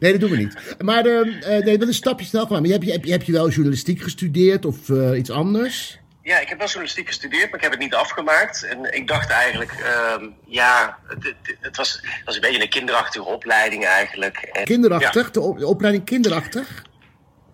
nee, 0.00 0.12
dat 0.12 0.20
doen 0.20 0.30
we 0.30 0.36
niet. 0.36 0.56
Maar 0.78 1.06
ehm, 1.06 1.28
eh, 1.28 1.64
nee, 1.64 1.78
dat 1.78 1.82
is 1.82 1.86
een 1.88 1.94
stapje 1.94 2.26
snel 2.26 2.46
gemaakt. 2.46 2.62
Maar 2.62 2.72
heb 2.72 2.82
je, 2.82 2.92
heb, 2.92 3.04
je, 3.04 3.12
heb 3.12 3.22
je 3.22 3.32
wel 3.32 3.48
journalistiek 3.48 4.02
gestudeerd 4.02 4.64
of 4.64 4.90
eh, 4.90 5.18
iets 5.18 5.30
anders? 5.30 5.98
Ja, 6.22 6.38
ik 6.38 6.48
heb 6.48 6.58
wel 6.58 6.66
journalistiek 6.66 7.06
gestudeerd, 7.06 7.44
maar 7.46 7.54
ik 7.58 7.62
heb 7.62 7.70
het 7.70 7.80
niet 7.80 7.94
afgemaakt. 7.94 8.62
En 8.64 8.94
ik 8.94 9.08
dacht 9.08 9.30
eigenlijk, 9.30 9.72
ehm, 9.72 10.24
ja, 10.46 10.98
het, 11.08 11.34
het, 11.60 11.76
was, 11.76 11.92
het 12.02 12.24
was 12.24 12.34
een 12.34 12.40
beetje 12.40 12.62
een 12.62 12.68
kinderachtige 12.68 13.24
opleiding 13.24 13.84
eigenlijk. 13.86 14.36
En, 14.36 14.64
Kinderachtig? 14.64 15.30
De, 15.30 15.40
op- 15.40 15.58
de 15.58 15.66
opleiding 15.66 16.04
kinderachtig? 16.04 16.82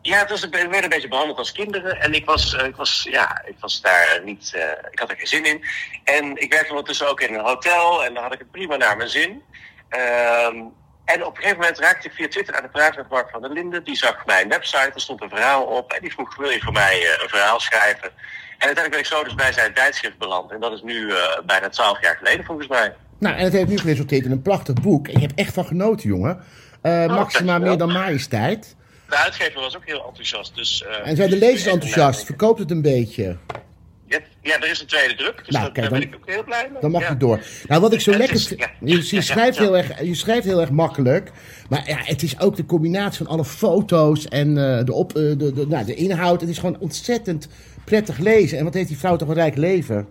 Ja, 0.03 0.19
het 0.19 0.31
was, 0.31 0.43
een- 0.43 0.51
we 0.51 0.57
werden 0.59 0.83
een 0.83 0.89
beetje 0.89 1.09
behandeld 1.09 1.39
als 1.39 1.53
kinderen. 1.53 2.01
En 2.01 2.13
ik 2.15 2.25
was, 2.25 2.55
eh, 2.55 2.67
ik 2.67 2.77
was, 2.77 3.07
ja, 3.11 3.43
ik 3.45 3.55
was 3.61 3.81
daar 3.81 4.21
niet, 4.25 4.51
eh, 4.55 4.63
ik 4.91 4.99
had 4.99 5.11
er 5.11 5.17
geen 5.17 5.27
zin 5.27 5.45
in. 5.45 5.65
En 6.05 6.37
ik 6.37 6.53
werkte 6.53 6.71
ondertussen 6.71 7.09
ook 7.09 7.21
in 7.21 7.35
een 7.35 7.45
hotel 7.45 8.05
en 8.05 8.15
dan 8.15 8.23
had 8.23 8.33
ik 8.33 8.39
het 8.39 8.51
prima 8.51 8.77
naar 8.77 8.97
mijn 8.97 9.09
zin. 9.09 9.43
Ehm, 9.89 10.57
en 11.05 11.25
op 11.25 11.31
een 11.37 11.43
gegeven 11.43 11.59
moment 11.61 11.79
raakte 11.79 12.09
ik 12.09 12.15
via 12.15 12.29
Twitter 12.29 12.55
aan 12.57 12.63
de 12.63 12.69
praat 12.69 12.97
met 12.97 13.09
Mark 13.09 13.31
van 13.31 13.41
der 13.41 13.51
Linden. 13.51 13.85
Die 13.85 13.97
zag 13.97 14.27
mijn 14.27 14.49
website, 14.49 14.91
er 14.95 15.01
stond 15.01 15.23
een 15.23 15.29
verhaal 15.29 15.63
op. 15.65 15.93
En 15.93 16.01
die 16.01 16.13
vroeg, 16.13 16.37
wil 16.37 16.51
je 16.51 16.61
voor 16.61 16.73
mij 16.73 17.03
eh, 17.03 17.23
een 17.23 17.29
verhaal 17.29 17.61
schrijven? 17.61 18.13
En 18.59 18.67
uiteindelijk 18.67 18.91
ben 18.91 18.99
ik 18.99 19.07
zo 19.07 19.25
dus 19.25 19.35
bij 19.35 19.53
zijn 19.53 19.75
tijdschrift 19.75 20.19
beland. 20.19 20.51
En 20.53 20.61
dat 20.61 20.73
is 20.73 20.83
nu 20.83 21.11
eh, 21.11 21.17
bijna 21.47 21.69
twaalf 21.69 22.03
jaar 22.03 22.17
geleden 22.17 22.45
volgens 22.45 22.69
mij. 22.69 22.95
Nou, 23.19 23.37
en 23.37 23.45
het 23.45 23.53
heeft 23.53 23.69
nu 23.69 23.79
geresulteerd 23.79 24.25
in 24.25 24.31
een 24.31 24.43
prachtig 24.43 24.75
boek. 24.75 25.09
Ik 25.09 25.21
heb 25.21 25.33
echt 25.35 25.53
van 25.55 25.65
genoten, 25.67 26.09
jongen. 26.09 26.39
Eh, 26.83 26.93
Maxima 27.07 27.19
dankjewel. 27.19 27.59
meer 27.59 27.77
dan 27.79 27.93
majesteit. 27.93 28.77
De 29.09 29.17
uitgever 29.17 29.61
was 29.61 29.77
ook 29.77 29.87
heel 29.87 30.05
enthousiast. 30.07 30.55
Dus, 30.55 30.85
eh, 30.85 31.09
En 31.09 31.17
zijn 31.17 31.31
de 31.31 31.37
lezers 31.39 31.61
even 31.61 31.73
enthousiast? 31.73 32.25
Verkoopt 32.25 32.59
het 32.59 32.71
een 32.71 32.83
beetje? 32.83 33.37
Ja, 34.09 34.19
ja, 34.43 34.57
er 34.61 34.71
is 34.71 34.81
een 34.81 34.87
tweede 34.87 35.15
druk. 35.15 35.37
Dus 35.45 35.49
Nou, 35.55 35.65
dat, 35.65 35.73
kijk, 35.73 35.91
daar 35.91 36.01
dan- 36.01 36.09
ben 36.11 36.19
ik 36.19 36.25
ook 36.25 36.35
heel 36.35 36.45
blij 36.45 36.69
mee. 36.73 36.81
Dan 36.81 36.91
mag 36.91 37.03
ja. 37.03 37.09
je 37.09 37.17
door. 37.17 37.41
Nou, 37.69 37.81
wat 37.81 37.93
ik 37.93 38.01
zo 38.01 38.11
Het 38.11 38.19
lekker 38.19 38.37
is- 38.37 38.49
ja. 38.49 38.71
Je, 38.81 39.07
je, 39.17 39.23
schrijft 39.23 39.57
ja. 39.57 39.63
heel 39.63 39.77
erg, 39.77 40.01
je 40.03 40.15
schrijft 40.15 40.45
heel 40.47 40.61
erg 40.61 40.71
makkelijk. 40.71 41.31
Maar 41.69 41.89
ja, 41.89 41.97
het 41.99 42.23
is 42.23 42.41
ook 42.41 42.57
de 42.57 42.67
combinatie 42.67 43.25
van 43.25 43.27
alle 43.35 43.45
foto's 43.45 44.29
en 44.29 44.55
de, 44.85 44.93
op, 44.93 45.13
de, 45.15 45.37
de, 45.37 45.65
nou, 45.69 45.85
de 45.85 45.95
inhoud. 45.95 46.41
Het 46.41 46.51
is 46.51 46.59
gewoon 46.59 46.79
ontzettend 46.79 47.49
prettig 47.87 48.19
lezen. 48.19 48.59
En 48.59 48.65
wat 48.65 48.75
heeft 48.75 48.89
die 48.89 48.99
vrouw 48.99 49.17
toch 49.17 49.29
een 49.29 49.35
rijk 49.35 49.57
leven? 49.57 50.07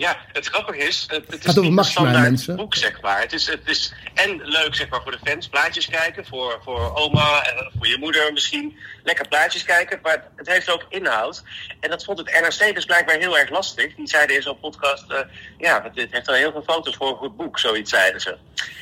Ja, 0.00 0.16
het 0.32 0.46
grappige 0.46 0.78
is, 0.78 1.04
het, 1.08 1.24
het 1.30 1.44
is 1.44 1.54
niet 1.54 1.78
een 1.78 1.84
standaard 1.84 2.20
mensen. 2.28 2.56
boek, 2.56 2.74
zeg 2.74 3.00
maar. 3.02 3.20
Het 3.20 3.32
is, 3.32 3.46
het 3.46 3.60
is 3.64 3.92
en 4.14 4.40
leuk, 4.44 4.74
zeg 4.74 4.88
maar, 4.88 5.00
voor 5.02 5.12
de 5.12 5.18
fans, 5.30 5.48
plaatjes 5.48 5.86
kijken, 5.86 6.26
voor, 6.26 6.60
voor 6.64 6.94
oma, 6.96 7.42
en 7.42 7.70
voor 7.78 7.86
je 7.88 7.96
moeder 8.00 8.32
misschien. 8.32 8.76
Lekker 9.04 9.28
plaatjes 9.28 9.64
kijken, 9.64 9.98
maar 10.02 10.24
het 10.36 10.48
heeft 10.48 10.70
ook 10.70 10.86
inhoud. 10.88 11.42
En 11.80 11.90
dat 11.90 12.04
vond 12.04 12.18
het 12.18 12.26
NRC 12.40 12.74
dus 12.74 12.84
blijkbaar 12.84 13.16
heel 13.18 13.38
erg 13.38 13.50
lastig. 13.50 13.94
Die 13.94 14.08
zeiden 14.08 14.36
in 14.36 14.42
zo'n 14.42 14.60
podcast, 14.60 15.04
eh, 15.10 15.18
ja, 15.58 15.90
dit 15.94 16.08
heeft 16.10 16.28
al 16.28 16.34
heel 16.34 16.52
veel 16.52 16.62
foto's 16.66 16.96
voor 16.96 17.08
een 17.08 17.16
goed 17.16 17.36
boek, 17.36 17.58
zoiets 17.58 17.90
zeiden 17.90 18.20
ze. 18.20 18.28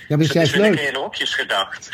Ja, 0.09 0.16
maar 0.16 0.18
dat 0.18 0.18
Dus 0.18 0.26
het 0.26 0.37
juist 0.37 0.52
is 0.52 0.59
lekker 0.61 0.81
leuk. 0.81 0.88
in 0.94 1.00
hokjes 1.00 1.35
gedacht. 1.35 1.88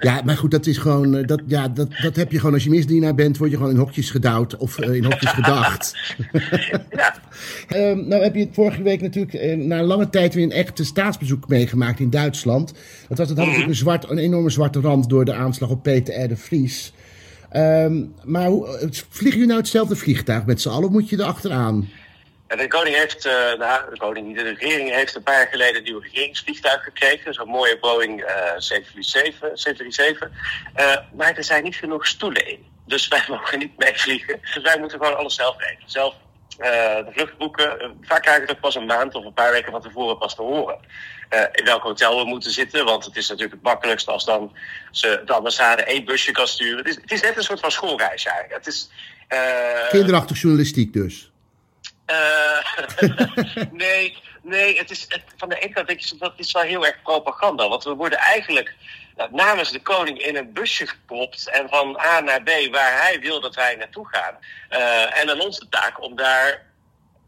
Ja, 0.00 0.20
maar 0.24 0.36
goed, 0.36 0.50
dat 0.50 0.66
is 0.66 0.78
gewoon. 0.78 1.14
eh, 1.16 1.26
Dat, 1.26 1.40
ja, 1.46 1.68
dat, 1.68 1.88
dat 2.02 2.16
heb 2.16 2.32
je 2.32 2.38
gewoon 2.38 2.54
als 2.54 2.64
je 2.64 2.70
misdienaar 2.70 3.14
bent, 3.14 3.36
word 3.38 3.50
je 3.50 3.56
gewoon 3.56 3.72
in 3.72 3.78
hokjes 3.78 4.10
gedouwd 4.10 4.56
of 4.56 4.78
eh, 4.78 4.94
in 4.94 5.04
hokjes 5.04 5.30
gedacht. 5.40 5.94
ja. 6.90 7.14
Ehm, 7.68 8.08
nou 8.08 8.22
heb 8.22 8.34
je 8.34 8.48
vorige 8.64 8.82
week 8.82 9.00
natuurlijk 9.00 9.34
eh, 9.34 9.56
na 9.56 9.82
lange 9.82 10.10
tijd 10.10 10.34
weer 10.34 10.44
een 10.44 10.52
echte 10.52 10.84
staatsbezoek 10.84 11.48
meegemaakt 11.48 12.00
in 12.00 12.10
Duitsland. 12.10 12.72
Dat, 13.08 13.18
was, 13.18 13.28
dat 13.28 13.28
had 13.28 13.36
natuurlijk 13.36 13.68
een, 13.68 13.74
zwart, 13.74 14.10
een 14.10 14.18
enorme 14.18 14.50
zwarte 14.50 14.80
rand 14.80 15.08
door 15.08 15.24
de 15.24 15.34
aanslag 15.34 15.70
op 15.70 15.82
Peter 15.82 16.24
R. 16.24 16.28
de 16.28 16.36
Vries. 16.36 16.92
Ehm, 17.50 18.04
maar 18.22 18.46
hoe, 18.46 18.66
eh, 18.66 18.88
vliegen 18.90 19.30
jullie 19.30 19.46
nou 19.46 19.58
hetzelfde 19.58 19.96
vliegtuig 19.96 20.44
met 20.44 20.60
z'n 20.60 20.68
allen 20.68 20.84
of 20.84 20.90
moet 20.90 21.08
je 21.08 21.16
er 21.16 21.24
achteraan? 21.24 21.88
De 22.46 22.68
koning 22.68 22.96
heeft, 22.96 23.26
eh, 23.26 23.32
nou, 23.58 23.90
de 23.90 23.98
koning 23.98 24.26
niet, 24.26 24.36
de 24.36 24.54
regering 24.58 24.94
heeft 24.94 25.14
een 25.14 25.22
paar 25.22 25.34
jaar 25.34 25.48
geleden 25.50 25.76
een 25.76 25.82
nieuw 25.82 25.98
regeringsvliegtuig 25.98 26.82
gekregen. 26.82 27.34
Zo'n 27.34 27.48
mooie 27.48 27.78
Boeing 27.80 28.22
eh 28.22 28.34
737. 28.56 29.50
737. 29.54 30.30
Eh, 30.74 30.96
maar 31.16 31.36
er 31.36 31.44
zijn 31.44 31.62
niet 31.62 31.76
genoeg 31.76 32.06
stoelen 32.06 32.48
in. 32.48 32.58
Dus 32.86 33.08
wij 33.08 33.24
mogen 33.36 33.58
niet 33.58 33.78
meevliegen. 33.78 34.40
Dus 34.54 34.62
wij 34.62 34.78
moeten 34.78 34.98
gewoon 34.98 35.16
alles 35.16 35.34
zelf 35.34 35.58
regelen. 35.58 35.90
Zelf 35.90 36.14
de 36.56 37.10
vlucht 37.12 37.38
boeken. 37.38 37.80
Eh, 37.80 37.88
vaak 38.02 38.22
krijg 38.22 38.36
ik 38.36 38.42
het 38.42 38.56
ook 38.56 38.62
pas 38.62 38.74
een 38.74 38.86
maand 38.86 39.14
of 39.14 39.24
een 39.24 39.32
paar 39.32 39.52
weken 39.52 39.72
van 39.72 39.80
tevoren 39.80 40.18
pas 40.18 40.34
te 40.34 40.42
horen. 40.42 40.78
Eh, 41.28 41.42
in 41.52 41.64
welk 41.64 41.82
hotel 41.82 42.18
we 42.18 42.24
moeten 42.24 42.50
zitten. 42.50 42.84
Want 42.84 43.04
het 43.04 43.16
is 43.16 43.28
natuurlijk 43.28 43.54
het 43.54 43.62
makkelijkst 43.62 44.08
als 44.08 44.24
dan 44.24 44.56
ze 44.90 45.22
de 45.24 45.32
ambassade 45.32 45.82
één 45.82 46.04
busje 46.04 46.32
kan 46.32 46.46
sturen. 46.46 46.78
Het 46.78 46.86
is, 46.86 46.94
het 46.94 47.12
is 47.12 47.20
net 47.20 47.36
een 47.36 47.42
soort 47.42 47.60
van 47.60 47.70
schoolreisje 47.70 48.28
eigenlijk. 48.28 48.64
Het 48.64 48.74
is, 48.74 48.90
eh, 49.28 49.88
Kinderachtig 49.88 50.40
journalistiek 50.40 50.92
dus. 50.92 51.30
eh, 52.04 53.66
nee, 53.72 54.16
nee, 54.42 54.78
het 54.78 54.90
is, 54.90 55.04
het, 55.08 55.22
van 55.36 55.48
de 55.48 55.58
ene 55.58 55.72
kant 55.72 55.86
denk 55.86 56.00
je, 56.00 56.16
dat 56.18 56.32
is 56.36 56.52
wel 56.52 56.62
heel 56.62 56.86
erg 56.86 57.02
propaganda. 57.02 57.68
Want 57.68 57.84
we 57.84 57.94
worden 57.94 58.18
eigenlijk 58.18 58.74
namens 59.30 59.72
de 59.72 59.82
koning 59.82 60.18
in 60.18 60.36
een 60.36 60.52
busje 60.52 60.86
gepropt 60.86 61.50
en 61.50 61.68
van 61.68 61.98
A 61.98 62.20
naar 62.20 62.42
B 62.42 62.50
waar 62.70 63.02
hij 63.02 63.20
wil 63.20 63.40
dat 63.40 63.54
wij 63.54 63.74
naartoe 63.74 64.08
gaan. 64.08 64.34
Eh, 64.68 65.20
en 65.20 65.26
dan 65.26 65.40
onze 65.40 65.68
taak 65.68 66.02
om 66.02 66.16
daar 66.16 66.72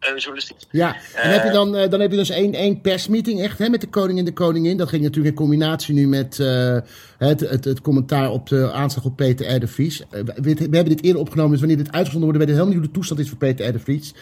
een 0.01 0.19
journalistiek... 0.19 0.57
Ja, 0.71 0.97
en 1.15 1.31
heb 1.31 1.45
je 1.45 1.51
dan, 1.51 1.77
eh, 1.77 1.91
dan 1.91 2.01
heb 2.01 2.11
je 2.11 2.17
dus 2.17 2.31
één, 2.31 2.55
één 2.55 2.81
persmeeting 2.81 3.41
echt 3.41 3.59
hè, 3.59 3.69
met 3.69 3.81
de 3.81 3.89
koning 3.89 4.19
en 4.19 4.25
de 4.25 4.33
koningin. 4.33 4.77
Dat 4.77 4.89
ging 4.89 5.03
natuurlijk 5.03 5.29
in 5.29 5.43
combinatie 5.43 5.95
nu 5.95 6.07
met 6.07 6.41
eh, 6.41 6.79
het, 7.19 7.41
het, 7.41 7.65
het 7.65 7.81
commentaar 7.81 8.31
op 8.31 8.49
de 8.49 8.73
aanslag 8.73 9.05
op 9.05 9.17
Peter 9.17 9.55
R. 9.55 9.61
de 9.61 9.67
Vries. 9.67 10.01
Eh, 10.01 10.21
we, 10.25 10.55
we 10.55 10.77
hebben 10.77 10.89
dit 10.89 11.03
eerder 11.03 11.21
opgenomen, 11.21 11.51
dus 11.51 11.61
wanneer 11.61 11.79
dit 11.79 11.93
uitgezonden 11.93 12.23
wordt, 12.23 12.39
weet 12.39 12.49
ik 12.49 12.55
helemaal 12.55 12.75
niet 12.75 12.83
hoe 12.85 12.93
de 12.93 12.99
toestand 12.99 13.21
is 13.21 13.29
voor 13.29 13.39
Peter 13.39 13.69
R. 13.69 13.73
de 13.73 13.79
Vries. 13.79 14.15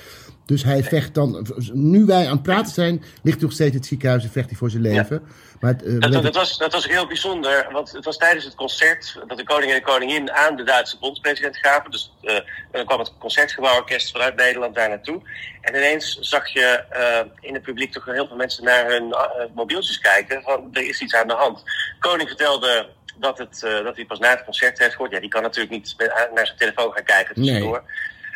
Dus 0.46 0.64
hij 0.64 0.82
vecht 0.82 1.14
dan, 1.14 1.46
nu 1.72 2.04
wij 2.04 2.26
aan 2.26 2.32
het 2.32 2.42
praten 2.42 2.72
zijn, 2.72 3.02
ligt 3.22 3.36
hij 3.36 3.44
nog 3.44 3.52
steeds 3.52 3.70
in 3.70 3.76
het 3.76 3.86
ziekenhuis 3.86 4.24
en 4.24 4.30
vecht 4.30 4.48
hij 4.48 4.58
voor 4.58 4.70
zijn 4.70 4.82
leven. 4.82 5.22
Maar 5.60 5.72
het, 5.72 5.82
eh, 5.82 5.92
we 5.92 6.20
Dat, 6.20 6.34
was, 6.34 6.58
dat 6.58 6.72
was 6.72 6.86
heel 6.86 7.06
bijzonder, 7.06 7.68
want 7.72 7.92
het 7.92 8.04
was 8.04 8.16
tijdens 8.16 8.44
het 8.44 8.54
concert 8.54 9.18
dat 9.26 9.38
de 9.38 9.44
koning 9.44 9.72
en 9.72 9.78
de 9.78 9.84
koningin 9.84 10.32
aan 10.32 10.56
de 10.56 10.62
Duitse 10.62 10.98
bondspresident 10.98 11.56
gaven. 11.56 11.90
Dus 11.90 12.12
eh, 12.22 12.36
dan 12.72 12.84
kwam 12.84 12.98
het 12.98 13.12
concertgebouworkest 13.18 14.10
vanuit 14.10 14.36
Nederland 14.36 14.74
daar 14.74 14.88
naartoe. 14.88 15.22
En 15.60 15.74
ineens 15.74 16.18
zag 16.20 16.48
je 16.48 16.84
eh, 16.90 17.20
in 17.40 17.54
het 17.54 17.62
publiek 17.62 17.92
toch 17.92 18.04
heel 18.04 18.26
veel 18.26 18.36
mensen 18.36 18.64
naar 18.64 18.86
hun 18.86 19.12
eh, 19.12 19.44
mobieltjes 19.54 19.98
kijken. 19.98 20.42
Van 20.42 20.68
er 20.72 20.88
is 20.88 21.00
iets 21.00 21.14
aan 21.14 21.28
de 21.28 21.34
hand. 21.34 21.62
De 21.64 22.08
koning 22.08 22.28
vertelde 22.28 22.88
dat, 23.16 23.38
het, 23.38 23.62
eh, 23.62 23.84
dat 23.84 23.96
hij 23.96 24.04
pas 24.04 24.18
na 24.18 24.30
het 24.30 24.44
concert 24.44 24.78
heeft 24.78 24.92
gehoord. 24.92 25.12
Ja, 25.12 25.20
die 25.20 25.28
kan 25.28 25.42
natuurlijk 25.42 25.74
niet 25.74 25.94
naar 26.34 26.46
zijn 26.46 26.58
telefoon 26.58 26.92
gaan 26.92 27.04
kijken 27.04 27.34
tussendoor. 27.34 27.82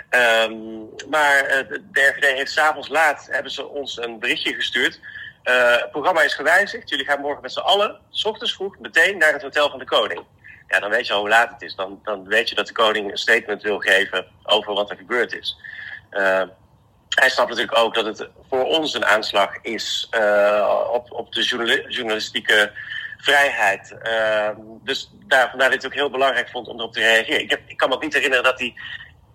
Ehm, 0.09 0.79
maar 1.11 1.45
eh, 1.45 1.69
de 1.69 2.01
RVD 2.01 2.25
heeft 2.25 2.53
s'avonds 2.53 2.89
laat 2.89 3.29
hebben 3.31 3.53
ze 3.53 3.67
ons 3.67 3.97
een 3.97 4.19
berichtje 4.19 4.55
gestuurd. 4.55 5.01
Eh, 5.43 5.71
het 5.71 5.91
programma 5.91 6.23
is 6.23 6.35
gewijzigd. 6.35 6.89
Jullie 6.89 7.05
gaan 7.05 7.21
morgen 7.21 7.43
met 7.43 7.53
z'n 7.53 7.59
allen, 7.59 8.01
s 8.11 8.25
ochtends 8.25 8.55
vroeg, 8.55 8.79
meteen 8.79 9.19
naar 9.19 9.33
het 9.33 9.43
hotel 9.43 9.71
van 9.71 9.79
de 9.79 9.85
koning. 9.85 10.25
Ja, 10.69 10.81
dan 10.81 10.91
weet 10.91 11.07
je 11.07 11.13
al 11.13 11.21
hoe 11.21 11.29
laat 11.29 11.51
het 11.51 11.63
is. 11.63 11.75
Dan, 11.75 12.01
dan 12.05 12.25
weet 12.25 12.49
je 12.49 12.55
dat 12.55 12.67
de 12.67 12.73
koning 12.73 13.11
een 13.11 13.17
statement 13.17 13.63
wil 13.63 13.79
geven 13.79 14.27
over 14.43 14.75
wat 14.75 14.91
er 14.91 14.97
gebeurd 14.97 15.33
is. 15.33 15.57
Eh, 16.11 16.43
hij 17.09 17.29
snapt 17.29 17.49
natuurlijk 17.49 17.79
ook 17.79 17.95
dat 17.95 18.05
het 18.05 18.29
voor 18.49 18.65
ons 18.65 18.95
een 18.95 19.07
aanslag 19.07 19.57
is 19.63 20.09
op, 20.93 21.13
op 21.13 21.33
de 21.33 21.43
journali- 21.43 21.85
journalistieke 21.89 22.73
vrijheid. 23.19 23.99
Eh, 24.03 24.49
dus 24.83 25.11
daar, 25.27 25.49
vandaar 25.51 25.69
dat 25.71 25.77
ik 25.77 25.83
het 25.83 25.87
ook 25.87 25.99
heel 25.99 26.11
belangrijk 26.11 26.49
vond 26.49 26.69
om 26.69 26.79
erop 26.79 26.93
te 26.93 27.01
reageren. 27.01 27.43
Ik, 27.43 27.51
heb, 27.51 27.61
ik 27.67 27.77
kan 27.77 27.89
me 27.89 27.95
ook 27.95 28.03
niet 28.03 28.15
herinneren 28.15 28.45
dat 28.45 28.59
hij 28.59 28.75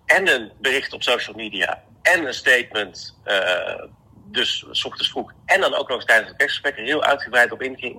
en 0.06 0.28
een 0.28 0.52
bericht 0.60 0.92
op 0.92 1.02
social 1.02 1.36
media 1.36 1.82
en 2.12 2.26
een 2.26 2.34
statement, 2.34 3.16
eh, 3.24 3.82
dus 4.24 4.64
s 4.70 4.84
ochtends 4.84 5.10
vroeg, 5.10 5.32
en 5.46 5.60
dan 5.60 5.74
ook 5.74 5.88
nog 5.88 5.96
eens 5.96 6.06
tijdens 6.06 6.28
het 6.28 6.36
persgesprek 6.36 6.76
er 6.78 6.84
heel 6.84 7.04
uitgebreid 7.04 7.52
op 7.52 7.62
inging. 7.62 7.94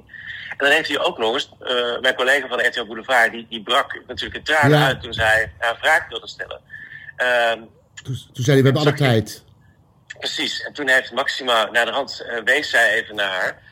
En 0.50 0.58
dan 0.58 0.70
heeft 0.70 0.88
hij 0.88 1.00
ook 1.00 1.18
nog 1.18 1.34
eens, 1.34 1.52
eh, 1.60 2.00
mijn 2.02 2.16
collega 2.16 2.48
van 2.48 2.66
RTL 2.66 2.86
Boulevard, 2.86 3.32
die, 3.32 3.48
die 3.50 3.64
brak 3.64 4.02
natuurlijk 4.08 4.46
tranen 4.46 4.78
Ja. 4.80 4.86
uit 4.86 5.02
toen 5.02 5.14
zij 5.14 5.52
haar 5.58 5.72
een 5.72 5.78
vraag 5.78 6.08
wilde 6.10 6.28
stellen. 6.28 6.62
Ehm, 7.16 7.60
toen, 8.04 8.18
toen 8.34 8.44
zei 8.44 8.46
hij, 8.46 8.58
we 8.58 8.64
hebben 8.64 8.82
alle 8.82 8.94
tijd. 8.94 9.44
Precies. 10.20 10.62
En 10.64 10.74
toen 10.74 10.90
heeft 10.90 11.12
Maxima 11.12 11.70
naar 11.72 11.86
de 11.86 11.92
hand 11.92 12.22
eh, 12.22 12.44
wees 12.44 12.70
zij 12.70 12.94
even 12.94 13.16
naar 13.16 13.30
haar. 13.30 13.64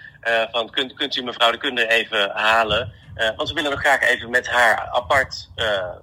van 0.51 0.69
kunt, 0.69 0.93
kunt 0.93 1.15
u 1.15 1.23
mevrouw 1.23 1.51
de 1.51 1.57
kunde 1.57 1.87
even 1.87 2.29
halen? 2.29 2.93
Want 3.35 3.49
we 3.49 3.55
willen 3.55 3.71
nog 3.71 3.79
graag 3.79 4.01
even 4.01 4.29
met 4.29 4.47
haar 4.47 4.89
apart 4.91 5.49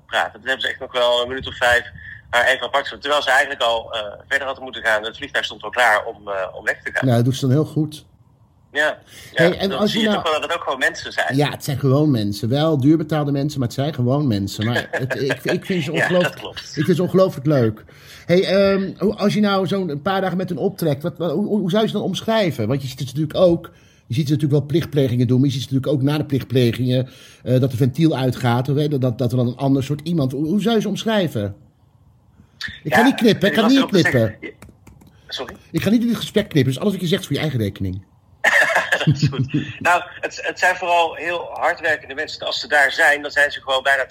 praten. 0.06 0.32
Toen 0.32 0.48
hebben 0.48 0.60
ze 0.60 0.68
echt 0.68 0.80
nog 0.80 0.92
wel 0.92 1.22
een 1.22 1.28
minuut 1.28 1.46
of 1.46 1.56
vijf 1.56 1.90
haar 2.30 2.46
even 2.46 2.66
apart. 2.66 2.96
Terwijl 3.00 3.22
ze 3.22 3.30
eigenlijk 3.30 3.62
al 3.62 3.92
eh, 3.94 4.00
verder 4.28 4.46
hadden 4.46 4.64
moeten 4.64 4.82
gaan. 4.84 5.04
Het 5.04 5.16
vliegtuig 5.16 5.44
stond 5.44 5.62
al 5.62 5.70
klaar 5.70 6.04
om, 6.04 6.28
eh, 6.28 6.34
om 6.56 6.64
weg 6.64 6.82
te 6.82 6.90
gaan. 6.92 7.04
Nou, 7.04 7.16
dat 7.16 7.24
doet 7.24 7.34
ze 7.36 7.40
dan 7.40 7.50
heel 7.50 7.64
goed. 7.64 8.04
Ja. 8.72 8.98
ja 9.32 9.42
Hey, 9.42 9.58
en 9.58 9.68
dan 9.68 9.78
als 9.78 9.90
zie 9.90 10.00
je 10.00 10.06
nou- 10.08 10.22
toch 10.22 10.30
wel 10.32 10.40
dat 10.40 10.50
het 10.50 10.58
ook 10.58 10.64
gewoon 10.64 10.78
mensen 10.78 11.12
zijn. 11.12 11.36
Ja, 11.36 11.50
het 11.50 11.64
zijn 11.64 11.78
gewoon 11.78 12.10
mensen. 12.10 12.48
Wel 12.48 12.80
duurbetaalde 12.80 13.32
mensen, 13.32 13.58
maar 13.58 13.68
het 13.68 13.76
zijn 13.76 13.94
gewoon 13.94 14.26
mensen. 14.26 14.64
Maar 14.66 14.88
het, 14.90 15.20
ik, 15.22 15.44
ik 15.44 15.64
vind 15.66 15.84
ze 15.84 15.92
Ja, 15.92 16.02
ongelooflijk, 16.02 16.36
klopt. 16.36 16.72
ik 16.76 16.84
vind 16.84 16.96
ze 16.96 17.02
ongelooflijk 17.02 17.46
leuk. 17.46 17.84
Hey, 18.26 18.44
ehm, 18.44 19.10
als 19.16 19.34
je 19.34 19.40
nou 19.40 19.66
zo'n 19.66 19.88
een 19.88 20.02
paar 20.02 20.20
dagen 20.20 20.36
met 20.36 20.48
hen 20.48 20.58
optrekt, 20.58 21.02
wat, 21.02 21.18
wat- 21.18 21.32
hoe, 21.32 21.46
hoe 21.46 21.70
zou 21.70 21.82
je 21.82 21.88
ze 21.88 21.94
dan 21.94 22.02
omschrijven? 22.04 22.68
Want 22.68 22.82
je 22.82 22.88
ziet 22.88 22.98
het 22.98 23.08
natuurlijk 23.08 23.38
ook, 23.38 23.70
je 24.06 24.14
ziet 24.14 24.26
ze 24.26 24.32
natuurlijk 24.32 24.58
wel 24.60 24.68
plichtplegingen 24.68 25.26
doen, 25.26 25.38
maar 25.40 25.48
je 25.48 25.54
ziet 25.54 25.62
ze 25.68 25.74
natuurlijk 25.74 26.02
ook 26.02 26.08
na 26.08 26.18
de 26.18 26.24
plichtplegingen 26.24 27.08
eh, 27.42 27.60
dat 27.60 27.70
de 27.70 27.76
ventiel 27.76 28.16
uitgaat, 28.16 28.68
of, 28.68 28.76
hè, 28.76 28.88
dat, 28.88 29.18
dat 29.18 29.30
er 29.30 29.36
dan 29.36 29.46
een 29.46 29.56
ander 29.56 29.82
soort 29.82 30.00
iemand. 30.04 30.32
Hoe, 30.32 30.46
hoe 30.46 30.60
zou 30.62 30.74
je 30.74 30.80
ze 30.80 30.88
omschrijven? 30.88 31.54
Ik 32.82 32.94
ga 32.94 33.02
niet 33.02 33.14
knippen, 33.14 33.48
ik 33.48 33.54
ga 33.54 33.66
niet 33.66 33.86
knippen. 33.86 34.38
Sorry? 35.28 35.56
Ik 35.70 35.82
ga 35.82 35.90
niet 35.90 36.00
in 36.00 36.08
dit 36.08 36.16
gesprek 36.16 36.48
knippen, 36.48 36.72
dus 36.72 36.80
alles 36.82 36.92
wat 36.92 37.02
je 37.02 37.08
zegt 37.08 37.20
is 37.20 37.26
voor 37.26 37.36
je 37.36 37.42
eigen 37.42 37.60
rekening. 37.60 38.04
dat 39.04 39.16
is 39.16 39.28
goed. 39.28 39.80
nou, 39.80 40.02
het, 40.20 40.40
het 40.42 40.58
zijn 40.58 40.76
vooral 40.76 41.14
heel 41.14 41.50
hardwerkende 41.52 42.14
mensen. 42.14 42.46
Als 42.46 42.60
ze 42.60 42.68
daar 42.68 42.92
zijn, 42.92 43.22
dan 43.22 43.30
zijn 43.30 43.50
ze 43.50 43.60
gewoon 43.60 43.82
bijna 43.82 44.06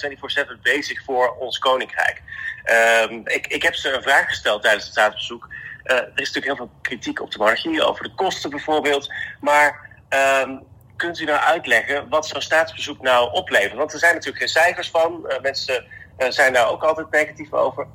24-7 0.58 0.62
bezig 0.62 1.04
voor 1.04 1.36
ons 1.40 1.58
koninkrijk. 1.58 2.22
Ehm, 2.64 3.14
ik, 3.24 3.48
ik 3.48 3.64
heb 3.64 3.76
ze 3.76 3.92
een 3.94 4.02
vraag 4.02 4.28
gesteld 4.28 4.62
tijdens 4.62 4.84
het 4.84 4.94
staatsbezoek. 4.94 5.48
Eh, 5.84 5.96
er 5.96 6.12
is 6.16 6.32
natuurlijk 6.32 6.46
heel 6.46 6.56
veel 6.56 6.72
kritiek 6.82 7.22
op 7.22 7.32
de 7.32 7.38
monarchie, 7.38 7.84
over 7.84 8.04
de 8.04 8.14
kosten 8.16 8.50
bijvoorbeeld. 8.50 9.14
Maar 9.42 9.90
ehm, 10.10 10.58
kunt 10.96 11.20
u 11.20 11.26
nou 11.26 11.40
uitleggen 11.40 12.10
wat 12.10 12.28
zo'n 12.28 12.42
staatsbezoek 12.42 13.02
nou 13.02 13.32
oplevert? 13.32 13.74
Want 13.74 13.94
er 13.94 14.00
zijn 14.00 14.14
natuurlijk 14.14 14.40
geen 14.40 14.64
cijfers 14.64 14.90
van. 14.90 15.28
Eh, 15.28 15.42
mensen 15.42 15.86
eh, 16.18 16.30
zijn 16.30 16.54
daar 16.54 16.70
ook 16.70 16.84
altijd 16.84 17.12
negatief 17.12 17.54
over. 17.54 17.88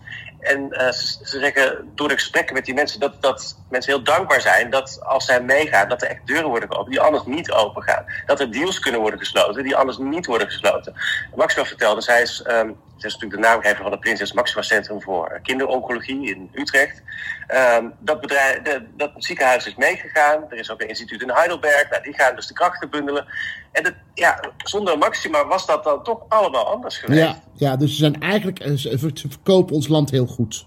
En 0.44 0.72
eh, 0.72 0.92
ze, 0.92 1.18
ze 1.22 1.38
zeggen 1.38 1.92
door 1.94 2.08
de 2.08 2.14
gesprekken 2.14 2.54
met 2.54 2.64
die 2.64 2.74
mensen 2.74 3.00
dat, 3.00 3.22
dat 3.22 3.56
mensen 3.70 3.92
heel 3.92 4.02
dankbaar 4.02 4.40
zijn 4.40 4.70
dat 4.70 5.00
als 5.02 5.24
zij 5.24 5.42
meegaan, 5.42 5.88
dat 5.88 6.02
er 6.02 6.08
echt 6.08 6.26
deuren 6.26 6.48
worden 6.48 6.68
geopend 6.68 6.90
die 6.90 7.00
anders 7.00 7.24
niet 7.24 7.52
open 7.52 7.82
gaan. 7.82 8.04
Dat 8.26 8.40
er 8.40 8.52
deals 8.52 8.78
kunnen 8.78 9.00
worden 9.00 9.18
gesloten 9.18 9.62
die 9.62 9.76
anders 9.76 9.98
niet 9.98 10.26
worden 10.26 10.46
gesloten. 10.46 10.94
Maxima 11.34 11.64
vertelde, 11.64 12.00
zij 12.00 12.22
is, 12.22 12.42
ehm, 12.42 12.70
natuurlijk 12.96 13.32
de 13.32 13.48
naamgever 13.48 13.82
van 13.82 13.90
het 13.90 14.00
Prinses 14.00 14.32
Maxima 14.32 14.62
Centrum 14.62 15.02
voor 15.02 15.40
Kinderoncologie 15.42 16.30
in 16.34 16.50
Utrecht. 16.52 17.02
Ehm, 17.46 17.88
dat, 17.98 18.20
bedrijf, 18.20 18.58
dat 18.96 19.10
ziekenhuis 19.16 19.66
is 19.66 19.74
meegegaan. 19.74 20.50
Er 20.50 20.58
is 20.58 20.70
ook 20.70 20.80
een 20.80 20.88
instituut 20.88 21.22
in 21.22 21.30
Heidelberg. 21.30 21.90
Nou, 21.90 22.02
die 22.02 22.14
gaan 22.14 22.36
dus 22.36 22.46
de 22.46 22.54
krachten 22.54 22.90
bundelen. 22.90 23.26
En 23.74 23.84
het, 23.84 23.94
ja, 24.14 24.40
zonder 24.56 24.98
Maxima 24.98 25.46
was 25.46 25.66
dat 25.66 25.84
dan 25.84 26.02
toch 26.02 26.22
allemaal 26.28 26.66
anders 26.66 26.98
geweest. 26.98 27.20
Ja, 27.20 27.42
ja, 27.54 27.76
dus 27.76 27.90
ze 27.90 27.96
zijn 27.96 28.20
eigenlijk, 28.20 28.58
eh, 28.58 28.72
ze 28.72 28.98
ver- 28.98 29.10
ze 29.14 29.28
verkopen 29.28 29.74
ons 29.74 29.88
land 29.88 30.10
heel 30.10 30.26
goed. 30.26 30.66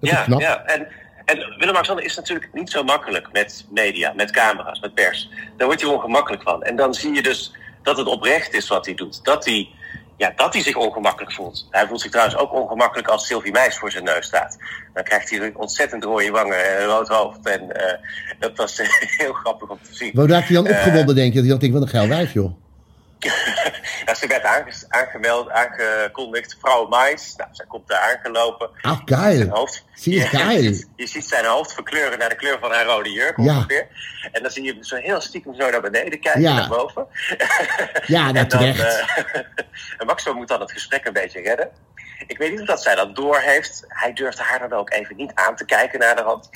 Dat 0.00 0.10
is 0.10 0.10
ja, 0.10 0.24
knap. 0.24 0.40
ja. 0.40 0.64
En, 0.64 0.86
en 1.24 1.38
Willem-Alexander 1.58 2.04
is 2.04 2.16
natuurlijk 2.16 2.48
niet 2.52 2.70
zo 2.70 2.82
makkelijk 2.82 3.32
met 3.32 3.66
media, 3.70 4.12
met 4.16 4.30
camera's, 4.30 4.80
met 4.80 4.94
pers. 4.94 5.30
Daar 5.56 5.66
wordt 5.66 5.82
hij 5.82 5.90
ongemakkelijk 5.90 6.42
van. 6.42 6.62
En 6.62 6.76
dan 6.76 6.94
zie 6.94 7.14
je 7.14 7.22
dus 7.22 7.52
dat 7.82 7.96
het 7.96 8.06
oprecht 8.06 8.54
is 8.54 8.68
wat 8.68 8.86
hij 8.86 8.94
doet. 8.94 9.24
Dat 9.24 9.44
hij, 9.44 9.68
ja, 10.16 10.32
dat 10.36 10.52
hij 10.52 10.62
zich 10.62 10.76
ongemakkelijk 10.76 11.32
voelt. 11.32 11.66
Hij 11.70 11.86
voelt 11.86 12.00
zich 12.00 12.10
trouwens 12.10 12.36
ook 12.38 12.52
ongemakkelijk 12.52 13.08
als 13.08 13.26
Sylvie 13.26 13.52
Meis 13.52 13.78
voor 13.78 13.90
zijn 13.90 14.04
neus 14.04 14.26
staat. 14.26 14.56
Dan 14.94 15.04
krijgt 15.04 15.30
hij 15.30 15.52
ontzettend 15.54 16.04
rode 16.04 16.30
wangen 16.30 16.64
en 16.64 16.80
een 16.82 16.86
rood 16.88 17.08
hoofd. 17.08 17.46
En 17.48 17.72
eh, 17.76 17.98
dat 18.38 18.56
was 18.56 18.78
eh, 18.78 18.88
heel 19.18 19.32
grappig 19.32 19.68
om 19.68 19.78
te 19.82 19.94
zien. 19.94 20.10
Waar 20.14 20.28
raakt 20.28 20.46
hij 20.46 20.56
dan 20.56 20.66
Eh. 20.66 20.76
opgewonden, 20.76 21.14
denk 21.14 21.32
je? 21.32 21.38
Dat 21.38 21.48
hij 21.48 21.50
dan 21.50 21.58
denkt, 21.58 21.74
wat 21.74 21.82
een 21.82 21.88
geil 21.88 22.08
wijf, 22.08 22.32
joh. 22.32 22.52
Ze 24.18 24.24
werd 24.28 24.44
aange- 24.44 24.84
aangemeld, 24.88 25.50
aangekondigd, 25.50 26.56
vrouw 26.60 26.86
Mais. 26.88 27.34
Nou, 27.36 27.50
zij 27.52 27.66
komt 27.68 27.88
daar 27.88 28.00
aangelopen. 28.00 28.70
Ah, 28.82 28.98
Zijn 29.04 29.20
geil. 29.20 29.48
hoofd. 29.48 29.84
Zie 29.94 30.14
je, 30.14 30.20
geil. 30.36 30.50
Je, 30.62 30.74
ziet- 30.74 30.88
je 30.96 31.06
ziet 31.06 31.24
zijn 31.28 31.44
hoofd 31.44 31.72
verkleuren 31.72 32.18
naar 32.18 32.28
de 32.28 32.34
kleur 32.34 32.58
van 32.60 32.70
haar 32.72 32.84
rode 32.84 33.10
jurk 33.12 33.36
Ja. 33.36 33.56
ongeveer. 33.56 33.86
En 34.32 34.42
dan 34.42 34.50
zie 34.50 34.62
je 34.62 34.72
hem 34.72 34.82
zo 34.84 34.96
heel 34.96 35.20
stiekem 35.20 35.54
zo 35.54 35.70
naar 35.70 35.80
beneden 35.80 36.20
kijken, 36.20 36.40
Ja. 36.40 36.54
naar 36.54 36.68
boven. 36.68 37.06
Ja, 38.06 38.26
en 38.28 38.34
dan, 38.34 38.48
terecht. 38.48 38.80
eh, 38.80 39.40
en 39.98 40.06
Maximo 40.06 40.34
moet 40.34 40.48
dan 40.48 40.60
het 40.60 40.72
gesprek 40.72 41.04
een 41.06 41.12
beetje 41.12 41.40
redden. 41.40 41.70
Ik 42.26 42.38
weet 42.38 42.50
niet 42.50 42.60
of 42.60 42.66
dat 42.66 42.82
zij 42.82 42.94
dat 42.94 43.16
door 43.16 43.38
heeft. 43.38 43.84
Hij 43.88 44.12
durfde 44.12 44.42
haar 44.42 44.68
dan 44.68 44.78
ook 44.78 44.92
even 44.92 45.16
niet 45.16 45.32
aan 45.34 45.56
te 45.56 45.64
kijken 45.64 45.98
naar 45.98 46.16
de 46.16 46.22
hand. 46.22 46.48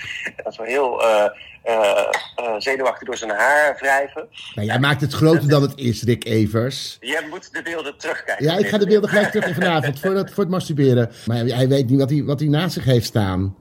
Dat 0.44 0.56
wel 0.56 0.66
heel 0.66 1.02
eh, 1.02 1.24
eh, 1.62 2.06
eh, 2.36 2.54
zenuwachtig 2.58 3.06
door 3.06 3.16
zijn 3.16 3.30
haar 3.30 3.76
wrijven. 3.80 4.28
Nou, 4.54 4.66
jij 4.66 4.78
maakt 4.78 5.00
het 5.00 5.12
groter 5.12 5.48
dan 5.48 5.62
het 5.62 5.72
is, 5.76 6.02
Rick 6.02 6.24
Evers. 6.24 6.96
Je 7.00 7.26
moet 7.30 7.52
de 7.52 7.62
beelden 7.62 7.98
terugkijken. 7.98 8.44
Ja, 8.44 8.56
ik 8.56 8.68
ga 8.68 8.78
de 8.78 8.86
beelden 8.86 9.08
gelijk 9.10 9.30
terug 9.30 9.54
vanavond, 9.54 10.00
voor 10.00 10.14
het, 10.14 10.32
voor 10.32 10.42
het 10.42 10.52
masturberen. 10.52 11.10
Maar 11.26 11.36
hij 11.36 11.68
weet 11.68 11.88
niet 11.88 11.98
wat 11.98 12.10
hij, 12.10 12.24
wat 12.24 12.40
hij 12.40 12.48
naast 12.48 12.74
zich 12.74 12.84
heeft 12.84 13.06
staan. 13.06 13.56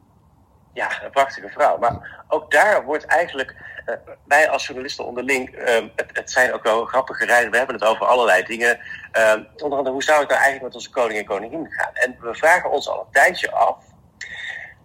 Ja, 0.79 1.03
een 1.03 1.11
prachtige 1.11 1.49
vrouw. 1.49 1.77
Maar 1.77 2.23
ook 2.27 2.51
daar 2.51 2.83
wordt 2.83 3.05
eigenlijk, 3.05 3.55
eh, 3.85 3.95
wij 4.27 4.49
als 4.49 4.65
journalisten 4.65 5.05
onderling, 5.05 5.55
eh, 5.55 5.83
het, 5.95 6.09
het 6.13 6.31
zijn 6.31 6.53
ook 6.53 6.63
wel 6.63 6.85
grappige 6.85 7.25
rijden. 7.25 7.51
We 7.51 7.57
hebben 7.57 7.75
het 7.75 7.83
over 7.85 8.05
allerlei 8.05 8.43
dingen. 8.43 8.79
Eh, 9.11 9.33
onder 9.55 9.77
andere, 9.77 9.89
hoe 9.91 10.03
zou 10.03 10.19
het 10.19 10.29
nou 10.29 10.41
eigenlijk 10.41 10.63
met 10.63 10.75
onze 10.75 10.89
koning 10.89 11.19
en 11.19 11.25
koningin 11.25 11.67
gaan? 11.71 11.93
En 11.93 12.17
we 12.19 12.35
vragen 12.35 12.71
ons 12.71 12.89
al 12.89 12.99
een 12.99 13.11
tijdje 13.11 13.51
af. 13.51 13.77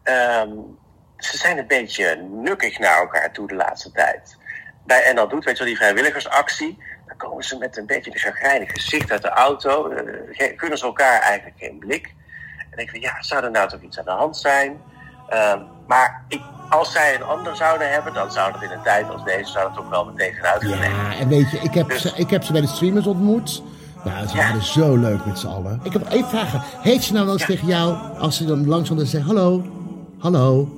ehm, 0.02 0.50
ze 1.18 1.36
zijn 1.36 1.58
een 1.58 1.66
beetje 1.66 2.16
nukkig 2.16 2.78
naar 2.78 2.96
elkaar 2.98 3.32
toe 3.32 3.46
de 3.48 3.54
laatste 3.54 3.90
tijd. 3.92 4.36
Bij 4.86 5.12
NL 5.12 5.28
Doet, 5.28 5.44
weet 5.44 5.56
je 5.58 5.64
wel, 5.64 5.72
die 5.72 5.76
vrijwilligersactie. 5.82 6.82
Dan 7.06 7.16
komen 7.16 7.44
ze 7.44 7.58
met 7.58 7.76
een 7.76 7.86
beetje 7.86 8.10
een 8.10 8.18
chagrijnig 8.18 8.70
gezicht 8.70 9.10
uit 9.10 9.22
de 9.22 9.28
auto. 9.28 9.90
eh, 9.90 10.56
kunnen 10.56 10.78
ze 10.78 10.84
elkaar 10.84 11.20
eigenlijk 11.20 11.58
geen 11.58 11.78
blik. 11.78 12.06
En 12.70 12.76
denk 12.76 12.80
ik 12.80 12.90
van, 12.90 13.00
ja, 13.00 13.22
zou 13.22 13.44
er 13.44 13.50
nou 13.50 13.68
toch 13.68 13.80
iets 13.80 13.98
aan 13.98 14.04
de 14.04 14.10
hand 14.10 14.36
zijn? 14.36 14.82
Ehm, 15.28 15.58
maar 15.86 16.24
ik, 16.28 16.40
als 16.70 16.92
zij 16.92 17.14
een 17.14 17.22
ander 17.22 17.56
zouden 17.56 17.90
hebben, 17.92 18.14
dan 18.14 18.32
zou 18.32 18.52
dat 18.52 18.62
in 18.62 18.70
een 18.70 18.82
tijd 18.82 19.10
als 19.10 19.24
deze 19.24 19.50
zou 19.50 19.64
dat 19.64 19.74
toch 19.76 19.88
wel 19.88 20.04
meteen 20.04 20.32
gaan 20.34 20.52
uitgelegd. 20.52 20.82
Ja, 20.96 21.14
en 21.18 21.28
weet 21.28 21.50
je, 21.50 21.58
ik 21.58 21.74
heb, 21.74 21.92
ze, 21.92 22.12
ik 22.16 22.30
heb 22.30 22.44
ze 22.44 22.52
bij 22.52 22.60
de 22.60 22.66
streamers 22.66 23.06
ontmoet. 23.06 23.62
Nou, 24.04 24.26
ze 24.26 24.36
Ja. 24.36 24.42
waren 24.46 24.62
zo 24.62 24.96
leuk 24.96 25.24
met 25.24 25.38
z'n 25.38 25.46
allen. 25.46 25.80
Ik 25.82 25.92
heb 25.92 26.08
één 26.08 26.28
vraag. 26.28 26.52
Heeft 26.82 27.04
ze 27.04 27.12
nou 27.12 27.24
wel 27.24 27.34
eens 27.34 27.46
tegen 27.46 27.66
jou, 27.66 27.96
als 28.18 28.36
ze 28.36 28.44
dan 28.44 28.66
langzaam 28.68 28.96
dan 28.96 29.06
zegt, 29.06 29.26
hallo, 29.26 29.62
hallo, 30.18 30.68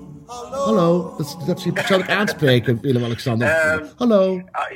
hallo. 0.51 1.15
Dat, 1.19 1.29
ze- 1.29 1.45
dat 1.47 1.61
ze 1.61 1.67
je 1.67 1.73
persoonlijk 1.73 2.11
aanspreken, 2.11 2.79
Willem-Alexander. 2.83 3.49
Ehm, 3.49 3.85
hallo. 3.97 4.43
Ah, 4.53 4.71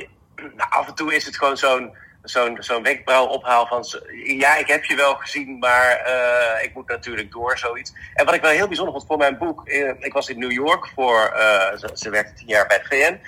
nou, 0.56 0.70
af 0.70 0.88
en 0.88 0.94
toe 0.94 1.14
is 1.14 1.26
het 1.26 1.37
gewoon 1.38 1.56
zo'n 1.56 1.90
zo'n 2.22 2.56
zo'n 2.61 2.83
wenkbrauwophaal 2.83 3.66
van... 3.66 3.85
z- 3.85 4.00
Ja, 4.24 4.56
ik 4.56 4.66
heb 4.66 4.85
je 4.85 4.96
wel 4.96 5.14
gezien, 5.14 5.59
maar 5.59 5.90
eh, 5.96 6.64
ik 6.64 6.74
moet 6.74 6.88
natuurlijk 6.88 7.33
door, 7.33 7.59
zoiets. 7.59 7.92
En 8.14 8.24
wat 8.24 8.35
ik 8.35 8.40
wel 8.40 8.50
heel 8.50 8.66
bijzonder 8.66 8.94
vond 8.94 9.06
voor 9.06 9.16
mijn 9.16 9.38
boek... 9.38 9.68
eh, 9.68 9.92
ik 9.98 10.12
was 10.12 10.28
in 10.28 10.38
New 10.38 10.52
York 10.52 10.87
voor... 10.94 11.20
eh, 11.26 11.76
ze, 11.94 12.11
werkte 12.11 12.35
tien 12.35 12.46
jaar 12.46 12.66
bij 12.66 12.78
de 12.78 12.85
VN. 12.85 13.20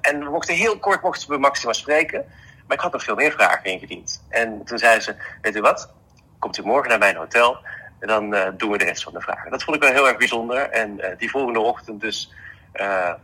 en 0.00 0.18
we 0.24 0.30
mochten 0.30 0.54
heel 0.54 0.78
kort 0.78 1.02
mochten 1.02 1.28
we 1.28 1.38
Maxima 1.38 1.72
spreken. 1.72 2.24
Maar 2.66 2.76
ik 2.76 2.82
had 2.82 2.92
nog 2.92 3.02
veel 3.04 3.14
meer 3.14 3.32
vragen 3.32 3.64
ingediend. 3.64 4.22
En 4.28 4.64
toen 4.64 4.78
zei 4.78 5.00
ze, 5.00 5.14
weet 5.42 5.56
u 5.56 5.60
wat? 5.60 5.90
Komt 6.38 6.58
u 6.58 6.62
morgen 6.62 6.88
naar 6.88 6.98
mijn 6.98 7.16
hotel... 7.16 7.58
En 8.00 8.08
dan 8.08 8.30
doen 8.56 8.70
we 8.70 8.78
de 8.78 8.84
rest 8.84 9.02
van 9.02 9.12
de 9.12 9.20
vragen. 9.20 9.50
Dat 9.50 9.62
vond 9.62 9.76
ik 9.76 9.82
wel 9.82 9.92
heel 9.92 10.08
erg 10.08 10.16
bijzonder. 10.16 10.70
En 10.70 11.14
die 11.18 11.30
volgende 11.30 11.60
ochtend 11.60 12.00
dus 12.00 12.32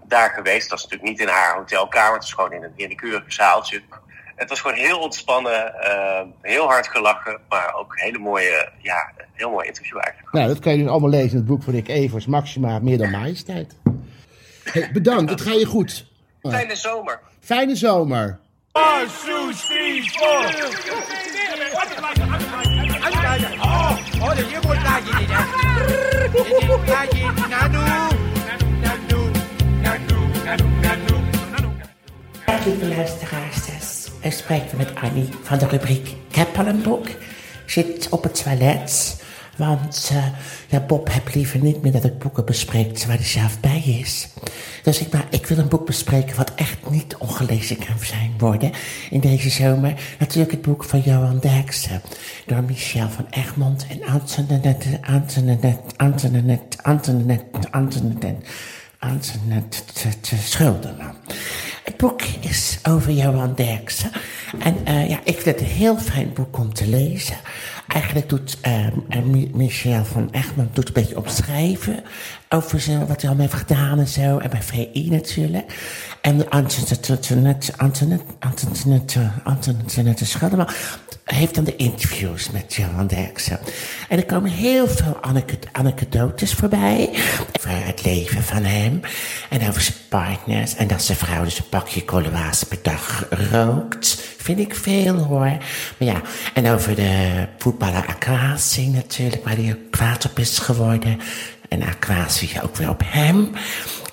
daar 0.05 0.31
geweest. 0.31 0.61
Dat 0.61 0.71
was 0.71 0.83
natuurlijk 0.83 1.11
niet 1.11 1.21
in 1.21 1.29
haar 1.35 1.55
hotelkamer. 1.55 2.13
Het 2.13 2.23
was 2.23 2.33
gewoon 2.33 2.53
in 2.53 2.63
een, 2.63 2.73
in 2.77 2.91
een 2.91 2.97
keurig 2.97 3.33
zaaltje. 3.33 3.83
Het 4.39 4.49
was 4.49 4.61
gewoon 4.61 4.77
heel 4.77 4.99
ontspannen. 4.99 5.75
eh, 5.83 6.21
heel 6.43 6.67
hard 6.67 6.89
gelachen. 6.89 7.39
Maar 7.49 7.75
ook 7.75 7.93
een 7.93 8.05
hele 8.05 8.19
mooie, 8.19 8.69
ja, 8.79 9.11
een 9.17 9.25
heel 9.33 9.51
mooi 9.51 9.67
interview 9.67 9.99
eigenlijk. 10.01 10.33
Nou, 10.33 10.49
dat 10.49 10.59
kan 10.59 10.73
je 10.73 10.79
nu 10.79 10.89
allemaal 10.89 11.11
lezen 11.11 11.31
in 11.31 11.37
het 11.37 11.47
boek 11.47 11.63
van 11.63 11.73
Rick 11.73 11.89
Evers. 11.89 12.27
Maxima, 12.27 12.79
meer 12.79 12.99
dan 12.99 13.11
majesteit. 13.11 13.75
Hey, 14.65 14.91
bedankt, 14.93 15.31
het 15.31 15.41
gaat 15.41 15.59
je 15.61 15.67
goed. 15.67 16.07
Fijne 16.43 16.77
zomer. 16.77 17.21
Fijne 17.41 17.77
zomer. 17.77 18.39
Dag 32.47 32.65
lieve 32.65 32.87
luisteraars, 32.87 33.65
u 34.25 34.31
spreekt 34.31 34.77
met 34.77 34.95
Annie 34.95 35.29
van 35.43 35.59
de 35.59 35.67
rubriek 35.67 36.09
Ik 36.29 36.35
heb 36.35 36.59
al 36.59 36.67
een 36.67 36.83
boek. 36.83 37.07
Zit 37.67 38.09
op 38.11 38.23
het 38.23 38.43
toilet, 38.43 39.23
want 39.57 40.09
eh, 40.13 40.25
ja, 40.69 40.81
Bob 40.81 41.13
heeft 41.13 41.35
liever 41.35 41.61
niet 41.61 41.83
meer 41.83 41.93
dat 41.93 42.05
ik 42.05 42.19
boeken 42.19 42.45
bespreek 42.45 43.05
waar 43.05 43.17
hij 43.17 43.25
zelf 43.25 43.61
bij 43.61 43.83
is. 44.01 44.29
Dus 44.83 45.01
ik, 45.01 45.13
maar, 45.13 45.27
ik 45.31 45.47
wil 45.47 45.59
een 45.59 45.69
boek 45.69 45.87
bespreken 45.87 46.37
wat 46.37 46.55
echt 46.55 46.91
niet 46.91 47.17
ongelezen 47.17 47.77
kan 47.77 47.99
zijn 48.01 48.33
worden 48.39 48.73
in 49.11 49.21
deze 49.21 49.51
zomer. 49.51 49.95
Natuurlijk 50.19 50.51
het 50.51 50.63
boek 50.63 50.85
van 50.85 51.01
Johan 51.01 51.39
Derksen 51.39 52.03
door 52.47 52.63
Michel 52.63 53.09
van 53.09 53.27
Egmond 53.31 53.87
en 53.89 54.05
Antoinette, 54.05 54.99
Antoinette, 55.03 55.79
Antoinette, 55.97 56.83
Antoinette. 56.83 58.37
Het 61.89 61.97
boek 61.97 62.23
is 62.41 62.79
over 62.83 63.13
Johan 63.13 63.55
Derksen. 63.55 64.11
En 64.59 64.77
eh, 64.85 65.09
ja, 65.09 65.19
ik 65.25 65.35
vind 65.41 65.45
het 65.45 65.61
een 65.61 65.67
heel 65.77 65.99
fijn 65.99 66.33
boek 66.33 66.59
om 66.59 66.75
te 66.75 66.87
lezen. 66.89 67.37
Eigenlijk 67.89 68.29
doet 68.29 68.59
Mi- 69.25 69.51
Michel 69.55 70.05
van 70.05 70.29
Egmond 70.31 70.75
doet 70.75 70.87
een 70.89 70.93
beetje 70.93 71.17
opschrijven 71.17 72.03
over 72.49 72.99
wat 73.07 73.21
hij 73.21 73.31
allemaal 73.31 73.47
heeft 73.49 73.53
gedaan 73.67 73.99
en 73.99 74.09
zo. 74.09 74.39
En 74.39 74.51
bij 74.51 74.63
VI 74.63 75.09
natuurlijk. 75.11 75.73
En 76.21 76.49
Antoinette, 76.49 77.73
Antoinette, 77.77 79.31
heeft 81.25 81.55
dan 81.55 81.65
de 81.65 81.77
interviews 81.77 82.51
met 82.51 82.75
Johan 82.75 83.07
Derksen. 83.07 83.59
En 84.09 84.19
er 84.19 84.27
komen 84.27 84.51
heel 84.51 84.89
veel 84.89 85.19
anekdotes 85.73 86.55
voorbij. 86.55 87.11
Over 87.57 87.71
het 87.71 88.05
leven 88.05 88.43
van 88.43 88.65
hem. 88.65 89.01
En 89.51 89.69
over 89.69 89.81
zijn 89.81 89.97
partners. 90.09 90.75
En 90.75 90.87
dat 90.87 91.03
zijn 91.03 91.19
vrouw 91.19 91.45
dus 91.45 91.59
een 91.59 91.69
pakje 91.69 92.05
kolewaas 92.05 92.63
per 92.63 92.79
dag 92.83 93.27
rookt. 93.51 94.23
Vind 94.37 94.59
ik 94.59 94.75
veel 94.75 95.17
hoor. 95.17 95.39
Maar 95.39 96.09
ja, 96.09 96.21
en 96.55 96.69
over 96.69 96.95
de 96.95 97.45
voetballer 97.59 98.07
Aquasi 98.07 98.89
natuurlijk. 98.89 99.45
Waar 99.45 99.57
hij 99.57 99.79
kwaad 99.91 100.25
op 100.25 100.39
is 100.39 100.59
geworden. 100.59 101.21
En 101.69 101.83
Aquasi 101.83 102.51
ook 102.63 102.77
weer 102.77 102.89
op 102.89 103.03
hem. 103.05 103.51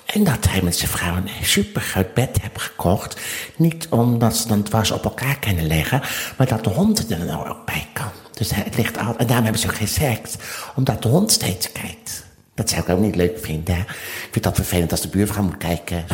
En 0.06 0.24
dat 0.24 0.48
hij 0.48 0.62
met 0.62 0.76
zijn 0.76 0.90
vrouw 0.90 1.16
een 1.16 1.28
supergroot 1.42 2.14
bed 2.14 2.38
heeft 2.40 2.60
gekocht. 2.62 3.20
Niet 3.56 3.88
omdat 3.90 4.36
ze 4.36 4.48
dan 4.48 4.62
dwars 4.62 4.90
op 4.90 5.04
elkaar 5.04 5.38
kunnen 5.38 5.66
liggen, 5.66 6.02
maar 6.36 6.46
dat 6.46 6.64
de 6.64 6.70
hond 6.70 7.10
er 7.10 7.26
dan 7.26 7.46
ook 7.48 7.64
bij 7.66 7.86
kan. 7.92 8.10
Dus 8.32 8.54
het 8.54 8.76
ligt 8.76 8.98
al, 8.98 9.16
en 9.16 9.26
daarom 9.26 9.44
hebben 9.44 9.62
ze 9.62 9.68
ook 9.68 9.74
geen 9.76 9.88
seks, 9.88 10.34
omdat 10.76 11.02
de 11.02 11.08
hond 11.08 11.32
steeds 11.32 11.72
kijkt. 11.72 12.26
Dat 12.54 12.70
zou 12.70 12.82
ik 12.82 12.88
ook 12.88 12.98
niet 13.00 13.16
leuk 13.16 13.38
vinden. 13.38 13.74
hè. 13.74 13.80
Ik 13.80 14.28
vind 14.30 14.44
dat 14.44 14.54
vervelend 14.54 14.90
als 14.90 15.00
de 15.00 15.08
buurvrouw 15.08 15.42
moet 15.44 15.56
kijken. 15.56 16.04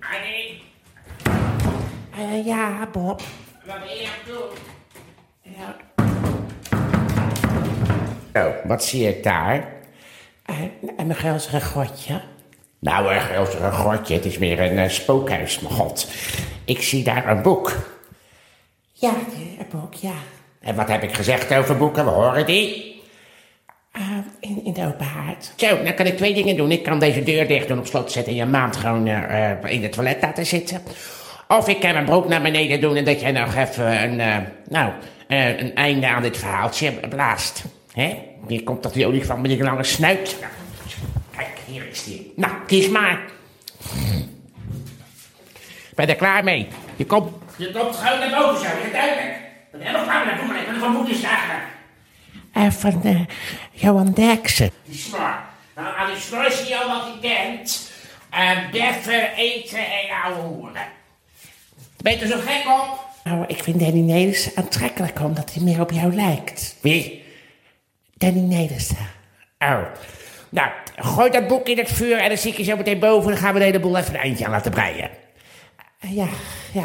Annie, 0.00 0.62
Eh, 2.16 2.46
ja, 2.46 2.88
Bob. 2.92 3.22
wat 3.66 3.78
ben 3.78 3.88
je 3.96 4.06
aan 4.06 4.12
het 4.24 4.26
doen? 4.26 4.58
Ja, 5.42 5.76
Oh, 8.46 8.54
wat 8.64 8.84
zie 8.84 9.08
ik 9.08 9.22
daar? 9.22 9.68
en 10.96 11.10
een 11.10 11.14
gulzige 11.16 11.60
godje. 11.60 12.20
Nou, 12.80 13.14
een 13.14 13.20
groter 13.20 13.72
godje, 13.72 14.14
het 14.14 14.24
is 14.24 14.38
meer 14.38 14.60
een 14.60 14.78
eh, 14.78 14.88
spookhuis, 14.88 15.60
mijn 15.60 15.74
god. 15.74 16.08
Ik 16.64 16.82
zie 16.82 17.04
daar 17.04 17.28
een 17.28 17.42
boek. 17.42 17.76
Ja, 18.92 19.12
een 19.58 19.66
boek, 19.70 19.94
ja. 19.94 20.14
En 20.60 20.74
wat 20.74 20.88
heb 20.88 21.02
ik 21.02 21.14
gezegd 21.14 21.54
over 21.54 21.76
boeken? 21.76 22.04
We 22.04 22.10
horen 22.10 22.46
die. 22.46 23.02
Eh, 23.92 24.02
in, 24.40 24.64
in 24.64 24.72
de 24.72 24.86
open 24.86 25.06
haard. 25.06 25.52
Zo, 25.56 25.82
dan 25.82 25.94
kan 25.94 26.06
ik 26.06 26.16
twee 26.16 26.34
dingen 26.34 26.56
doen. 26.56 26.70
Ik 26.70 26.82
kan 26.82 26.98
deze 26.98 27.22
deur 27.22 27.48
dicht 27.48 27.68
doen, 27.68 27.78
op 27.78 27.86
slot 27.86 28.12
zetten 28.12 28.32
en 28.32 28.38
je 28.38 28.46
maand 28.46 28.76
gewoon 28.76 29.06
eh, 29.06 29.50
eh, 29.50 29.72
in 29.72 29.82
het 29.82 29.92
toilet 29.92 30.22
laten 30.22 30.46
zitten. 30.46 30.82
Of 31.58 31.68
ik 31.68 31.80
kan 31.80 31.92
mijn 31.92 32.04
broek 32.04 32.28
naar 32.28 32.42
beneden 32.42 32.80
doen 32.80 32.96
en 32.96 33.04
dat 33.04 33.20
jij 33.20 33.32
nog 33.32 33.54
even 33.54 34.02
een, 34.02 34.20
eh, 34.20 34.36
nou, 34.68 34.92
eh, 35.28 35.58
een 35.58 35.74
einde 35.74 36.08
aan 36.08 36.22
dit 36.22 36.38
verhaaltje 36.38 36.92
blaast. 37.08 37.64
Hè? 37.92 38.18
Hier 38.46 38.62
komt 38.62 38.82
toch 38.82 38.92
die 38.92 39.06
olifant 39.06 39.40
met 39.40 39.50
die 39.50 39.62
lange 39.62 39.84
snuit. 39.84 40.36
Kijk, 41.40 41.58
hier 41.66 41.88
is 41.88 42.04
die. 42.04 42.32
Nou, 42.36 42.52
kies 42.66 42.88
maar. 42.88 43.20
Ben 45.94 46.06
je 46.06 46.12
er 46.12 46.16
klaar 46.18 46.44
mee? 46.44 46.68
Je 46.96 47.06
komt, 47.06 47.32
je 47.56 47.70
komt 47.70 47.96
gewoon 47.96 48.18
naar 48.18 48.40
boven 48.40 48.60
zo, 48.60 48.76
is 48.76 48.82
het 48.82 48.92
duidelijk? 48.92 49.36
Ik 49.36 49.70
ben 49.70 49.80
helemaal 49.80 50.04
klaar 50.04 50.26
met 50.26 50.36
dat 50.36 50.46
boek, 50.46 50.56
ik 50.56 50.66
ben 50.66 50.78
van 50.78 50.92
boekjes 50.92 51.22
eigenlijk. 51.22 51.64
Eh, 52.52 52.70
van 52.70 53.02
eh, 53.02 53.20
Johan 53.72 54.12
Derksen. 54.12 54.70
Die 54.84 54.98
snor. 54.98 55.34
Nou, 55.76 55.96
aan 55.96 56.12
die 56.12 56.20
snor 56.20 56.50
zie 56.50 56.68
je 56.68 56.78
al 56.78 56.88
wat 56.88 57.02
hij 57.02 57.30
kent. 57.34 57.90
En 58.30 58.70
beffen, 58.70 59.32
eten 59.36 59.78
en 59.78 60.22
ouwe 60.24 60.40
hoeren. 60.40 60.86
Ben 61.96 62.12
je 62.12 62.18
er 62.18 62.26
zo 62.26 62.38
gek 62.38 62.68
op? 62.68 63.04
Nou, 63.24 63.44
ik 63.46 63.62
vind 63.62 63.80
Danny 63.80 64.00
Nelissen 64.00 64.52
aantrekkelijk 64.54 65.20
omdat 65.20 65.54
hij 65.54 65.62
meer 65.62 65.80
op 65.80 65.90
jou 65.90 66.14
lijkt. 66.14 66.76
Wie? 66.80 67.24
Danny 68.14 68.40
Nelissen. 68.40 69.08
Oh. 69.58 69.82
Nou, 70.50 70.70
gooi 70.96 71.30
dat 71.30 71.46
boek 71.46 71.68
in 71.68 71.78
het 71.78 71.92
vuur 71.92 72.18
en 72.18 72.28
dan 72.28 72.38
zie 72.38 72.50
ik 72.50 72.56
je 72.56 72.64
zo 72.64 72.76
meteen 72.76 72.98
boven. 72.98 73.30
Dan 73.30 73.40
gaan 73.40 73.52
we 73.52 73.58
de 73.58 73.64
hele 73.64 73.80
boel 73.80 73.96
even 73.96 74.14
een 74.14 74.20
eindje 74.20 74.44
aan 74.44 74.50
laten 74.50 74.70
breien. 74.70 75.10
Eh, 76.00 76.16
ja, 76.16 76.28
ja. 76.72 76.84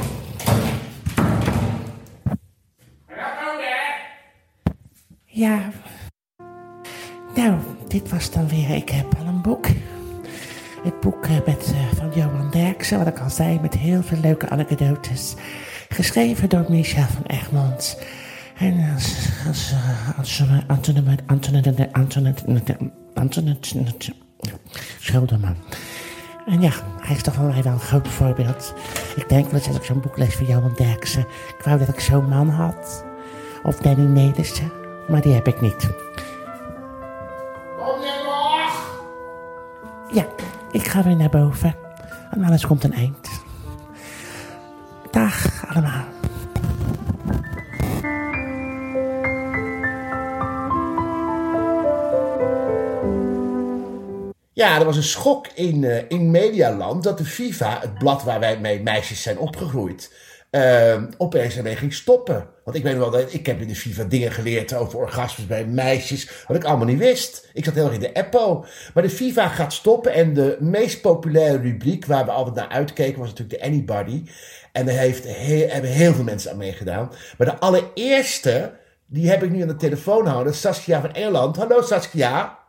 Ja. 5.26 5.60
Nou, 7.36 7.60
dit 7.88 8.10
was 8.10 8.32
dan 8.32 8.48
weer 8.48 8.70
Ik 8.70 8.90
heb 8.90 9.16
al 9.20 9.26
een 9.26 9.42
boek. 9.42 9.68
Het 10.84 11.00
boek 11.00 11.26
eh, 11.26 11.32
met, 11.46 11.74
eh, 11.74 11.98
van 11.98 12.12
Johan 12.16 12.50
Derksen, 12.52 12.98
wat 12.98 13.08
ik 13.08 13.20
al 13.20 13.30
zei, 13.30 13.60
met 13.60 13.74
heel 13.74 14.04
veel 14.04 14.18
leuke 14.18 14.50
anekdotes. 14.50 15.36
Geschreven 15.90 16.50
door 16.50 16.66
Michel 16.70 17.04
van 17.04 17.26
Egmond. 17.26 18.02
En 18.58 18.92
als, 18.94 19.30
als 19.48 19.72
uh, 19.72 20.18
Antoine, 20.18 20.64
Antoine, 20.68 21.22
Antoine, 21.26 21.90
Antoine, 21.92 22.34
Antoine, 22.46 22.92
Schilderman. 25.00 25.56
En 26.46 26.62
ja, 26.62 26.72
hij 27.00 27.16
is 27.16 27.22
toch 27.22 27.36
wel 27.36 27.54
wel 27.54 27.74
een 27.74 27.80
groot 27.80 28.08
voorbeeld. 28.08 28.74
Ik 29.16 29.30
denk 29.30 29.46
wel 29.46 29.60
eens 29.60 29.68
als 29.68 29.78
ik 29.78 29.84
zo'n 29.84 30.02
boek 30.02 30.18
lees 30.18 30.36
van 30.36 30.46
Johan 30.46 30.74
Derksen. 30.76 31.26
Ik 31.58 31.64
wou 31.64 31.80
dat 31.80 31.88
ik 31.88 32.00
zo'n 32.00 32.30
man 32.30 32.50
had. 32.50 33.06
Of 33.64 33.78
Danny 33.78 34.06
Nelissen. 34.06 34.72
Maar 35.08 35.22
die 35.22 35.34
heb 35.34 35.48
ik 35.48 35.62
niet. 35.62 35.90
Kom 37.78 38.02
je 38.02 38.24
nog? 38.26 39.02
Ja, 40.12 40.26
ik 40.72 40.88
ga 40.88 41.04
weer 41.04 41.16
naar 41.16 41.30
boven. 41.30 41.76
En 42.32 42.44
alles 42.44 42.68
komt 42.68 42.84
een 42.84 42.94
eind. 42.94 43.30
Dag 45.12 45.66
allemaal. 45.70 46.06
Ja, 54.56 54.80
er 54.80 54.86
was 54.86 54.96
een 54.96 55.04
schok 55.04 55.48
in, 55.54 55.84
eh, 55.84 56.04
in 56.08 56.32
Medialand 56.32 57.04
dat 57.04 57.18
de 57.18 57.26
FIFA, 57.26 57.80
het 57.82 57.98
blad 57.98 58.24
waar 58.24 58.40
wij 58.40 58.60
mee 58.60 58.82
meisjes 58.82 59.22
zijn 59.22 59.38
opgegroeid, 59.38 60.14
eh, 60.50 61.04
opeens 61.18 61.58
ermee 61.58 61.76
ging 61.76 61.94
stoppen. 61.94 62.48
Want 62.64 62.78
ik 62.78 62.84
weet 62.84 62.98
wel, 62.98 63.10
dat 63.10 63.34
ik 63.34 63.46
heb 63.46 63.62
in 63.62 63.68
de 63.68 63.76
FIFA 63.76 64.04
dingen 64.04 64.32
geleerd 64.32 64.74
over 64.74 65.00
orgasmes 65.00 65.48
bij 65.48 65.66
meisjes, 65.66 66.30
wat 66.48 66.58
ik 66.58 66.64
allemaal 66.64 66.86
niet 66.86 66.98
wist. 66.98 67.50
Ik 67.54 67.66
zat 67.66 67.74
heel 67.74 67.86
erg 67.86 67.94
in 67.94 68.00
de 68.00 68.12
EPO. 68.12 68.66
Maar 68.94 69.04
de 69.04 69.10
FIFA 69.10 69.48
gaat 69.48 69.74
stoppen 69.74 70.14
en 70.14 70.34
de 70.34 70.58
meest 70.60 71.02
populaire 71.02 71.58
rubriek 71.58 72.06
waar 72.06 72.26
we 72.26 72.32
altijd 72.32 72.56
naar 72.56 72.70
uitkeken 72.70 73.20
was 73.20 73.30
natuurlijk 73.30 73.60
de 73.60 73.68
Anybody. 73.68 74.24
En 74.72 74.86
daar 74.86 74.96
heeft 74.96 75.24
hebben 75.72 75.90
heel 75.90 76.14
veel 76.14 76.24
mensen 76.24 76.52
aan 76.52 76.58
meegedaan. 76.58 77.12
Maar 77.38 77.48
de 77.48 77.60
allereerste, 77.60 78.74
die 79.06 79.30
heb 79.30 79.44
ik 79.44 79.52
nu 79.52 79.62
aan 79.62 79.68
de 79.68 79.76
telefoon 79.76 80.28
houden, 80.28 80.54
Saskia 80.56 81.02
van 81.02 81.14
Engeland. 81.14 81.56
Hallo 81.56 81.82
Saskia. 81.82 82.64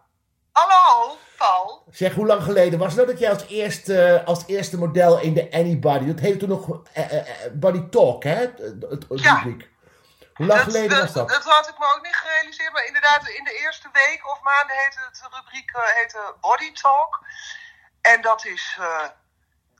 Zeg, 1.90 2.14
hoe 2.14 2.26
lang 2.26 2.42
geleden 2.42 2.78
was 2.78 2.94
dat 2.94 3.06
dat 3.06 3.18
jij 3.18 3.30
als 3.30 3.46
eerste, 3.48 4.22
als 4.24 4.44
eerste 4.46 4.78
model 4.78 5.20
in 5.20 5.34
de 5.34 5.48
Anybody, 5.52 6.06
dat 6.06 6.20
heette 6.20 6.38
toen 6.38 6.48
nog 6.48 6.80
eh, 6.92 7.12
eh, 7.12 7.18
eh, 7.18 7.52
Body 7.52 7.88
Talk, 7.90 8.24
hè? 8.24 8.34
Het, 8.34 8.58
het, 8.90 9.04
het 9.08 9.20
Ja. 9.20 9.34
rubriek. 9.34 9.68
Hoe 10.34 10.46
lang 10.46 10.60
geleden 10.60 10.98
was 10.98 11.12
dat? 11.12 11.28
Dat 11.28 11.44
had 11.44 11.68
ik 11.68 11.78
me 11.78 11.94
ook 11.96 12.02
niet 12.02 12.14
gerealiseerd, 12.14 12.72
maar 12.72 12.86
inderdaad, 12.86 13.28
in 13.28 13.44
de 13.44 13.58
eerste 13.64 13.88
week 13.92 14.30
of 14.32 14.42
maanden 14.42 14.76
heette 14.76 14.98
het 15.08 15.14
de 15.30 15.36
rubriek 15.36 15.70
eh, 15.70 15.82
heette 15.94 16.34
Body 16.40 16.72
Talk. 16.72 17.24
En 18.00 18.20
dat 18.22 18.44
is 18.44 18.76
eh 18.80 19.08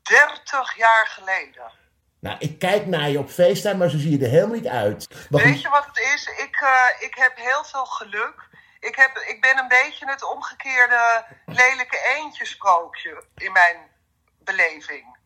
30 0.02 0.76
jaar 0.76 1.06
geleden. 1.06 1.72
Nou, 2.20 2.36
ik 2.38 2.58
kijk 2.58 2.86
naar 2.86 3.08
je 3.08 3.18
op 3.18 3.30
FaceTime, 3.30 3.74
maar 3.74 3.88
zo 3.90 3.98
zie 3.98 4.18
je 4.18 4.24
er 4.24 4.30
helemaal 4.30 4.54
niet 4.54 4.68
uit. 4.68 5.06
Weet 5.28 5.60
je 5.60 5.68
wat 5.68 5.86
het 5.86 5.98
is? 6.14 6.26
Ik, 6.26 6.56
eh, 6.60 7.06
ik 7.06 7.14
heb 7.14 7.36
heel 7.36 7.64
veel 7.64 7.84
geluk. 7.84 8.48
Ik, 8.86 8.96
heb, 8.96 9.24
ik 9.28 9.40
ben 9.40 9.58
een 9.58 9.68
beetje 9.68 10.06
het 10.10 10.34
omgekeerde 10.34 11.24
lelijke 11.46 11.98
eendjesprookje 12.16 13.24
in 13.36 13.52
mijn 13.52 13.76
beleving. 14.44 15.16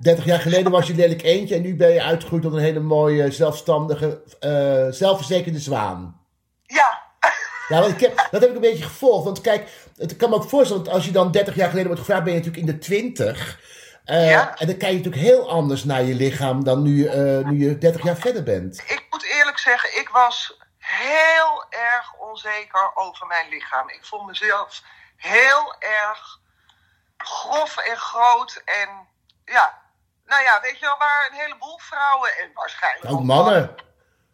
30 0.00 0.24
jaar 0.24 0.38
geleden 0.38 0.72
was 0.72 0.86
je 0.86 0.94
lelijk 0.94 1.22
eentje 1.22 1.54
en 1.54 1.62
nu 1.62 1.76
ben 1.76 1.92
je 1.92 2.02
uitgegroeid 2.02 2.42
tot 2.42 2.52
een 2.52 2.58
hele 2.58 2.80
mooie, 2.80 3.30
zelfstandige, 3.30 4.22
eh, 4.40 4.86
zelfverzekerde 4.90 5.58
zwaan. 5.58 6.20
Ja, 6.62 6.98
Ja, 7.68 7.80
want 7.80 7.92
ik 7.92 8.00
heb, 8.00 8.28
dat 8.30 8.40
heb 8.40 8.50
ik 8.50 8.54
een 8.54 8.60
beetje 8.60 8.84
gevolgd. 8.84 9.24
Want 9.24 9.40
kijk, 9.40 9.68
het 9.96 10.16
kan 10.16 10.30
me 10.30 10.36
ook 10.36 10.48
voorstellen, 10.48 10.84
dat 10.84 10.92
als 10.92 11.04
je 11.04 11.10
dan 11.12 11.30
30 11.32 11.54
jaar 11.54 11.68
geleden 11.68 11.86
wordt 11.86 12.00
gevraagd, 12.04 12.24
ben 12.24 12.32
je 12.32 12.38
natuurlijk 12.38 12.66
in 12.66 12.72
de 12.74 12.78
20. 12.78 13.60
Eh, 14.04 14.30
Ja. 14.30 14.58
En 14.58 14.66
dan 14.66 14.76
kijk 14.76 14.90
je 14.90 14.96
natuurlijk 14.96 15.22
heel 15.22 15.50
anders 15.50 15.84
naar 15.84 16.02
je 16.02 16.14
lichaam 16.14 16.64
dan 16.64 16.82
nu, 16.82 17.06
eh, 17.06 17.48
nu 17.48 17.68
je 17.68 17.78
30 17.78 18.02
jaar 18.02 18.16
verder 18.16 18.42
bent. 18.42 18.82
ik 18.86 19.06
moet 19.10 19.24
eerlijk 19.24 19.58
zeggen, 19.58 20.00
ik 20.00 20.08
was 20.08 20.59
heel 20.90 21.64
erg 21.70 22.14
onzeker 22.14 22.90
over 22.96 23.26
mijn 23.26 23.48
lichaam. 23.48 23.88
Ik 23.88 24.04
vond 24.04 24.26
mezelf 24.26 24.82
heel 25.16 25.74
erg 25.78 26.38
grof 27.16 27.76
en 27.76 27.96
groot. 27.96 28.62
En 28.64 28.88
ja, 29.44 29.78
nou 30.26 30.42
ja, 30.42 30.60
weet 30.62 30.78
je 30.78 30.86
wel, 30.86 30.98
waar 30.98 31.28
een 31.30 31.38
heleboel 31.38 31.78
vrouwen 31.78 32.30
en 32.38 32.50
waarschijnlijk 32.54 33.12
Ook 33.14 33.22
mannen. 33.22 33.74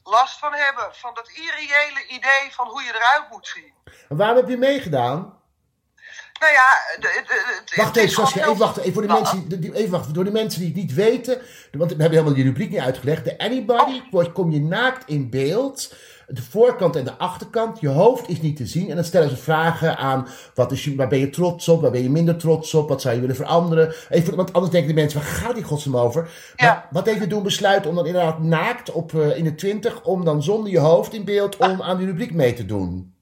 last 0.02 0.38
van 0.38 0.52
hebben. 0.54 0.88
Van 0.94 1.14
dat 1.14 1.28
irreële 1.28 2.06
idee 2.08 2.48
van 2.50 2.66
hoe 2.68 2.82
je 2.82 2.94
eruit 2.94 3.30
moet 3.30 3.46
zien. 3.46 3.74
En 4.08 4.16
waarom 4.16 4.36
heb 4.36 4.48
je 4.48 4.56
meegedaan? 4.56 5.34
Nou 6.40 6.52
ja, 6.52 6.70
de, 6.96 7.00
de, 7.00 7.22
de- 7.26 7.60
het 7.60 7.74
Wacht 7.76 7.96
even, 7.96 8.10
Saskia, 8.10 8.42
even 8.42 8.56
wachten. 8.56 8.82
Even 8.82 8.92
voor 8.92 9.02
de 9.02 9.08
Nou, 9.08 9.22
mensen, 9.22 9.60
die, 9.60 9.74
even 9.74 9.90
wachten. 9.90 10.12
Door 10.14 10.24
de 10.24 10.30
mensen 10.30 10.60
die 10.60 10.68
het 10.68 10.76
niet 10.76 10.94
weten, 10.94 11.34
want 11.72 11.90
we 11.92 11.96
hebben 12.02 12.10
helemaal 12.10 12.34
die 12.34 12.44
rubriek 12.44 12.70
niet 12.70 12.80
uitgelegd. 12.80 13.24
De 13.24 13.38
Anybody, 13.38 14.02
wordt- 14.10 14.32
kom 14.32 14.50
je 14.50 14.60
naakt 14.60 15.08
in 15.08 15.30
beeld. 15.30 15.94
De 16.26 16.42
voorkant 16.42 16.96
en 16.96 17.04
de 17.04 17.18
achterkant. 17.18 17.80
Je 17.80 17.88
hoofd 17.88 18.28
is 18.28 18.40
niet 18.40 18.56
te 18.56 18.66
zien. 18.66 18.88
En 18.90 18.94
dan 18.94 19.04
stellen 19.04 19.28
ze 19.28 19.36
vragen 19.36 19.96
aan, 19.96 20.28
wat 20.54 20.72
is 20.72 20.84
je, 20.84 20.96
waar 20.96 21.08
ben 21.08 21.18
je 21.18 21.30
trots 21.30 21.68
op? 21.68 21.82
Waar 21.82 21.90
ben 21.90 22.02
je 22.02 22.10
minder 22.10 22.36
trots 22.36 22.74
op? 22.74 22.88
Wat 22.88 23.00
zou 23.00 23.14
je 23.14 23.20
willen 23.20 23.36
veranderen? 23.36 23.94
Even, 24.08 24.36
want 24.36 24.52
anders 24.52 24.72
denken 24.72 24.94
de 24.94 25.00
mensen, 25.00 25.20
waar 25.20 25.28
gaat 25.28 25.54
die 25.54 25.64
godsnaam 25.64 25.96
over? 25.96 26.30
Maar 26.56 26.86
wat 26.90 27.06
heeft 27.06 27.20
je 27.20 27.26
doen 27.26 27.42
besluiten 27.42 27.90
om 27.90 27.96
dan 27.96 28.06
inderdaad 28.06 28.38
naakt 28.38 28.90
op, 28.90 29.14
eh, 29.14 29.36
in 29.36 29.44
de 29.44 29.54
twintig, 29.54 30.02
om 30.02 30.24
dan 30.24 30.42
zonder 30.42 30.72
je 30.72 30.78
hoofd 30.78 31.12
in 31.12 31.24
beeld, 31.24 31.56
om 31.56 31.82
aan 31.82 31.96
die 31.96 32.06
rubriek 32.06 32.32
mee 32.32 32.54
te 32.54 32.66
doen? 32.66 33.14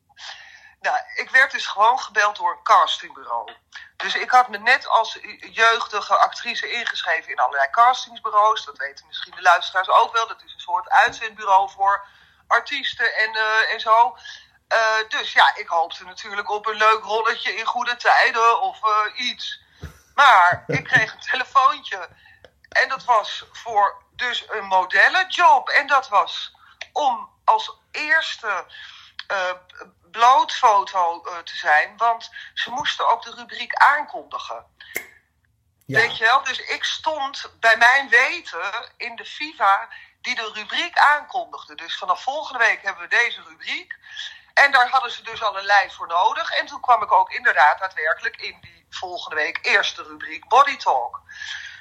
Nou, 0.80 0.96
ik 1.14 1.30
werd 1.30 1.52
dus 1.52 1.66
gewoon 1.66 1.98
gebeld 1.98 2.36
door 2.36 2.50
een 2.50 2.62
castingbureau. 2.62 3.50
Dus 3.96 4.14
ik 4.14 4.30
had 4.30 4.48
me 4.48 4.58
net 4.58 4.88
als 4.88 5.18
jeugdige 5.50 6.16
actrice 6.16 6.72
ingeschreven 6.72 7.30
in 7.32 7.38
allerlei 7.38 7.70
castingsbureaus. 7.70 8.64
Dat 8.64 8.76
weten 8.78 9.06
misschien 9.06 9.34
de 9.36 9.42
luisteraars 9.42 9.88
ook 9.88 10.12
wel. 10.12 10.28
Dat 10.28 10.42
is 10.44 10.52
een 10.52 10.60
soort 10.60 10.88
uitzendbureau 10.88 11.70
voor 11.70 12.06
artiesten 12.54 13.14
en, 13.14 13.34
eh, 13.34 13.72
en 13.72 13.80
zo. 13.80 14.16
Eh, 14.68 15.08
dus 15.08 15.32
ja, 15.32 15.56
ik 15.56 15.68
hoopte 15.68 16.04
natuurlijk 16.04 16.50
op 16.50 16.66
een 16.66 16.76
leuk 16.76 17.02
rolletje 17.02 17.56
in 17.56 17.64
goede 17.64 17.96
tijden 17.96 18.60
of 18.60 18.78
eh, 18.82 19.26
iets. 19.26 19.62
Maar 20.14 20.64
ik 20.66 20.84
kreeg 20.84 21.12
een 21.12 21.30
telefoontje. 21.30 22.08
En 22.68 22.88
dat 22.88 23.04
was 23.04 23.44
voor 23.52 24.02
dus 24.10 24.44
een 24.48 24.64
modellenjob. 24.64 25.68
En 25.68 25.86
dat 25.86 26.08
was 26.08 26.56
om 26.92 27.28
als 27.44 27.76
eerste 27.90 28.64
eh, 29.26 29.52
blootfoto 30.10 31.22
te 31.44 31.56
zijn. 31.56 31.96
Want 31.96 32.30
ze 32.54 32.70
moesten 32.70 33.08
ook 33.08 33.22
de 33.22 33.34
rubriek 33.34 33.74
aankondigen. 33.74 34.66
Ja. 35.86 36.00
Weet 36.00 36.16
je 36.16 36.24
wel? 36.24 36.42
Dus 36.42 36.58
ik 36.58 36.84
stond 36.84 37.52
bij 37.60 37.76
mijn 37.76 38.08
weten 38.08 38.92
in 38.96 39.16
de 39.16 39.24
FIFA 39.24 39.88
die 40.24 40.34
de 40.34 40.50
rubriek 40.54 40.98
aankondigde. 40.98 41.74
Dus 41.74 41.96
vanaf 41.98 42.22
volgende 42.22 42.58
week 42.58 42.82
hebben 42.82 43.02
we 43.02 43.08
deze 43.08 43.42
rubriek. 43.48 43.94
En 44.54 44.72
daar 44.72 44.88
hadden 44.88 45.10
ze 45.12 45.22
dus 45.22 45.42
al 45.42 45.58
een 45.58 45.64
lijst 45.64 45.94
voor 45.96 46.06
nodig. 46.06 46.50
En 46.50 46.66
toen 46.66 46.80
kwam 46.80 47.02
ik 47.02 47.12
ook 47.12 47.30
inderdaad 47.32 47.78
daadwerkelijk 47.78 48.37
in 48.37 48.58
die 48.60 48.87
volgende 48.90 49.37
week 49.37 49.58
eerste 49.62 50.02
rubriek 50.02 50.48
Body 50.48 50.76
Talk. 50.76 51.20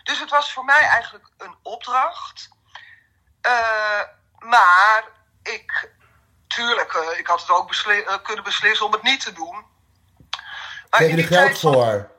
Dus 0.03 0.19
het 0.19 0.29
was 0.29 0.53
voor 0.53 0.65
mij 0.65 0.81
eigenlijk 0.81 1.27
een 1.37 1.55
opdracht. 1.61 2.49
Eh, 3.41 4.01
maar 4.39 5.03
ik, 5.43 5.91
tuurlijk, 6.47 6.93
eh, 6.93 7.19
ik 7.19 7.27
had 7.27 7.41
het 7.41 7.49
ook 7.49 7.67
besli- 7.67 8.01
eh, 8.03 8.17
kunnen 8.23 8.43
beslissen 8.43 8.85
om 8.85 8.91
het 8.91 9.03
niet 9.03 9.21
te 9.23 9.33
doen. 9.33 9.65
Maar 10.89 10.99
Kreeg 11.01 11.15
je 11.15 11.17
er 11.21 11.27
geld 11.27 11.59
van- 11.59 11.73
voor? 11.73 12.11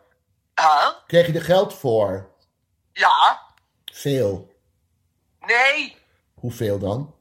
Huh? 0.54 0.88
Kreeg 1.06 1.26
je 1.26 1.32
er 1.32 1.44
geld 1.44 1.78
voor? 1.78 2.30
Ja, 2.92 3.42
Veel. 3.84 4.54
nee. 5.40 6.02
Hoeveel 6.44 6.78
dan? 6.78 7.14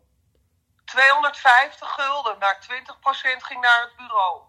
250 0.86 1.89
gulden, 1.89 2.38
maar 2.39 2.57
20% 2.62 3.43
ging 3.43 3.62
naar 3.62 3.81
het 3.81 3.95
bureau. 3.97 4.41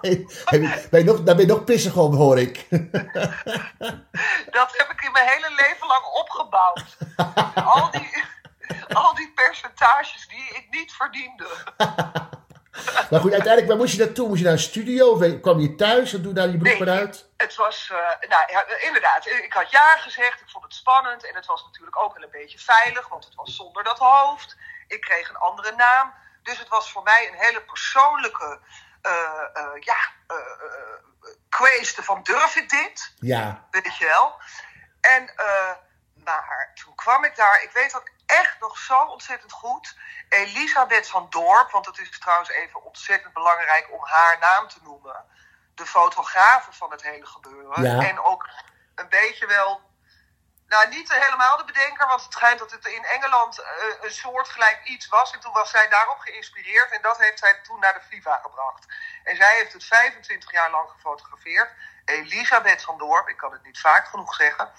Heb 0.44 0.60
je- 0.60 0.86
ben 0.90 1.00
je 1.00 1.06
nog, 1.06 1.22
daar 1.22 1.36
ben 1.36 1.46
je 1.46 1.52
nog 1.52 1.64
pissig 1.64 1.96
om, 1.96 2.14
hoor 2.14 2.38
ik. 2.38 2.66
Dat 4.56 4.70
heb 4.76 4.88
ik 4.90 5.02
in 5.04 5.12
mijn 5.12 5.28
hele 5.28 5.50
leven 5.56 5.86
lang 5.86 6.04
opgebouwd. 6.04 6.96
Al 7.54 7.90
die, 7.90 8.24
al 8.92 9.14
die 9.14 9.32
percentages 9.34 10.28
die 10.28 10.48
ik 10.56 10.66
niet 10.70 10.92
verdiende. 10.92 11.46
Maar 13.10 13.20
goed, 13.20 13.32
uiteindelijk, 13.32 13.66
waar 13.66 13.76
moest 13.76 13.92
je 13.92 14.04
naartoe? 14.04 14.28
Moest 14.28 14.38
je 14.38 14.44
naar 14.44 14.52
een 14.52 14.58
studio? 14.58 15.08
Of 15.08 15.40
kwam 15.40 15.60
je 15.60 15.74
thuis? 15.74 16.12
En 16.12 16.22
doe 16.22 16.32
daar 16.32 16.46
je 16.46 16.56
broek 16.56 16.62
Nee. 16.66 16.78
maar 16.78 16.98
uit? 16.98 17.28
Het 17.36 17.54
was, 17.54 17.90
eh, 17.90 18.28
nou 18.28 18.52
ja, 18.52 18.66
inderdaad, 18.86 19.26
ik 19.26 19.52
had 19.52 19.70
ja 19.70 19.96
gezegd, 19.96 20.40
ik 20.40 20.48
vond 20.48 20.64
het 20.64 20.74
spannend 20.74 21.26
en 21.28 21.34
het 21.34 21.46
was 21.46 21.64
natuurlijk 21.64 22.00
ook 22.00 22.14
wel 22.14 22.22
een 22.22 22.38
beetje 22.40 22.58
veilig, 22.58 23.08
want 23.08 23.24
het 23.24 23.34
was 23.34 23.56
zonder 23.56 23.84
dat 23.84 23.98
hoofd. 23.98 24.56
Ik 24.86 25.00
kreeg 25.00 25.28
een 25.28 25.36
andere 25.36 25.72
naam, 25.76 26.14
dus 26.42 26.58
het 26.58 26.68
was 26.68 26.90
voor 26.92 27.02
mij 27.02 27.28
een 27.28 27.38
hele 27.38 27.62
persoonlijke, 27.62 28.60
eh 29.02 29.10
ja, 29.80 29.96
kwestie 31.48 32.02
van 32.02 32.22
durf 32.22 32.56
ik 32.56 32.68
dit? 32.70 33.12
Ja. 33.16 33.66
weet 33.70 33.96
je 33.96 34.04
wel. 34.04 34.34
En, 35.00 35.32
maar 36.24 36.70
toen 36.84 36.94
kwam 36.94 37.24
ik 37.24 37.36
daar, 37.36 37.62
ik 37.62 37.70
weet 37.72 37.92
dat 37.92 38.10
echt 38.26 38.60
nog 38.60 38.78
zo 38.78 39.00
ontzettend 39.00 39.52
goed. 39.52 39.96
Elisabeth 40.28 41.08
van 41.08 41.26
Dorp, 41.30 41.70
want 41.70 41.86
het 41.86 41.98
is 41.98 42.18
trouwens 42.18 42.50
even 42.50 42.84
ontzettend 42.84 43.32
belangrijk 43.32 43.92
om 43.92 44.04
haar 44.04 44.38
naam 44.38 44.68
te 44.68 44.78
noemen. 44.82 45.24
De 45.74 45.86
fotografe 45.86 46.72
van 46.72 46.90
het 46.90 47.02
hele 47.02 47.26
gebeuren. 47.26 47.82
Ja. 47.82 48.08
En 48.08 48.20
ook 48.20 48.48
een 48.94 49.08
beetje 49.08 49.46
wel, 49.46 49.80
nou 50.66 50.88
niet 50.88 51.12
helemaal 51.12 51.56
de 51.56 51.64
bedenker, 51.64 52.06
want 52.06 52.22
het 52.22 52.32
schijnt 52.32 52.58
dat 52.58 52.70
het 52.70 52.86
in 52.86 53.04
Engeland 53.04 53.58
eh, 53.58 53.68
een 54.00 54.10
soortgelijk 54.10 54.80
iets 54.84 55.08
was. 55.08 55.32
En 55.32 55.40
toen 55.40 55.52
was 55.52 55.70
zij 55.70 55.88
daarop 55.88 56.18
geïnspireerd 56.18 56.90
en 56.90 57.02
dat 57.02 57.18
heeft 57.18 57.38
zij 57.38 57.60
toen 57.62 57.80
naar 57.80 57.94
de 57.94 58.06
FIFA 58.08 58.40
gebracht. 58.42 58.86
En 59.24 59.36
zij 59.36 59.54
heeft 59.54 59.72
het 59.72 59.84
25 59.84 60.52
jaar 60.52 60.70
lang 60.70 60.90
gefotografeerd. 60.90 61.70
Elisabeth 62.04 62.82
van 62.82 62.98
Dorp, 62.98 63.28
ik 63.28 63.36
kan 63.36 63.52
het 63.52 63.62
niet 63.62 63.80
vaak 63.80 64.08
genoeg 64.08 64.34
zeggen. 64.34 64.72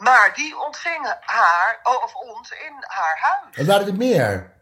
Maar 0.00 0.34
die 0.34 0.58
ontving 0.58 1.14
haar, 1.20 1.80
oh, 1.82 2.02
of 2.02 2.14
ons, 2.14 2.50
in 2.50 2.74
haar 2.86 3.18
huis. 3.20 3.56
Er 3.56 3.64
waren 3.66 3.86
er 3.86 3.94
meer. 3.94 4.52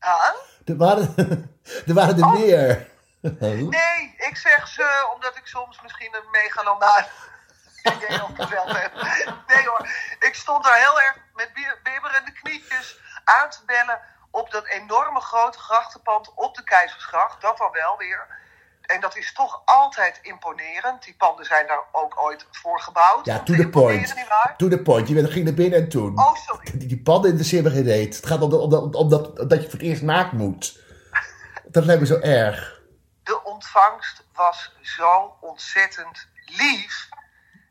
Huh? 0.00 0.32
Er 0.64 0.76
waren 0.76 1.14
er, 1.86 1.94
waren 1.94 2.22
er 2.22 2.28
meer. 2.28 2.88
Huh? 3.20 3.68
Nee, 3.68 4.14
ik 4.18 4.36
zeg 4.36 4.68
ze 4.68 5.10
omdat 5.14 5.36
ik 5.36 5.46
soms 5.46 5.82
misschien 5.82 6.14
een 6.14 6.30
megalomaan 6.30 7.04
idee 7.82 8.22
op 8.22 8.36
mezelf 8.38 8.72
heb. 8.72 8.92
Nee 9.46 9.66
hoor, 9.66 9.88
ik 10.18 10.34
stond 10.34 10.64
daar 10.64 10.76
heel 10.78 11.00
erg 11.00 11.16
met 11.34 11.52
bi- 11.52 11.76
bibberende 11.82 12.32
knietjes 12.32 13.00
aan 13.24 13.50
te 13.50 13.64
bellen 13.66 14.00
op 14.30 14.50
dat 14.50 14.66
enorme 14.66 15.20
grote 15.20 15.58
grachtenpand 15.58 16.34
op 16.34 16.54
de 16.54 16.64
Keizersgracht. 16.64 17.40
Dat 17.40 17.58
dan 17.58 17.70
wel 17.72 17.96
weer. 17.96 18.26
En 18.92 19.00
dat 19.00 19.16
is 19.16 19.32
toch 19.32 19.62
altijd 19.64 20.18
imponerend. 20.22 21.02
Die 21.02 21.14
panden 21.14 21.44
zijn 21.44 21.66
daar 21.66 21.82
ook 21.92 22.22
ooit 22.22 22.46
voor 22.50 22.80
gebouwd. 22.80 23.26
Ja, 23.26 23.38
to 23.38 23.54
the 23.54 23.68
point. 23.68 24.14
To 24.56 24.68
the 24.68 24.82
point. 24.82 25.08
Je 25.08 25.30
ging 25.30 25.44
naar 25.44 25.54
binnen 25.54 25.78
en 25.78 25.88
toen. 25.88 26.18
Oh, 26.18 26.34
sorry. 26.34 26.70
Die, 26.74 26.88
die 26.88 27.02
panden 27.02 27.30
interesseert 27.30 27.64
me 27.64 27.70
geen 27.70 27.84
reet. 27.84 28.16
Het 28.16 28.26
gaat 28.26 28.42
om 28.42 28.50
dat, 29.10 29.36
dat 29.50 29.62
je 29.62 29.70
voor 29.70 29.78
het 29.78 29.88
eerst 29.88 30.02
naakt 30.02 30.32
moet. 30.32 30.80
Dat 31.64 31.84
lijkt 31.84 32.00
me 32.00 32.06
zo 32.06 32.18
erg. 32.20 32.80
De 33.22 33.42
ontvangst 33.44 34.24
was 34.32 34.76
zo 34.80 35.36
ontzettend 35.40 36.28
lief. 36.46 37.08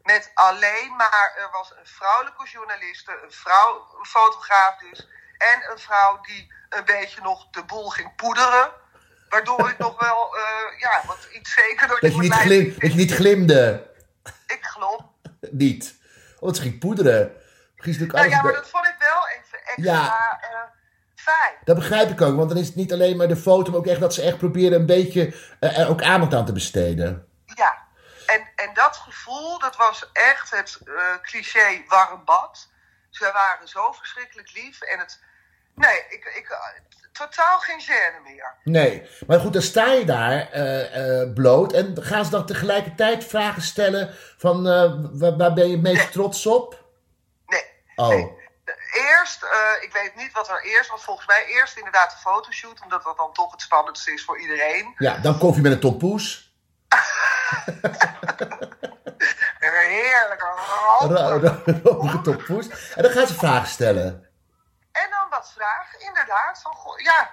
Met 0.01 0.31
alleen 0.33 0.95
maar, 0.97 1.33
er 1.37 1.49
was 1.51 1.71
een 1.71 1.87
vrouwelijke 1.87 2.49
journaliste, 2.49 3.19
een 3.23 3.31
vrouw, 3.31 3.87
een 3.99 4.05
fotograaf 4.05 4.77
dus. 4.77 5.07
En 5.37 5.71
een 5.71 5.79
vrouw 5.79 6.19
die 6.21 6.53
een 6.69 6.85
beetje 6.85 7.21
nog 7.21 7.49
de 7.49 7.63
boel 7.63 7.89
ging 7.89 8.15
poederen. 8.15 8.71
Waardoor 9.31 9.69
ik 9.69 9.77
nog 9.77 9.99
wel, 9.99 10.37
eh, 10.37 10.79
ja, 10.79 11.01
wat 11.07 11.27
iets 11.33 11.53
zekerder 11.53 11.99
Dat 11.99 12.13
je 12.15 12.19
niet, 12.21 12.33
glim, 12.33 12.75
dat 12.79 12.91
je 12.91 12.97
niet 12.97 13.13
glimde. 13.13 13.89
Ik 14.47 14.59
glom. 14.61 15.11
Niet. 15.51 15.95
Want 16.39 16.55
ze 16.55 16.61
ging 16.61 16.79
poederen. 16.79 17.31
Natuurlijk 17.75 18.11
Nou 18.11 18.29
ja, 18.29 18.41
maar 18.41 18.53
dat 18.53 18.69
vond 18.69 18.85
ik 18.85 18.95
wel 18.99 19.27
even 19.27 19.59
extra 19.65 19.93
Ja. 19.93 20.39
eh, 20.41 20.59
fijn. 21.15 21.53
Dat 21.63 21.75
begrijp 21.75 22.09
ik 22.09 22.21
ook, 22.21 22.35
want 22.35 22.49
dan 22.49 22.57
is 22.57 22.67
het 22.67 22.75
niet 22.75 22.93
alleen 22.93 23.17
maar 23.17 23.27
de 23.27 23.35
foto, 23.35 23.71
maar 23.71 23.79
ook 23.79 23.87
echt 23.87 23.99
dat 23.99 24.13
ze 24.13 24.21
echt 24.21 24.37
proberen 24.37 24.79
een 24.79 24.85
beetje 24.85 25.33
er 25.59 25.89
ook 25.89 26.01
aandacht 26.03 26.33
aan 26.33 26.45
te 26.45 26.53
besteden. 26.53 27.27
Ja, 27.45 27.87
en, 28.25 28.47
en 28.55 28.73
dat 28.73 28.95
gevoel, 28.97 29.59
dat 29.59 29.75
was 29.75 30.09
echt 30.13 30.49
het 30.51 30.79
eh, 30.85 31.15
cliché 31.21 31.83
warm 31.87 32.25
bad. 32.25 32.69
Ze 33.09 33.29
waren 33.33 33.67
zo 33.67 33.91
verschrikkelijk 33.91 34.51
lief 34.53 34.81
en 34.81 34.99
het... 34.99 35.19
Nee, 35.75 35.97
ik, 36.09 36.25
ik, 36.25 36.57
totaal 37.11 37.59
geen 37.59 37.79
gêne 37.81 38.21
meer. 38.23 38.55
Nee, 38.63 39.09
maar 39.27 39.39
goed, 39.39 39.53
dan 39.53 39.61
sta 39.61 39.91
je 39.91 40.05
daar 40.05 40.51
eh, 40.51 41.21
eh, 41.21 41.33
bloot 41.33 41.73
en 41.73 41.97
gaan 42.01 42.25
ze 42.25 42.31
dan 42.31 42.45
tegelijkertijd 42.45 43.25
vragen 43.25 43.61
stellen 43.61 44.09
van 44.37 44.67
eh, 44.67 44.93
waar, 45.11 45.37
waar 45.37 45.53
ben 45.53 45.65
je 45.67 45.71
het 45.73 45.81
meest 45.81 46.11
trots 46.11 46.45
op? 46.45 46.83
Nee. 47.45 47.63
Oh, 47.95 48.39
Eerst, 48.93 49.43
ik 49.81 49.89
weet 49.93 50.15
niet 50.15 50.31
wat 50.31 50.49
er 50.49 50.63
eerst 50.65 50.89
was, 50.89 51.03
volgens 51.03 51.27
mij 51.27 51.45
eerst 51.45 51.77
inderdaad 51.77 52.11
de 52.11 52.17
fotoshoot, 52.17 52.81
omdat 52.83 53.03
dat 53.03 53.17
dan 53.17 53.33
toch 53.33 53.51
het 53.51 53.61
spannendste 53.61 54.11
is 54.13 54.23
voor 54.25 54.39
iedereen. 54.39 54.93
ja, 54.97 55.17
dan 55.17 55.37
koffie 55.37 55.61
met 55.63 55.71
een 55.71 55.79
tompoes. 55.79 56.53
Een 59.59 61.09
Een 61.09 61.41
ra- 61.41 61.61
romige 61.83 62.21
tompoes. 62.21 62.93
En 62.95 63.03
dan 63.03 63.11
gaan 63.11 63.27
ze 63.27 63.33
vragen 63.33 63.67
stellen. 63.67 64.29
Vragen, 65.49 65.99
inderdaad. 65.99 66.61
Van, 66.61 66.73
goh, 66.73 66.99
ja. 66.99 67.31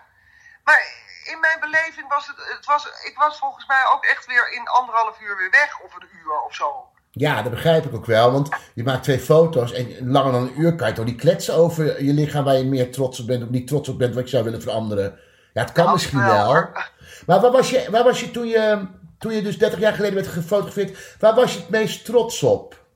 Maar 0.65 0.81
in 1.25 1.41
mijn 1.41 1.61
beleving 1.61 2.09
was 2.09 2.27
het, 2.27 2.37
het 2.57 2.67
was, 2.67 2.87
ik 2.87 3.15
was 3.17 3.39
volgens 3.39 3.67
mij 3.67 3.87
ook 3.93 4.05
echt 4.05 4.27
weer 4.27 4.53
in 4.53 4.69
anderhalf 4.69 5.21
uur 5.21 5.37
weer 5.37 5.51
weg, 5.51 5.81
of 5.81 5.95
een 5.95 6.09
uur 6.13 6.41
of 6.41 6.55
zo. 6.55 6.89
Ja, 7.11 7.43
dat 7.43 7.51
begrijp 7.53 7.85
ik 7.85 7.95
ook 7.95 8.07
wel, 8.07 8.33
want 8.33 8.49
je 8.75 8.83
maakt 8.83 9.03
twee 9.03 9.21
foto's 9.21 9.73
en 9.73 10.11
langer 10.11 10.33
dan 10.33 10.43
een 10.43 10.61
uur 10.61 10.75
kan 10.75 10.89
je 10.89 10.95
toch 10.95 11.05
niet 11.05 11.21
kletsen 11.21 11.55
over 11.55 12.05
je 12.05 12.13
lichaam 12.13 12.45
waar 12.45 12.55
je 12.57 12.65
meer 12.65 12.93
trots 12.93 13.21
op 13.21 13.27
bent 13.27 13.43
of 13.43 13.49
niet 13.49 13.67
trots 13.67 13.89
op 13.89 13.99
bent 13.99 14.15
wat 14.15 14.25
je 14.25 14.31
zou 14.31 14.45
willen 14.45 14.63
veranderen. 14.63 15.21
Ja, 15.53 15.61
het 15.63 15.73
kan 15.73 15.85
Nou, 15.85 15.97
misschien 15.97 16.25
wel, 16.25 16.35
wel. 16.35 16.45
hoor. 16.45 16.91
Maar 17.27 17.41
waar 17.41 17.51
was 17.51 17.71
je, 17.71 17.91
waar 17.91 18.05
was 18.05 18.21
je, 18.21 18.31
toen, 18.31 18.47
je 18.47 18.89
toen 19.19 19.33
je 19.33 19.43
dus 19.43 19.59
30 19.59 19.79
jaar 19.79 19.93
geleden 19.93 20.15
werd 20.15 20.27
gefotografeerd, 20.27 21.17
waar 21.21 21.35
was 21.35 21.53
je 21.53 21.59
het 21.61 21.69
meest 21.69 22.05
trots 22.05 22.43
op? 22.43 22.87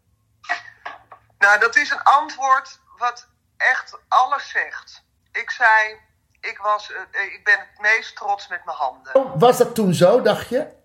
Nou, 1.39 1.61
dat 1.61 1.77
is 1.77 1.91
een 1.91 2.03
antwoord 2.03 2.81
wat 2.99 3.29
echt 3.71 3.99
alles 4.09 4.49
zegt. 4.51 5.05
Ik 5.33 5.51
zei, 5.51 6.01
ik, 6.41 6.59
was, 6.59 6.93
eh, 6.93 7.23
ik 7.23 7.45
ben 7.45 7.59
het 7.59 7.81
meest 7.81 8.17
trots 8.17 8.49
met 8.49 8.65
mijn 8.65 8.77
handen. 8.77 9.39
Was 9.39 9.59
dat 9.59 9.75
toen 9.75 9.95
zo, 9.95 10.23
dacht 10.23 10.49
je? 10.49 10.81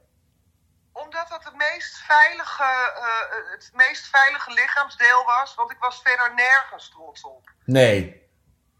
Omdat 0.91 1.27
dat 1.29 1.43
het 1.43 1.55
meest 1.55 1.97
veilige, 1.97 2.63
eh, 2.63 3.51
het 3.51 3.69
meest 3.73 4.07
veilige 4.07 4.53
lichaamsdeel 4.53 5.25
was. 5.25 5.55
Want 5.55 5.71
ik 5.71 5.77
was 5.79 6.01
verder 6.03 6.33
nergens 6.33 6.89
trots 6.89 7.23
op. 7.23 7.51
Nee. 7.65 8.25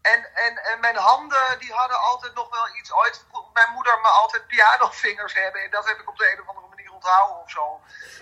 En, 0.02 0.20
en, 0.34 0.56
en 0.56 0.80
mijn 0.80 0.96
handen, 0.96 1.58
die 1.58 1.72
hadden 1.72 2.00
altijd 2.00 2.34
nog 2.34 2.50
wel 2.50 2.76
iets. 2.80 2.92
Ooit 2.92 3.24
mijn 3.52 3.72
moeder 3.74 3.98
me 4.02 4.08
altijd 4.08 4.46
pianovingers 4.46 5.34
hebben. 5.34 5.62
En 5.62 5.70
dat 5.70 5.86
heb 5.86 5.98
ik 5.98 6.08
op 6.08 6.16
de 6.16 6.32
een 6.32 6.40
of 6.40 6.48
andere 6.48 6.68
manier 6.68 6.92
onthouden 6.92 7.42
of 7.42 7.50
zo. 7.50 7.80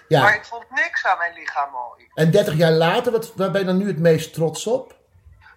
Ja. 0.08 0.22
Maar 0.22 0.34
ik 0.34 0.44
vond 0.44 0.70
niks 0.70 1.04
aan 1.04 1.18
mijn 1.18 1.34
lichaam 1.34 1.70
mooi. 1.70 2.08
En 2.14 2.30
30 2.30 2.54
jaar 2.54 2.70
later, 2.70 3.12
wat, 3.12 3.34
waar 3.34 3.50
ben 3.50 3.60
je 3.60 3.66
dan 3.66 3.76
nu 3.76 3.86
het 3.86 3.98
meest 3.98 4.34
trots 4.34 4.66
op? 4.66 4.95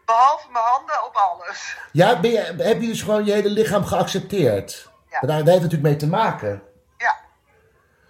Behalve 0.10 0.52
mijn 0.52 0.66
handen 0.66 1.06
op 1.06 1.16
alles. 1.16 1.78
Ja, 1.92 2.20
ben 2.20 2.32
je, 2.32 2.40
heb 2.40 2.82
je 2.82 2.88
dus 2.88 3.02
gewoon 3.02 3.26
je 3.26 3.32
hele 3.32 3.50
lichaam 3.50 3.86
geaccepteerd? 3.86 4.90
Ja. 5.10 5.20
Daar, 5.20 5.36
heeft 5.36 5.48
het 5.48 5.56
natuurlijk 5.56 5.82
mee 5.82 5.96
te 5.96 6.08
maken. 6.08 6.64
Ja. 6.98 7.20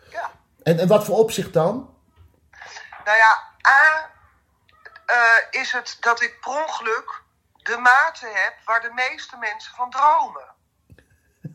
Ja. 0.09 0.31
En, 0.63 0.79
en 0.79 0.87
wat 0.87 1.05
voor 1.05 1.17
opzicht 1.17 1.53
dan? 1.53 1.97
Nou 3.05 3.17
ja, 3.17 3.43
A 3.67 4.09
eh, 5.05 5.61
is 5.61 5.71
het 5.71 5.97
dat 5.99 6.21
ik 6.21 6.39
per 6.41 6.51
ongeluk 6.51 7.21
de 7.63 7.77
mate 7.77 8.27
heb 8.33 8.53
waar 8.65 8.81
de 8.81 8.91
meeste 8.93 9.37
mensen 9.37 9.75
van 9.75 9.89
dromen. 9.89 10.47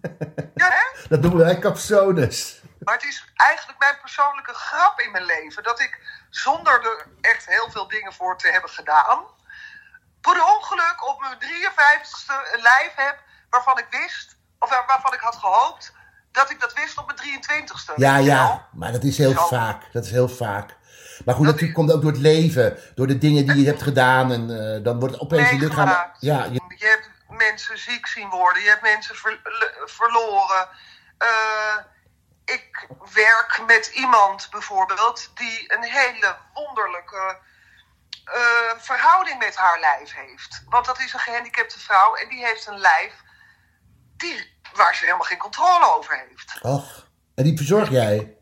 Ja, 0.55 0.69
hè? 0.71 1.09
Dat 1.09 1.21
noemen 1.21 1.45
wij 1.45 1.59
capsones. 1.59 2.63
Maar 2.79 2.95
het 2.95 3.05
is 3.05 3.33
eigenlijk 3.35 3.79
mijn 3.79 4.01
persoonlijke 4.01 4.55
grap 4.55 5.01
in 5.01 5.11
mijn 5.11 5.25
leven. 5.25 5.63
Dat 5.63 5.81
ik 5.81 6.01
zonder 6.31 6.85
er 6.85 7.07
echt 7.21 7.47
heel 7.47 7.71
veel 7.71 7.89
dingen 7.89 8.13
voor 8.13 8.39
te 8.39 8.51
hebben 8.51 8.71
gedaan. 8.71 9.25
Per 10.27 10.39
ongeluk 10.55 10.99
op 11.11 11.21
mijn 11.21 11.39
53ste 11.39 12.35
een 12.55 12.63
lijf 12.63 12.93
heb 12.97 13.17
waarvan 13.51 13.79
ik 13.79 13.87
wist. 13.91 14.37
of 14.59 14.71
waar- 14.71 14.85
waarvan 14.87 15.13
ik 15.15 15.21
had 15.21 15.37
gehoopt. 15.37 15.93
dat 16.33 16.51
ik 16.51 16.61
dat 16.61 16.73
wist 16.73 16.99
op 16.99 17.07
mijn 17.07 17.19
23ste. 17.19 17.93
Ja, 17.97 18.17
ja, 18.17 18.69
maar 18.73 18.93
dat 18.93 19.03
is 19.05 19.19
heel 19.19 19.33
Zo. 19.33 19.47
vaak. 19.47 19.93
Dat 19.93 20.05
is 20.05 20.11
heel 20.11 20.29
vaak. 20.29 20.77
Maar 21.25 21.35
goed, 21.35 21.45
Dat 21.45 21.53
natuurlijk 21.55 21.75
komt 21.79 21.93
ook 21.93 22.03
door 22.03 22.11
het 22.11 22.21
leven. 22.21 22.79
Door 22.95 23.07
de 23.07 23.19
dingen 23.19 23.47
die 23.47 23.61
je 23.61 23.67
hebt 23.67 23.83
gedaan. 23.83 24.33
En 24.33 24.75
eh, 24.77 24.85
dan 24.85 24.99
wordt 24.99 25.15
het 25.15 25.23
opeens 25.23 25.51
je 25.51 25.57
lichaam... 25.57 25.89
Ja, 26.19 26.45
je- 26.45 26.53
Je 26.79 26.87
hebt 26.87 27.11
mensen 27.29 27.79
ziek 27.79 28.07
zien 28.07 28.29
worden, 28.29 28.63
je 28.63 28.69
hebt 28.69 28.83
mensen 28.83 29.15
ver- 29.15 29.41
verloren. 29.85 30.69
Eh, 31.19 31.77
ik 32.45 32.89
werk 33.13 33.61
met 33.67 33.87
iemand 33.95 34.49
bijvoorbeeld 34.51 35.31
die 35.35 35.75
een 35.77 35.85
hele 35.85 36.37
wonderlijke 36.55 37.37
eh, 38.25 38.79
verhouding 38.79 39.39
met 39.39 39.57
haar 39.57 39.81
lijf 39.81 40.15
heeft. 40.15 40.63
Want 40.69 40.87
dat 40.87 41.01
is 41.01 41.13
een 41.13 41.21
gehandicapte 41.21 41.81
vrouw 41.81 42.15
en 42.15 42.29
die 42.29 42.45
heeft 42.45 42.67
een 42.67 42.79
lijf 42.79 43.13
die, 44.17 44.59
waar 44.73 44.95
ze 44.95 45.05
helemaal 45.05 45.27
geen 45.27 45.39
controle 45.39 45.95
over 45.95 46.19
heeft. 46.29 46.59
och. 46.63 47.09
En 47.35 47.45
die 47.45 47.57
verzorg 47.57 47.91
jij? 47.91 48.37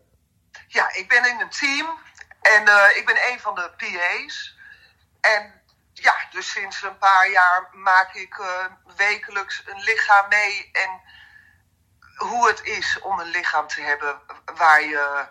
Ja, 0.67 0.93
ik 0.93 1.09
ben 1.09 1.25
in 1.25 1.41
een 1.41 1.51
team 1.51 1.99
en 2.41 2.69
eh, 2.69 2.97
ik 2.97 3.07
ben 3.07 3.17
een 3.31 3.41
van 3.41 3.55
de 3.55 3.71
PA's. 3.77 4.57
En 5.21 5.63
ja, 5.93 6.15
dus 6.31 6.51
sinds 6.51 6.83
een 6.83 6.99
paar 6.99 7.31
jaar 7.31 7.69
maak 7.73 8.15
ik 8.15 8.39
eh, 8.39 8.65
wekelijks 8.97 9.63
een 9.67 9.81
lichaam 9.81 10.29
mee. 10.29 10.71
En 10.73 11.01
hoe 12.17 12.49
het 12.49 12.63
is 12.63 12.99
om 13.01 13.21
een 13.21 13.31
lichaam 13.31 13.67
te 13.67 13.81
hebben 13.81 14.21
waar 14.55 14.83
je, 14.83 15.27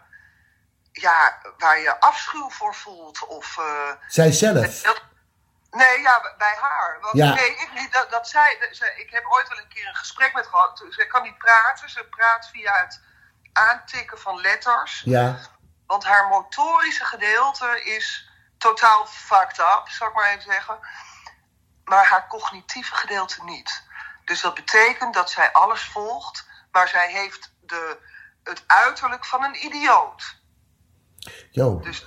ja, 0.92 1.38
waar 1.58 1.80
je 1.80 2.00
afschuw 2.00 2.50
voor 2.50 2.76
voelt. 2.76 3.26
Of, 3.28 3.58
eh, 3.58 3.92
Zij 4.08 4.32
zelf? 4.32 4.82
dat- 4.82 5.04
nee, 5.72 6.00
ja, 6.02 6.34
bij 6.38 6.58
haar. 6.62 6.98
Want, 7.02 7.16
Ja. 7.18 7.34
Nee, 7.34 7.50
ik 7.56 7.70
niet. 7.74 7.94
Dat, 7.94 8.12
dat 8.12 8.28
zij, 8.30 8.58
dat- 8.60 8.76
zij- 8.76 8.94
ik 8.98 9.10
heb 9.12 9.26
ooit 9.26 9.48
wel 9.48 9.58
een 9.58 9.68
keer 9.68 9.88
een 9.88 9.96
gesprek 9.96 10.34
met 10.34 10.48
gehad. 10.48 10.84
Ze 10.90 11.08
kan 11.08 11.24
niet 11.24 11.38
praten. 11.38 11.90
Ze 11.90 12.04
praat 12.04 12.50
via 12.52 12.74
het 12.80 13.02
aantikken 13.54 14.20
van 14.20 14.42
letters. 14.42 15.02
Ja. 15.06 15.38
Want 15.88 16.04
haar 16.04 16.28
motorische 16.28 17.06
gedeelte 17.06 17.84
is 17.84 18.30
totaal 18.58 19.06
fucked 19.08 19.58
up, 19.60 19.84
zou 19.90 20.10
ik 20.10 20.16
maar 20.16 20.30
even 20.30 20.42
zeggen. 20.52 20.80
Maar 21.84 22.06
haar 22.06 22.28
cognitieve 22.28 22.96
gedeelte 22.96 23.44
niet. 23.44 23.84
Dus 24.26 24.42
dat 24.42 24.54
betekent 24.54 25.14
dat 25.14 25.32
zij 25.32 25.52
alles 25.52 25.84
volgt, 25.84 26.48
maar 26.72 26.88
zij 26.88 27.12
heeft 27.12 27.52
de, 27.62 27.98
het 28.44 28.64
uiterlijk 28.68 29.26
van 29.26 29.44
een 29.44 29.66
idioot. 29.66 30.40
Jo. 31.52 31.80
Dus 31.80 32.06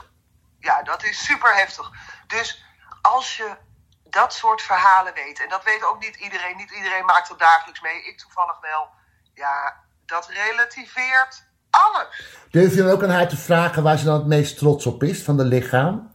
ja, 0.59 0.83
dat 0.83 1.05
is 1.05 1.25
super 1.25 1.55
heftig. 1.55 1.91
Dus 2.27 2.65
als 3.03 3.37
je 3.37 3.57
dat 4.03 4.35
soort 4.35 4.63
verhalen 4.63 5.15
weet, 5.15 5.41
en 5.41 5.49
dat 5.49 5.65
weet 5.65 5.85
ook 5.85 6.01
niet 6.01 6.17
iedereen, 6.17 6.57
niet 6.57 6.71
iedereen 6.71 7.05
maakt 7.05 7.29
dat 7.29 7.39
dagelijks 7.39 7.81
mee, 7.81 8.05
ik 8.05 8.19
toevallig 8.19 8.61
wel, 8.61 8.89
ja, 9.35 9.81
dat 10.07 10.29
relativeert 10.29 11.45
alles. 11.71 12.39
Durf 12.51 12.75
je 12.75 12.83
dan 12.83 12.91
ook 12.91 13.03
aan 13.03 13.11
haar 13.11 13.29
te 13.29 13.37
vragen 13.37 13.83
waar 13.83 13.99
ze 13.99 14.05
dan 14.05 14.15
het 14.15 14.27
meest 14.27 14.59
trots 14.59 14.87
op 14.87 15.03
is 15.03 15.23
van 15.23 15.37
de 15.37 15.45
lichaam? 15.45 16.15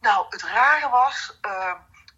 Nou, 0.00 0.26
het 0.28 0.42
rare 0.42 0.88
was, 0.88 1.38
eh, 1.40 1.74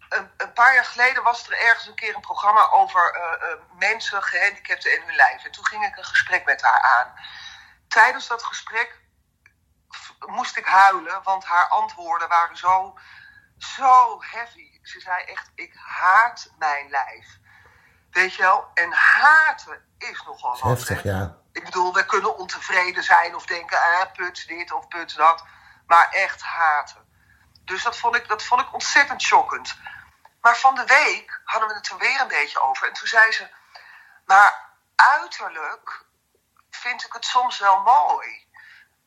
een, 0.09 0.31
een 0.37 0.53
paar 0.53 0.73
jaar 0.73 0.85
geleden 0.85 1.23
was 1.23 1.47
er 1.47 1.57
ergens 1.57 1.87
een 1.87 1.95
keer 1.95 2.15
een 2.15 2.21
programma 2.21 2.69
over 2.71 3.13
eh, 3.13 3.51
eh, 3.51 3.57
mensen, 3.79 4.23
gehandicapten 4.23 4.91
en 4.91 5.05
hun 5.05 5.15
lijf. 5.15 5.45
En 5.45 5.51
toen 5.51 5.65
ging 5.65 5.85
ik 5.85 5.97
een 5.97 6.03
gesprek 6.03 6.45
met 6.45 6.61
haar 6.61 6.81
aan. 6.81 7.13
Tijdens 7.87 8.27
dat 8.27 8.43
gesprek 8.43 8.99
moest 10.27 10.57
ik 10.57 10.65
huilen, 10.65 11.23
want 11.23 11.45
haar 11.45 11.67
antwoorden 11.67 12.27
waren 12.27 12.57
zo, 12.57 12.99
zo 13.57 14.17
heavy. 14.23 14.79
Ze 14.83 14.99
zei 14.99 15.23
echt, 15.23 15.51
ik 15.55 15.75
haat 15.75 16.51
mijn 16.57 16.89
lijf. 16.89 17.39
Weet 18.11 18.35
je 18.35 18.41
wel? 18.41 18.71
En 18.73 18.91
haten 18.91 19.85
is 19.97 20.23
nogal 20.25 20.51
wat. 20.51 20.61
Heftig, 20.61 21.03
ja. 21.03 21.35
Ik 21.51 21.63
bedoel, 21.63 21.93
we 21.93 22.05
kunnen 22.05 22.37
ontevreden 22.37 23.03
zijn 23.03 23.35
of 23.35 23.45
denken, 23.45 23.77
ah, 23.77 24.11
put 24.13 24.47
dit 24.47 24.71
of 24.71 24.87
put 24.87 25.15
dat. 25.15 25.43
Maar 25.87 26.09
echt 26.09 26.41
haten. 26.41 27.09
Dus 27.65 27.83
dat 27.83 27.97
vond 27.97 28.15
ik, 28.15 28.27
dat 28.27 28.43
vond 28.43 28.61
ik 28.61 28.73
ontzettend 28.73 29.21
shockend. 29.21 29.77
Maar 30.41 30.57
van 30.57 30.75
de 30.75 30.85
week 30.85 31.41
hadden 31.43 31.69
we 31.69 31.75
het 31.75 31.89
er 31.89 31.97
weer 31.97 32.21
een 32.21 32.27
beetje 32.27 32.61
over. 32.61 32.87
En 32.87 32.93
toen 32.93 33.07
zei 33.07 33.31
ze, 33.31 33.49
maar 34.25 34.69
uiterlijk 34.95 36.05
vind 36.69 37.05
ik 37.05 37.13
het 37.13 37.25
soms 37.25 37.59
wel 37.59 37.81
mooi. 37.81 38.47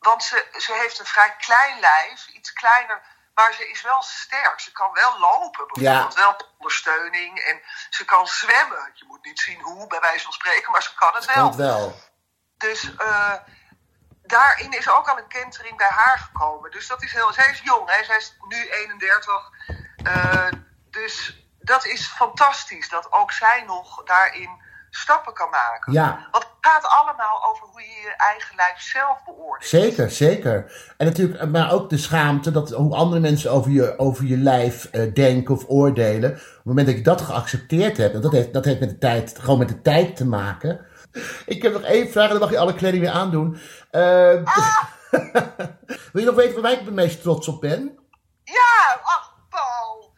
Want 0.04 0.24
ze, 0.24 0.46
ze 0.56 0.72
heeft 0.72 0.98
een 0.98 1.06
vrij 1.06 1.36
klein 1.36 1.80
lijf, 1.80 2.28
iets 2.28 2.52
kleiner, 2.52 3.02
maar 3.34 3.52
ze 3.52 3.70
is 3.70 3.82
wel 3.82 4.02
sterk. 4.02 4.60
Ze 4.60 4.72
kan 4.72 4.92
wel 4.92 5.18
lopen, 5.18 5.66
bijvoorbeeld. 5.66 6.14
Wel 6.14 6.36
ondersteuning. 6.58 7.38
En 7.38 7.60
ze 7.90 8.04
kan 8.04 8.26
zwemmen. 8.26 8.90
Je 8.94 9.04
moet 9.06 9.24
niet 9.24 9.40
zien 9.40 9.60
hoe, 9.60 9.86
bij 9.86 10.00
wijze 10.00 10.24
van 10.24 10.32
spreken, 10.32 10.72
maar 10.72 10.82
ze 10.82 10.94
kan 10.94 11.14
het 11.14 11.24
wel. 11.24 11.34
Kan 11.34 11.46
het 11.46 11.56
wel. 11.56 12.00
Dus 12.56 12.96
eh, 12.96 13.34
daarin 14.22 14.72
is 14.72 14.90
ook 14.90 15.08
al 15.08 15.18
een 15.18 15.28
kentering 15.28 15.76
bij 15.76 15.88
haar 15.88 16.18
gekomen. 16.18 16.70
Dus 16.70 16.86
dat 16.86 17.02
is 17.02 17.12
heel. 17.12 17.32
Zij 17.32 17.50
is 17.50 17.60
jong, 17.60 17.90
hè? 17.90 18.04
zij 18.04 18.16
is 18.16 18.36
nu 18.48 18.68
31. 18.68 19.50
Eh, 19.96 20.48
dus 20.90 21.44
dat 21.60 21.84
is 21.84 22.06
fantastisch 22.06 22.88
dat 22.88 23.12
ook 23.12 23.32
zij 23.32 23.62
nog 23.62 24.02
daarin 24.02 24.63
stappen 24.96 25.32
kan 25.32 25.50
maken. 25.50 25.92
Ja. 25.92 26.28
Want 26.30 26.44
het 26.44 26.72
gaat 26.72 26.86
allemaal 26.86 27.44
over 27.48 27.66
hoe 27.72 27.80
je 27.80 27.86
je 27.86 28.14
eigen 28.16 28.56
lijf 28.56 28.80
zelf 28.80 29.24
beoordeelt. 29.24 29.64
Zeker, 29.64 30.10
zeker. 30.10 30.72
En 30.96 31.06
natuurlijk, 31.06 31.50
maar 31.50 31.72
ook 31.72 31.90
de 31.90 31.98
schaamte 31.98 32.50
dat 32.50 32.70
hoe 32.70 32.94
andere 32.94 33.20
mensen 33.20 33.50
over 33.50 33.70
je, 33.70 33.98
over 33.98 34.24
je 34.24 34.36
lijf 34.36 34.84
eh, 34.84 35.14
denken 35.14 35.54
of 35.54 35.64
oordelen. 35.68 36.30
Op 36.30 36.36
het 36.36 36.64
moment 36.64 36.86
dat 36.86 36.96
je 36.96 37.02
dat 37.02 37.20
geaccepteerd 37.20 37.96
hebt, 37.96 38.14
en 38.14 38.20
dat 38.20 38.32
heeft, 38.32 38.52
dat 38.52 38.64
heeft 38.64 38.80
met 38.80 38.90
de 38.90 38.98
tijd, 38.98 39.38
gewoon 39.40 39.58
met 39.58 39.68
de 39.68 39.82
tijd 39.82 40.16
te 40.16 40.26
maken. 40.26 40.80
Ik 41.46 41.62
heb 41.62 41.72
nog 41.72 41.82
één 41.82 42.10
vraag 42.10 42.24
en 42.24 42.30
dan 42.30 42.40
mag 42.40 42.50
je 42.50 42.58
alle 42.58 42.74
kleding 42.74 43.02
weer 43.02 43.12
aandoen. 43.12 43.58
Eh, 43.90 44.32
Wil 46.12 46.22
je 46.22 46.24
nog 46.24 46.34
weten 46.34 46.62
waar 46.62 46.72
ik 46.72 46.78
het 46.84 46.94
meest 46.94 47.22
trots 47.22 47.48
op 47.48 47.60
ben? 47.60 47.98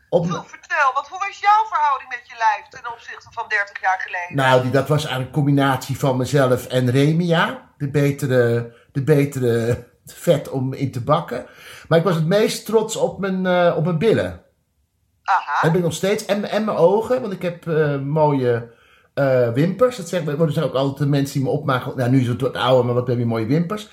Op- 0.08 0.26
vertel, 0.26 0.92
want 0.94 1.08
hoe 1.08 1.18
was 1.18 1.38
jouw 1.38 1.64
verhouding 1.68 2.10
met 2.10 2.22
je 2.24 2.34
lijf 2.38 2.68
ten 2.68 2.92
opzichte 2.92 3.28
van 3.30 3.44
30 3.48 3.80
jaar 3.80 4.00
geleden? 4.06 4.36
Nou, 4.36 4.62
die, 4.62 4.70
dat 4.70 4.88
was 4.88 5.04
eigenlijk 5.04 5.28
een 5.28 5.42
combinatie 5.42 5.98
van 5.98 6.16
mezelf 6.16 6.66
en 6.66 6.90
Remia. 6.90 7.70
De 7.76 7.90
betere, 7.90 8.74
de 8.92 9.02
betere 9.02 9.84
vet 10.04 10.48
om 10.48 10.72
in 10.72 10.90
te 10.90 11.02
bakken. 11.02 11.46
Maar 11.88 11.98
ik 11.98 12.04
was 12.04 12.14
het 12.14 12.26
meest 12.26 12.66
trots 12.66 12.96
op 12.96 13.18
mijn, 13.18 13.46
eh, 13.46 13.74
op 13.76 13.84
mijn 13.84 13.98
billen. 13.98 14.42
Aha. 15.22 15.60
Dat 15.60 15.70
ben 15.70 15.80
ik 15.80 15.86
nog 15.86 15.94
steeds. 15.94 16.24
En, 16.24 16.50
en 16.50 16.64
mijn 16.64 16.76
ogen, 16.76 17.20
want 17.20 17.32
ik 17.32 17.42
heb 17.42 17.68
eh, 17.68 17.98
mooie 17.98 18.74
eh, 19.14 19.52
wimpers. 19.52 19.96
Dat 19.96 20.08
zeggen, 20.08 20.40
er 20.40 20.52
zijn 20.52 20.64
ook 20.64 20.74
altijd 20.74 20.98
de 20.98 21.06
mensen 21.06 21.34
die 21.34 21.42
me 21.42 21.50
opmaken. 21.50 21.96
Nou, 21.96 22.10
nu 22.10 22.20
is 22.20 22.28
het 22.28 22.40
wat 22.40 22.56
ouder, 22.56 22.84
maar 22.84 22.94
wat 22.94 23.06
heb 23.06 23.18
je 23.18 23.26
mooie 23.26 23.46
wimpers. 23.46 23.88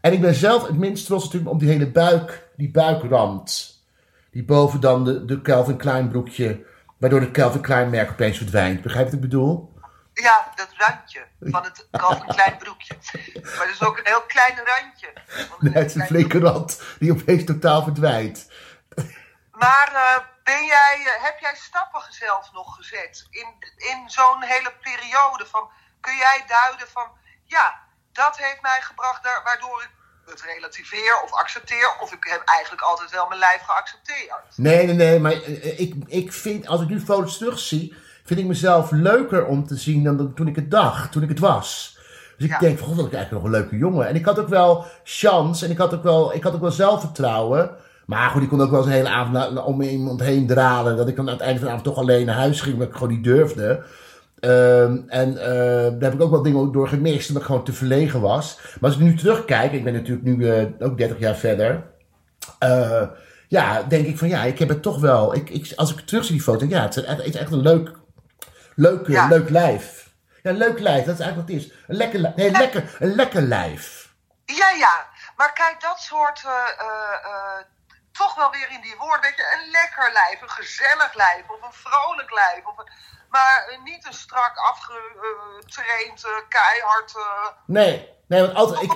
En 0.00 0.12
ik 0.12 0.20
ben 0.20 0.34
zelf 0.34 0.66
het 0.66 0.78
minst 0.78 1.06
trots 1.06 1.24
natuurlijk 1.24 1.52
op 1.52 1.60
die 1.60 1.68
hele 1.68 1.90
buik, 1.90 2.48
die 2.56 2.70
buikrand. 2.70 3.75
Die 4.36 4.44
boven 4.44 4.80
dan 4.80 5.04
de, 5.04 5.24
de 5.24 5.42
Calvin 5.42 5.76
Klein 5.76 6.08
broekje, 6.08 6.66
waardoor 6.98 7.20
het 7.20 7.30
Calvin 7.30 7.60
Klein 7.60 7.90
merk 7.90 8.10
opeens 8.10 8.36
verdwijnt. 8.36 8.82
Begrijp 8.82 9.04
je 9.04 9.10
wat 9.10 9.22
ik 9.22 9.28
bedoel? 9.30 9.80
Ja, 10.12 10.52
dat 10.54 10.68
randje 10.76 11.26
van 11.40 11.64
het 11.64 11.88
Calvin 11.90 12.26
Klein 12.26 12.56
broekje. 12.56 12.96
Maar 13.42 13.66
dat 13.66 13.68
is 13.68 13.82
ook 13.82 13.98
een 13.98 14.06
heel 14.06 14.22
klein 14.22 14.56
randje. 14.64 15.12
Nee, 15.58 15.72
het 15.72 15.86
is 15.86 15.94
een 15.94 16.06
flinke 16.06 16.38
rand 16.38 16.82
die 16.98 17.12
opeens 17.12 17.44
totaal 17.44 17.82
verdwijnt. 17.82 18.50
Maar 19.50 19.90
eh, 19.92 20.24
ben 20.44 20.64
jij, 20.64 20.96
eh, 21.04 21.24
heb 21.24 21.38
jij 21.38 21.54
stappen 21.54 22.02
zelf 22.08 22.52
nog 22.52 22.76
gezet 22.76 23.26
in, 23.30 23.48
in 23.76 24.10
zo'n 24.10 24.42
hele 24.42 24.72
periode? 24.80 25.46
Van, 25.46 25.70
kun 26.00 26.16
jij 26.16 26.44
duiden 26.46 26.88
van, 26.88 27.08
ja, 27.44 27.80
dat 28.12 28.36
heeft 28.38 28.62
mij 28.62 28.80
gebracht 28.80 29.22
daar, 29.22 29.42
waardoor 29.44 29.82
ik 29.82 29.90
het 30.30 30.42
relativeer 30.54 31.20
of 31.24 31.32
accepteer. 31.32 31.96
Of 32.00 32.12
ik 32.12 32.24
heb 32.30 32.42
eigenlijk 32.44 32.82
altijd 32.82 33.10
wel 33.10 33.26
mijn 33.28 33.40
lijf 33.40 33.62
geaccepteerd. 33.66 34.32
Nee, 34.56 34.86
nee, 34.86 34.94
nee, 34.94 35.20
maar 35.20 35.32
eh, 35.32 35.80
ik, 35.80 35.94
ik 36.06 36.32
vind, 36.32 36.66
als 36.66 36.80
ik 36.80 36.88
nu 36.88 37.00
foto's 37.00 37.38
terugzie, 37.38 37.94
vind 38.24 38.40
ik 38.40 38.46
mezelf 38.46 38.90
leuker 38.90 39.46
om 39.46 39.66
te 39.66 39.76
zien 39.76 40.04
dan 40.04 40.34
toen 40.34 40.48
ik 40.48 40.56
het 40.56 40.70
dacht, 40.70 41.12
toen 41.12 41.22
ik 41.22 41.28
het 41.28 41.38
was. 41.38 41.98
Dus 42.36 42.46
ik 42.46 42.52
Ja. 42.52 42.58
denk, 42.58 42.78
van, 42.78 42.86
god, 42.88 42.96
dat 42.96 43.06
ik 43.06 43.12
eigenlijk 43.14 43.44
nog 43.44 43.52
een 43.54 43.60
leuke 43.60 43.76
jongen. 43.76 44.06
En 44.08 44.14
ik 44.14 44.24
had 44.24 44.38
ook 44.38 44.48
wel 44.48 44.84
chance 45.04 45.64
en 45.64 45.70
ik 45.70 45.78
had 45.78 45.94
ook 45.94 46.02
wel, 46.02 46.34
ik 46.34 46.42
had 46.42 46.54
ook 46.54 46.60
wel 46.60 46.70
zelfvertrouwen. 46.70 47.76
Maar 48.06 48.30
goed, 48.30 48.42
ik 48.42 48.48
kon 48.48 48.60
ook 48.60 48.70
wel 48.70 48.78
eens 48.78 48.88
een 48.88 48.94
hele 48.94 49.08
avond 49.08 49.62
om 49.64 49.82
iemand 49.82 50.20
heen 50.20 50.46
dralen. 50.46 50.96
Dat 50.96 51.08
ik 51.08 51.16
dan 51.16 51.26
aan 51.26 51.32
het 51.32 51.42
einde 51.42 51.58
van 51.58 51.66
de 51.68 51.72
avond 51.74 51.88
toch 51.94 51.98
alleen 52.04 52.26
naar 52.26 52.34
huis 52.34 52.60
ging, 52.60 52.72
omdat 52.74 52.88
ik 52.88 52.94
gewoon 52.94 53.12
niet 53.12 53.24
durfde. 53.24 53.84
Ehm, 54.40 54.98
en 55.08 55.38
eh, 55.38 55.90
daar 55.90 56.10
heb 56.10 56.14
ik 56.14 56.20
ook 56.20 56.30
wel 56.30 56.42
dingen 56.42 56.72
door 56.72 56.88
gemist, 56.88 57.28
omdat 57.28 57.42
ik 57.42 57.48
gewoon 57.48 57.64
te 57.64 57.72
verlegen 57.72 58.20
was. 58.20 58.58
Maar 58.80 58.90
als 58.90 58.94
ik 58.94 59.04
nu 59.06 59.16
terugkijk, 59.16 59.72
ik 59.72 59.84
ben 59.84 59.92
natuurlijk 59.92 60.26
nu 60.26 60.50
eh, 60.50 60.66
ook 60.78 60.98
30 60.98 61.18
jaar 61.18 61.36
verder. 61.36 61.94
eh, 62.58 63.02
ja, 63.48 63.82
denk 63.82 64.06
ik 64.06 64.18
van 64.18 64.28
ja, 64.28 64.42
ik 64.42 64.58
heb 64.58 64.68
het 64.68 64.82
toch 64.82 65.00
wel. 65.00 65.34
Ik, 65.34 65.50
ik, 65.50 65.72
als 65.76 65.94
ik 65.94 66.00
terug 66.00 66.24
zie 66.24 66.34
die 66.34 66.42
foto, 66.42 66.66
ja, 66.66 66.82
het 66.82 66.96
is 66.96 67.04
echt, 67.04 67.16
het 67.16 67.26
is 67.34 67.40
echt 67.40 67.52
een 67.52 67.60
leuk, 67.62 67.92
leuk, 68.74 69.06
Ja. 69.06 69.28
leuk 69.28 69.48
lijf. 69.50 70.10
Ja, 70.42 70.52
leuk 70.52 70.78
lijf, 70.78 71.04
dat 71.04 71.14
is 71.18 71.20
eigenlijk 71.20 71.48
wat 71.48 71.58
het 71.60 71.66
is. 71.66 71.78
Een 71.86 71.96
lekker, 71.96 72.32
nee, 72.36 72.50
lekker, 72.50 72.96
een 72.98 73.14
lekker 73.14 73.42
lijf. 73.42 74.14
Ja, 74.44 74.70
ja. 74.70 75.06
Maar 75.36 75.52
kijk, 75.52 75.76
dat 75.80 75.98
soort 75.98 76.44
toch 78.12 78.34
wel 78.34 78.50
weer 78.50 78.70
in 78.70 78.80
die 78.80 78.96
woorden. 78.98 79.20
Weet 79.20 79.36
je, 79.36 79.56
een 79.56 79.70
lekker 79.70 80.12
lijf, 80.12 80.42
een 80.42 80.50
gezellig 80.62 81.14
lijf 81.14 81.44
of 81.48 81.62
een 81.62 81.78
vrolijk 81.86 82.30
lijf. 82.32 82.64
Of 82.64 82.78
een, 82.78 82.90
maar 83.28 83.66
eh, 83.70 83.84
niet 83.84 84.06
een 84.06 84.12
strak 84.12 84.52
afgetraind, 84.56 86.24
eh, 86.24 86.30
keihard. 86.48 87.14
eh 87.16 87.48
Nee, 87.66 88.08
nee, 88.26 88.40
want 88.40 88.54
altijd, 88.54 88.82
ik. 88.82 88.90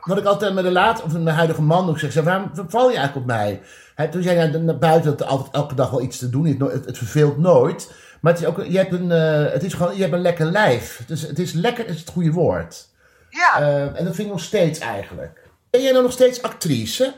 Wat 0.00 0.18
ik 0.18 0.24
altijd 0.24 0.54
met 0.54 0.64
de 0.64 0.70
laat 0.70 1.02
of 1.02 1.12
met 1.12 1.22
mijn 1.22 1.36
huidige 1.36 1.62
man 1.62 1.88
ook 1.88 1.98
zeg, 1.98 2.12
zeg 2.12 2.24
waarom 2.24 2.50
val 2.54 2.90
je 2.90 2.96
eigenlijk 2.96 3.16
op 3.16 3.26
mij? 3.26 3.62
Toen 4.10 4.22
zei 4.22 4.36
hij 4.36 4.46
naar, 4.46 4.78
buiten 4.78 5.10
dat 5.10 5.20
er 5.20 5.26
altijd 5.26 5.54
elke 5.54 5.74
dag 5.74 5.90
wel 5.90 6.02
iets 6.02 6.18
te 6.18 6.30
doen 6.30 6.46
is. 6.46 6.54
Het, 6.58 6.84
het 6.84 6.98
verveelt 6.98 7.38
nooit. 7.38 7.94
Maar 8.20 8.32
het 8.32 8.42
is 8.42 8.48
ook, 8.48 8.64
je 8.64 8.78
hebt 8.78 8.92
een, 8.92 9.10
het 9.10 9.62
is 9.62 9.74
gewoon, 9.74 9.94
je 9.96 10.00
hebt 10.00 10.14
een 10.14 10.20
lekker 10.20 10.46
lijf. 10.46 11.02
Dus 11.06 11.22
het 11.22 11.38
is 11.38 11.52
lekker, 11.52 11.86
is 11.86 12.00
het 12.00 12.08
goede 12.08 12.30
woord. 12.32 12.88
Ja, 13.30 13.58
en 13.94 14.04
dat 14.04 14.14
vind 14.14 14.18
ik 14.18 14.34
nog 14.34 14.40
steeds 14.40 14.78
eigenlijk. 14.78 15.40
Ben 15.70 15.82
jij 15.82 15.90
nou 15.90 16.02
nog 16.02 16.12
steeds 16.12 16.42
actrice? 16.42 17.14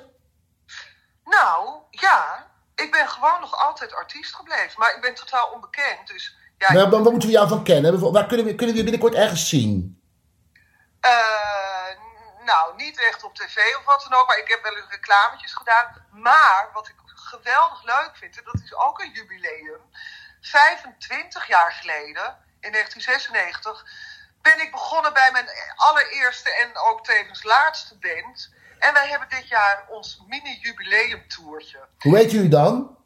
nou, 1.24 1.68
ja. 1.90 2.47
Ik 2.84 2.90
ben 2.90 3.08
gewoon 3.08 3.40
nog 3.40 3.54
altijd 3.66 3.94
artiest 3.94 4.34
gebleven. 4.34 4.74
Maar 4.76 4.94
ik 4.94 5.00
ben 5.00 5.14
totaal 5.14 5.46
onbekend. 5.46 6.06
Dus 6.06 6.36
ja, 6.58 6.74
Waar, 6.74 6.90
waar 6.90 7.00
moeten 7.00 7.28
we 7.28 7.34
jou 7.34 7.48
van 7.48 7.64
kennen? 7.64 8.12
Waar 8.12 8.26
kunnen 8.26 8.46
we, 8.46 8.54
kunnen 8.54 8.74
we 8.74 8.80
je 8.82 8.90
binnenkort 8.90 9.14
ergens 9.14 9.48
zien? 9.48 10.02
Eh, 11.00 11.88
nou, 12.44 12.76
niet 12.76 13.00
echt 13.00 13.22
op 13.24 13.34
tv 13.34 13.56
of 13.76 13.84
wat 13.84 14.06
dan 14.08 14.18
ook, 14.18 14.26
maar 14.26 14.38
ik 14.38 14.48
heb 14.48 14.62
wel 14.62 14.76
eens 14.76 14.90
reclametjes 14.90 15.54
gedaan. 15.54 16.06
Maar 16.10 16.70
wat 16.72 16.88
ik 16.88 16.94
geweldig 17.04 17.84
leuk 17.84 18.10
vind, 18.14 18.38
en 18.38 18.44
dat 18.44 18.60
is 18.64 18.74
ook 18.74 19.00
een 19.00 19.12
jubileum. 19.12 19.80
25 20.40 21.46
jaar 21.46 21.72
geleden, 21.72 22.36
in 22.60 22.72
1996, 22.72 23.84
ben 24.42 24.60
ik 24.60 24.70
begonnen 24.70 25.12
bij 25.12 25.30
mijn 25.32 25.48
allereerste 25.76 26.50
en 26.54 26.78
ook 26.78 27.04
tevens 27.04 27.42
laatste 27.42 27.98
band. 27.98 28.52
En 28.78 28.92
wij 28.92 29.08
hebben 29.08 29.28
dit 29.28 29.48
jaar 29.48 29.84
ons 29.88 30.22
mini-jubileumtoertje. 30.28 31.78
Hoe 31.98 32.16
heet 32.16 32.30
jullie 32.30 32.48
dan? 32.48 32.96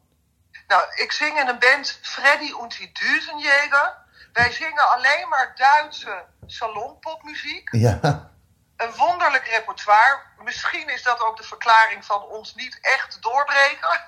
Nou, 0.67 0.83
ik 0.95 1.11
zing 1.11 1.39
in 1.39 1.47
een 1.47 1.59
band 1.59 1.99
Freddy 2.01 2.51
und 2.51 2.77
die 2.77 2.91
Düsenjäger. 2.93 4.01
Wij 4.33 4.51
zingen 4.51 4.89
alleen 4.89 5.29
maar 5.29 5.53
Duitse 5.55 6.23
salonpopmuziek 6.45 7.67
Ja. 7.71 7.99
een 8.77 8.91
wonderlijk 8.97 9.47
repertoire. 9.47 10.19
Misschien 10.43 10.89
is 10.89 11.03
dat 11.03 11.21
ook 11.25 11.37
de 11.37 11.43
verklaring 11.43 12.05
van 12.05 12.21
ons 12.21 12.55
niet 12.55 12.77
echt 12.81 13.21
doorbreken. 13.21 14.01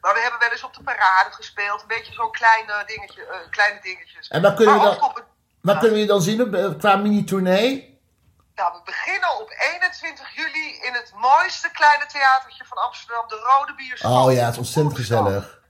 Maar 0.00 0.14
we 0.14 0.20
hebben 0.20 0.40
wel 0.40 0.50
eens 0.50 0.64
op 0.64 0.74
de 0.74 0.82
parade 0.82 1.30
gespeeld. 1.30 1.80
Een 1.80 1.86
beetje 1.88 2.12
zo'n 2.12 2.30
kleine, 2.32 2.82
dingetje, 2.86 3.24
eh, 3.26 3.38
kleine 3.50 3.80
dingetjes. 3.80 4.28
En 4.28 4.42
waar 4.42 4.54
kunnen 4.54 4.74
we 4.74 4.80
dan- 4.80 5.02
op 5.02 5.24
Waar 5.60 5.78
kunnen 5.78 5.94
we 5.94 6.00
je 6.00 6.06
dan 6.06 6.22
zien 6.22 6.54
eh, 6.54 6.78
qua 6.78 6.96
mini-tournee? 6.96 7.91
Nou, 8.54 8.72
we 8.72 8.80
beginnen 8.84 9.40
op 9.40 9.50
21 9.74 10.34
juli 10.34 10.68
in 10.86 10.92
het 10.92 11.12
mooiste 11.16 11.70
kleine 11.70 12.06
theatertje 12.06 12.64
van 12.64 12.78
Amsterdam. 12.78 13.28
De 13.28 13.36
Rode 13.50 13.74
Bioscoop. 13.74 14.10
Oh 14.10 14.32
ja, 14.32 14.44
het 14.44 14.52
is 14.52 14.58
ontzettend 14.58 14.96
gezellig. 14.96 15.60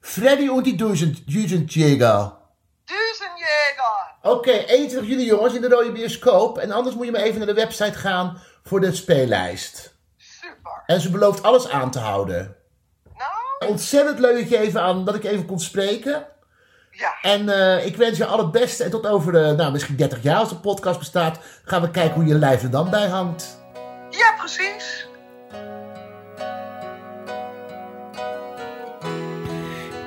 Freddy 0.00 0.48
und 0.48 0.64
die 0.64 0.76
Duizend, 0.76 1.26
Duizendjäger. 1.26 2.42
Düsenjäger. 2.84 4.14
Oké, 4.22 4.50
21 4.50 5.08
juli 5.08 5.24
jongens 5.24 5.54
in 5.54 5.60
de 5.60 5.68
rode 5.68 5.92
bioscoop. 5.92 6.58
En 6.58 6.72
anders 6.72 6.96
moet 6.96 7.04
je 7.04 7.12
maar 7.12 7.20
even 7.20 7.38
naar 7.38 7.46
de 7.46 7.54
website 7.54 7.98
gaan 7.98 8.42
voor 8.62 8.80
de 8.80 8.94
speellijst. 8.94 9.94
Super. 10.16 10.82
En 10.86 11.00
ze 11.00 11.10
belooft 11.10 11.42
alles 11.42 11.68
aan 11.68 11.90
te 11.90 11.98
houden. 11.98 12.56
Nou, 13.16 13.70
Ontzettend 13.70 14.18
leuk 14.18 14.38
dat, 14.38 14.48
je 14.48 14.58
even 14.58 14.82
aan, 14.82 15.04
dat 15.04 15.14
ik 15.14 15.24
even 15.24 15.46
kon 15.46 15.60
spreken. 15.60 16.26
Ja. 16.96 17.14
En 17.22 17.48
eh, 17.48 17.86
ik 17.86 17.96
wens 17.96 18.18
je 18.18 18.26
alle 18.26 18.42
het 18.42 18.52
beste. 18.52 18.84
En 18.84 18.90
tot 18.90 19.06
over, 19.06 19.44
eh, 19.44 19.56
nou, 19.56 19.72
misschien 19.72 19.96
30 19.96 20.22
jaar 20.22 20.38
als 20.38 20.48
de 20.48 20.56
podcast 20.56 20.98
bestaat, 20.98 21.38
gaan 21.64 21.82
we 21.82 21.90
kijken 21.90 22.14
hoe 22.14 22.24
je 22.24 22.34
lijf 22.38 22.62
er 22.62 22.70
dan 22.70 22.90
bij 22.90 23.06
hangt. 23.08 23.62
Ja, 24.10 24.34
precies. 24.38 25.06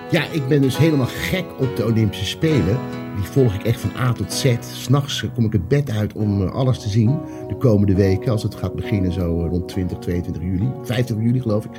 Ja, 0.10 0.24
ik 0.32 0.48
ben 0.48 0.62
dus 0.62 0.78
helemaal 0.78 1.08
gek 1.08 1.46
op 1.60 1.76
de 1.76 1.86
Olympische 1.86 2.26
Spelen. 2.26 2.80
die 3.16 3.26
volg 3.26 3.54
ik 3.54 3.64
echt 3.64 3.80
van 3.80 3.92
A 4.00 4.12
tot 4.12 4.34
Z. 4.34 4.56
S'nachts 4.60 5.26
kom 5.36 5.46
ik 5.46 5.52
het 5.52 5.68
bed 5.68 5.90
uit 5.90 6.14
om 6.14 6.48
eh, 6.48 6.54
alles 6.54 6.80
te 6.80 6.90
zien. 6.90 7.20
De 7.48 7.56
komende 7.56 7.96
weken, 7.96 8.32
als 8.32 8.44
het 8.44 8.56
gaat 8.56 8.76
beginnen 8.76 9.12
zo 9.12 9.48
rond 9.50 9.68
20, 9.68 9.98
22 9.98 10.44
juli. 10.44 10.72
25 10.84 11.26
juli 11.26 11.42
geloof 11.42 11.66
ik. 11.66 11.72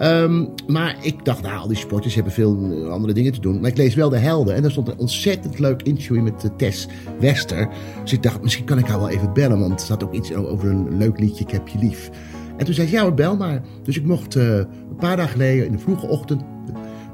Ehm, 0.00 0.44
maar 0.66 0.96
ik 1.00 1.24
dacht, 1.24 1.42
nou, 1.42 1.58
al 1.58 1.68
die 1.68 1.76
sporters 1.76 2.14
hebben 2.14 2.32
veel 2.32 2.58
eh, 2.70 2.88
andere 2.88 3.12
dingen 3.12 3.32
te 3.32 3.40
doen. 3.40 3.60
Maar 3.60 3.70
ik 3.70 3.76
lees 3.76 3.94
wel 3.94 4.08
de 4.08 4.16
helden. 4.16 4.54
En 4.54 4.62
daar 4.62 4.70
stond 4.70 4.88
een 4.88 4.98
ontzettend 4.98 5.58
leuk 5.58 5.82
interview 5.82 6.16
in 6.16 6.22
met 6.22 6.44
eh, 6.44 6.50
Tess 6.56 6.88
Wester. 7.18 7.68
Dus 8.02 8.12
ik 8.12 8.22
dacht, 8.22 8.42
misschien 8.42 8.64
kan 8.64 8.78
ik 8.78 8.86
haar 8.86 8.98
wel 8.98 9.08
even 9.08 9.32
bellen. 9.32 9.58
Want 9.58 9.80
er 9.80 9.86
zat 9.86 10.04
ook 10.04 10.12
iets 10.12 10.34
over 10.34 10.68
een 10.68 10.96
leuk 10.96 11.18
liedje, 11.18 11.44
Ik 11.44 11.50
heb 11.50 11.68
je 11.68 11.78
lief. 11.78 12.10
En 12.56 12.64
toen 12.64 12.74
zei 12.74 12.86
ze, 12.88 12.94
ja, 12.94 13.10
bel 13.10 13.36
maar. 13.36 13.62
Dus 13.82 13.96
ik 13.96 14.04
mocht 14.04 14.36
eh, 14.36 14.56
een 14.56 14.96
paar 14.98 15.16
dagen 15.16 15.32
geleden, 15.32 15.66
in 15.66 15.72
de 15.72 15.78
vroege 15.78 16.06
ochtend, 16.06 16.42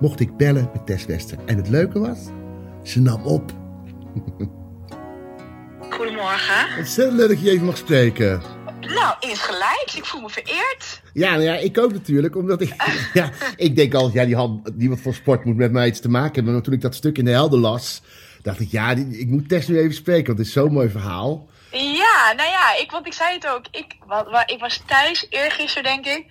mocht 0.00 0.20
ik 0.20 0.36
bellen 0.36 0.70
met 0.72 0.86
Tess 0.86 1.06
Wester. 1.06 1.38
En 1.44 1.56
het 1.56 1.68
leuke 1.68 1.98
was, 1.98 2.18
ze 2.82 3.00
nam 3.00 3.22
op. 3.22 3.52
Goedemorgen. 5.90 6.78
Ontzettend 6.78 7.18
leuk 7.18 7.28
dat 7.28 7.40
je 7.40 7.50
even 7.50 7.66
mag 7.66 7.76
spreken. 7.76 8.55
Nou, 9.00 9.14
insgelijks. 9.20 9.96
Ik 9.96 10.04
voel 10.04 10.20
me 10.20 10.28
vereerd. 10.28 11.00
Ja, 11.12 11.30
nou 11.30 11.42
ja, 11.42 11.54
ik 11.56 11.78
ook 11.78 11.92
natuurlijk, 11.92 12.36
omdat 12.36 12.60
ik... 12.60 12.74
ja, 13.12 13.30
ik 13.56 13.76
denk 13.76 13.94
al, 13.94 14.10
ja, 14.12 14.24
die 14.24 14.36
hand, 14.36 14.76
niemand 14.76 15.00
van 15.00 15.12
sport 15.12 15.44
moet 15.44 15.56
met 15.56 15.72
mij 15.72 15.86
iets 15.86 16.00
te 16.00 16.08
maken 16.08 16.34
hebben. 16.34 16.52
Maar 16.52 16.62
toen 16.62 16.72
ik 16.74 16.80
dat 16.80 16.94
stuk 16.94 17.18
in 17.18 17.24
de 17.24 17.30
helden 17.30 17.60
las, 17.60 18.02
dacht 18.42 18.60
ik, 18.60 18.70
ja, 18.70 18.94
die- 18.94 19.18
ik 19.18 19.28
moet 19.28 19.48
Tess 19.48 19.68
nu 19.68 19.78
even 19.78 19.94
spreken, 19.94 20.26
want 20.26 20.38
het 20.38 20.46
is 20.46 20.52
zo'n 20.52 20.72
mooi 20.72 20.88
verhaal. 20.90 21.48
Ja, 21.70 22.32
nou 22.36 22.48
ja, 22.50 22.74
ik, 22.76 22.90
want 22.90 23.06
ik 23.06 23.12
zei 23.12 23.34
het 23.34 23.46
ook. 23.46 23.64
Ik, 23.70 23.96
wa- 24.06 24.30
wa- 24.30 24.46
ik 24.46 24.60
was 24.60 24.82
thuis 24.86 25.26
eergisteren, 25.30 25.82
denk 25.82 26.06
ik. 26.06 26.24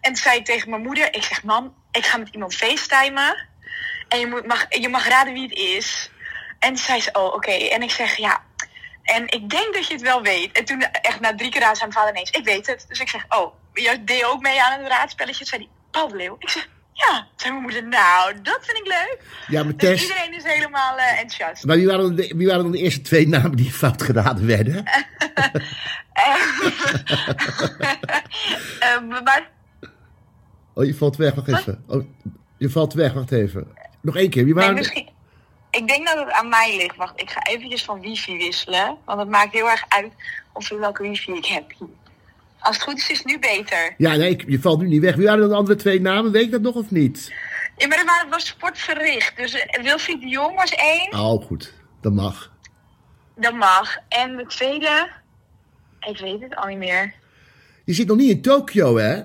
En 0.00 0.12
toen 0.12 0.22
zei 0.22 0.38
ik 0.38 0.44
tegen 0.44 0.70
mijn 0.70 0.82
moeder, 0.82 1.14
ik 1.14 1.22
zeg, 1.22 1.42
mam, 1.42 1.74
ik 1.90 2.06
ga 2.06 2.16
met 2.16 2.28
iemand 2.32 2.54
facetimen. 2.54 3.46
En 4.08 4.18
je, 4.18 4.26
moet, 4.26 4.46
mag, 4.46 4.66
je 4.68 4.88
mag 4.88 5.08
raden 5.08 5.32
wie 5.32 5.42
het 5.42 5.58
is. 5.58 6.10
En 6.58 6.68
toen 6.68 6.76
zei 6.84 7.00
ze, 7.00 7.10
oh, 7.12 7.34
oké. 7.34 7.50
En 7.50 7.82
ik 7.82 7.90
zeg, 7.90 8.16
ja. 8.16 8.42
En 9.16 9.22
ik 9.26 9.50
denk 9.50 9.74
dat 9.74 9.86
je 9.86 9.92
het 9.92 10.02
wel 10.02 10.22
weet. 10.22 10.52
En 10.52 10.64
toen, 10.64 10.80
echt 11.02 11.20
na 11.20 11.34
drie 11.34 11.50
keer 11.50 11.60
raad, 11.60 11.76
zei 11.76 11.88
mijn 11.90 12.00
vader 12.00 12.14
ineens, 12.14 12.30
ik 12.30 12.44
weet 12.44 12.66
het. 12.66 12.84
Dus 12.88 13.00
ik 13.00 13.08
zeg, 13.08 13.24
oh, 13.28 13.54
je 13.72 14.04
deed 14.04 14.24
ook 14.24 14.40
mee 14.42 14.62
aan 14.62 14.78
het 14.80 14.88
raadspelletje? 14.88 15.38
Toen 15.38 15.46
zei 15.46 15.60
hij, 15.62 15.70
Paul 15.90 16.08
de 16.08 16.16
Leeuw. 16.16 16.36
Ik 16.38 16.48
zeg, 16.48 16.68
ja. 16.92 17.18
Toen 17.18 17.26
zei 17.36 17.50
mijn 17.50 17.62
moeder, 17.62 17.86
nou, 17.88 18.34
dat 18.42 18.58
vind 18.62 18.78
ik 18.78 18.86
leuk. 18.86 19.18
Ja, 19.48 19.62
maar 19.64 19.76
Dus 19.76 19.88
Tess, 19.88 20.02
iedereen 20.02 20.34
is 20.34 20.42
helemaal 20.42 20.96
eh, 20.96 21.10
enthousiast. 21.10 21.64
maar 21.64 21.76
wie 21.76 21.86
waren, 21.86 22.16
de, 22.16 22.34
wie 22.36 22.46
waren 22.46 22.62
dan 22.62 22.72
de 22.72 22.78
eerste 22.78 23.00
twee 23.00 23.28
namen 23.28 23.56
die 23.56 23.70
fout 23.72 24.02
geraden 24.02 24.46
werden? 24.46 24.84
Eh, 28.80 29.00
maar 29.24 29.50
Oh, 30.74 30.84
je 30.84 30.94
valt 30.94 31.16
weg, 31.16 31.34
wacht 31.34 31.48
even. 31.48 31.84
Oh, 31.86 32.04
je 32.58 32.70
valt 32.70 32.92
weg, 32.92 33.12
wacht 33.12 33.32
even. 33.32 33.66
Nog 34.00 34.16
één 34.16 34.30
keer, 34.30 34.44
wie 34.44 34.54
waren 34.54 34.74
misschien. 34.74 35.08
Ik 35.78 35.88
denk 35.88 36.06
dat 36.06 36.16
het 36.18 36.30
aan 36.30 36.48
mij 36.48 36.76
ligt. 36.76 36.96
Wacht, 36.96 37.20
ik 37.20 37.30
ga 37.30 37.42
eventjes 37.42 37.84
van 37.84 38.00
wifi 38.00 38.36
wisselen. 38.36 38.96
Want 39.04 39.18
het 39.18 39.28
maakt 39.28 39.52
heel 39.52 39.70
erg 39.70 39.84
uit 39.88 40.12
of 40.52 40.68
welke 40.68 41.02
wifi 41.02 41.32
ik 41.32 41.46
heb. 41.46 41.72
Als 42.58 42.76
het 42.76 42.84
goed 42.84 42.96
is, 42.98 43.10
is 43.10 43.18
het 43.18 43.26
nu 43.26 43.38
beter. 43.38 43.94
Ja, 43.98 44.14
nee, 44.14 44.44
je 44.46 44.60
valt 44.60 44.80
nu 44.80 44.88
niet 44.88 45.00
weg. 45.00 45.14
Wie 45.14 45.24
waren 45.26 45.40
dan 45.40 45.48
de 45.48 45.54
andere 45.54 45.78
twee 45.78 46.00
namen? 46.00 46.32
Weet 46.32 46.42
ik 46.44 46.50
dat 46.50 46.60
nog 46.60 46.74
of 46.74 46.90
niet? 46.90 47.32
Ja, 47.76 47.86
maar 47.86 47.96
dat 47.96 48.06
waren- 48.06 48.28
was 48.30 48.46
sportverricht. 48.46 49.36
Dus 49.36 49.52
eh, 49.54 49.82
Wilfried 49.82 50.20
de 50.20 50.28
Jong 50.28 50.54
was 50.56 50.70
één. 50.70 51.12
Oh, 51.12 51.44
goed. 51.46 51.74
Dat 52.00 52.12
mag. 52.12 52.52
Dat 53.36 53.54
mag. 53.54 53.96
En 54.08 54.36
de 54.36 54.46
tweede... 54.46 55.08
Ik 56.00 56.18
weet 56.18 56.40
het 56.40 56.56
al 56.56 56.66
niet 56.66 56.78
meer. 56.78 57.14
Je 57.84 57.92
zit 57.92 58.06
nog 58.06 58.16
niet 58.16 58.30
in 58.30 58.42
Tokio, 58.42 58.96
hè? 58.96 59.22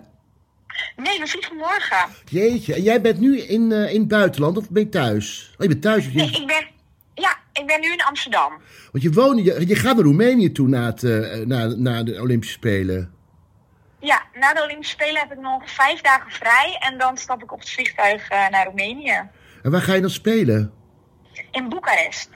Nee, 0.96 1.20
we 1.20 1.28
vliegen 1.28 1.56
morgen. 1.56 2.10
Jeetje. 2.26 2.74
En 2.74 2.82
jij 2.82 3.02
bent 3.02 3.20
nu 3.20 3.40
in, 3.40 3.72
eh, 3.72 3.94
in 3.94 4.00
het 4.00 4.08
buitenland 4.08 4.58
of 4.58 4.70
ben 4.70 4.84
je 4.84 4.90
thuis? 4.90 5.52
Oh, 5.54 5.62
je 5.62 5.68
bent 5.68 5.82
thuis. 5.82 6.06
Je, 6.06 6.12
Nee, 6.14 6.32
ik 6.32 6.48
ben... 6.48 6.68
Ja, 7.14 7.38
ik 7.54 7.68
ben 7.68 7.82
nu 7.82 7.92
in 7.92 8.04
Amsterdam. 8.04 8.62
Want 8.92 9.04
je, 9.04 9.12
woont, 9.12 9.46
je, 9.46 9.68
je 9.68 9.76
gaat 9.76 9.96
naar 9.96 10.06
Roemenië 10.06 10.52
toe 10.52 10.68
na, 10.68 10.86
het, 10.86 11.04
eh, 11.04 11.46
na, 11.46 11.66
na 11.66 12.04
de 12.04 12.22
Olympische 12.22 12.56
Spelen. 12.56 13.14
Ja, 14.00 14.24
na 14.34 14.54
de 14.54 14.64
Olympische 14.64 14.94
Spelen 14.94 15.22
heb 15.22 15.32
ik 15.32 15.40
nog 15.40 15.72
vijf 15.72 16.02
dagen 16.02 16.32
vrij. 16.32 16.78
En 16.80 16.98
dan 16.98 17.18
stap 17.18 17.44
ik 17.44 17.52
op 17.52 17.60
het 17.60 17.70
vliegtuig 17.70 18.30
eh, 18.30 18.50
naar 18.50 18.66
Roemenië. 18.66 19.30
En 19.64 19.72
waar 19.72 19.82
ga 19.82 19.94
je 19.94 20.02
dan 20.02 20.10
spelen? 20.10 20.74
In 21.52 21.70
Boekarest. 21.70 22.30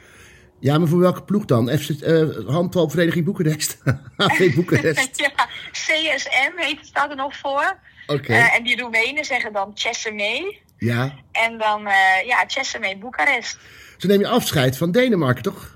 Ja, 0.59 0.77
maar 0.77 0.87
voor 0.87 0.99
welke 0.99 1.23
ploeg 1.23 1.45
dan? 1.45 1.69
FC, 1.69 1.89
eh 1.89 2.23
handbalvereniging 2.47 3.25
Boekarest. 3.25 3.77
HV 4.17 4.55
Boekarest. 4.55 5.17
ja, 5.21 5.47
CSM 5.71 6.51
heet, 6.55 6.79
staat 6.81 7.09
er 7.09 7.15
nog 7.15 7.35
voor. 7.37 7.79
Oké. 8.07 8.33
Eh, 8.33 8.55
en 8.55 8.63
die 8.63 8.81
Roemenen 8.81 9.25
zeggen 9.25 9.53
dan 9.53 9.71
Chesame. 9.73 10.55
Ja. 10.77 11.13
En 11.31 11.57
dan, 11.57 11.87
eh 11.87 12.25
ja, 12.25 12.43
Chesame 12.47 12.97
Boekarest. 12.97 13.57
Zo 13.97 14.07
neem 14.07 14.19
je 14.19 14.27
afscheid 14.27 14.77
van 14.77 14.91
Denemarken, 14.91 15.43
toch? 15.43 15.75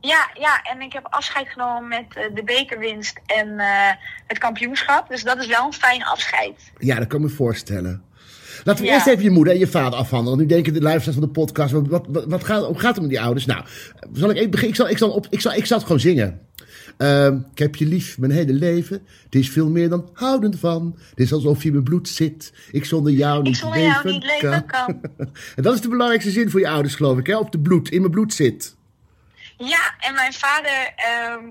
Ja, 0.00 0.30
ja, 0.38 0.62
en 0.62 0.80
ik 0.80 0.92
heb 0.92 1.06
afscheid 1.10 1.48
genomen 1.48 1.88
met 1.88 2.06
eh, 2.16 2.34
de 2.34 2.44
bekerwinst 2.44 3.20
en 3.26 3.54
het 4.26 4.38
kampioenschap. 4.38 5.08
Dus 5.08 5.22
dat 5.22 5.38
is 5.38 5.46
wel 5.46 5.64
een 5.66 5.72
fijn 5.72 6.04
afscheid. 6.04 6.72
Ja, 6.78 6.98
dat 6.98 7.06
kan 7.06 7.20
ik 7.22 7.26
me 7.28 7.32
voorstellen. 7.34 8.04
Laten 8.64 8.82
we 8.82 8.88
Ja. 8.88 8.94
eerst 8.94 9.06
even 9.06 9.22
je 9.22 9.30
moeder 9.30 9.52
en 9.52 9.58
je 9.58 9.66
vader 9.66 9.98
afhandelen. 9.98 10.36
Want 10.36 10.48
nu 10.48 10.54
denken 10.54 10.72
de 10.72 10.80
luisteraars 10.80 11.18
van 11.18 11.26
de 11.26 11.32
podcast, 11.32 11.72
wat, 11.72 12.06
wat, 12.08 12.44
gaat, 12.44 12.64
hoe 12.64 12.78
gaat 12.78 12.92
het 12.94 13.00
met 13.00 13.10
die 13.10 13.20
ouders? 13.20 13.46
Nou, 13.46 13.64
zal 14.12 14.30
ik? 14.30 14.54
Ik 14.62 14.74
zal, 14.74 14.88
ik 14.88 14.98
zal, 14.98 15.10
op, 15.10 15.26
ik 15.30 15.40
zal, 15.40 15.52
ik 15.52 15.66
zal 15.66 15.76
het 15.76 15.86
gewoon 15.86 16.00
zingen. 16.00 16.40
Ehm, 16.96 17.38
ik 17.52 17.58
heb 17.58 17.76
je 17.76 17.86
lief 17.86 18.18
mijn 18.18 18.32
hele 18.32 18.52
leven. 18.52 19.06
Het 19.24 19.34
is 19.34 19.50
veel 19.50 19.68
meer 19.68 19.88
dan 19.88 20.10
houden 20.12 20.58
van. 20.58 20.98
Het 21.10 21.20
is 21.20 21.32
alsof 21.32 21.60
je 21.60 21.66
in 21.66 21.72
mijn 21.72 21.84
bloed 21.84 22.08
zit. 22.08 22.52
Ik 22.70 22.84
zonder 22.84 23.12
jou 23.12 23.42
niet 23.42 23.54
Ik 23.54 23.60
zonder 23.60 23.78
leven, 23.78 23.92
jou 23.92 24.10
niet 24.10 24.24
leven 24.24 24.66
kan. 24.66 25.00
en 25.56 25.62
dat 25.62 25.74
is 25.74 25.80
de 25.80 25.88
belangrijkste 25.88 26.30
zin 26.30 26.50
voor 26.50 26.60
je 26.60 26.68
ouders, 26.68 26.94
geloof 26.94 27.18
ik, 27.18 27.26
hè? 27.26 27.36
Op 27.36 27.52
de 27.52 27.58
bloed, 27.58 27.90
in 27.90 28.00
mijn 28.00 28.12
bloed 28.12 28.34
zit. 28.34 28.76
Ja, 29.56 29.94
en 29.98 30.14
mijn 30.14 30.32
vader, 30.32 30.92
ehm, 30.96 31.44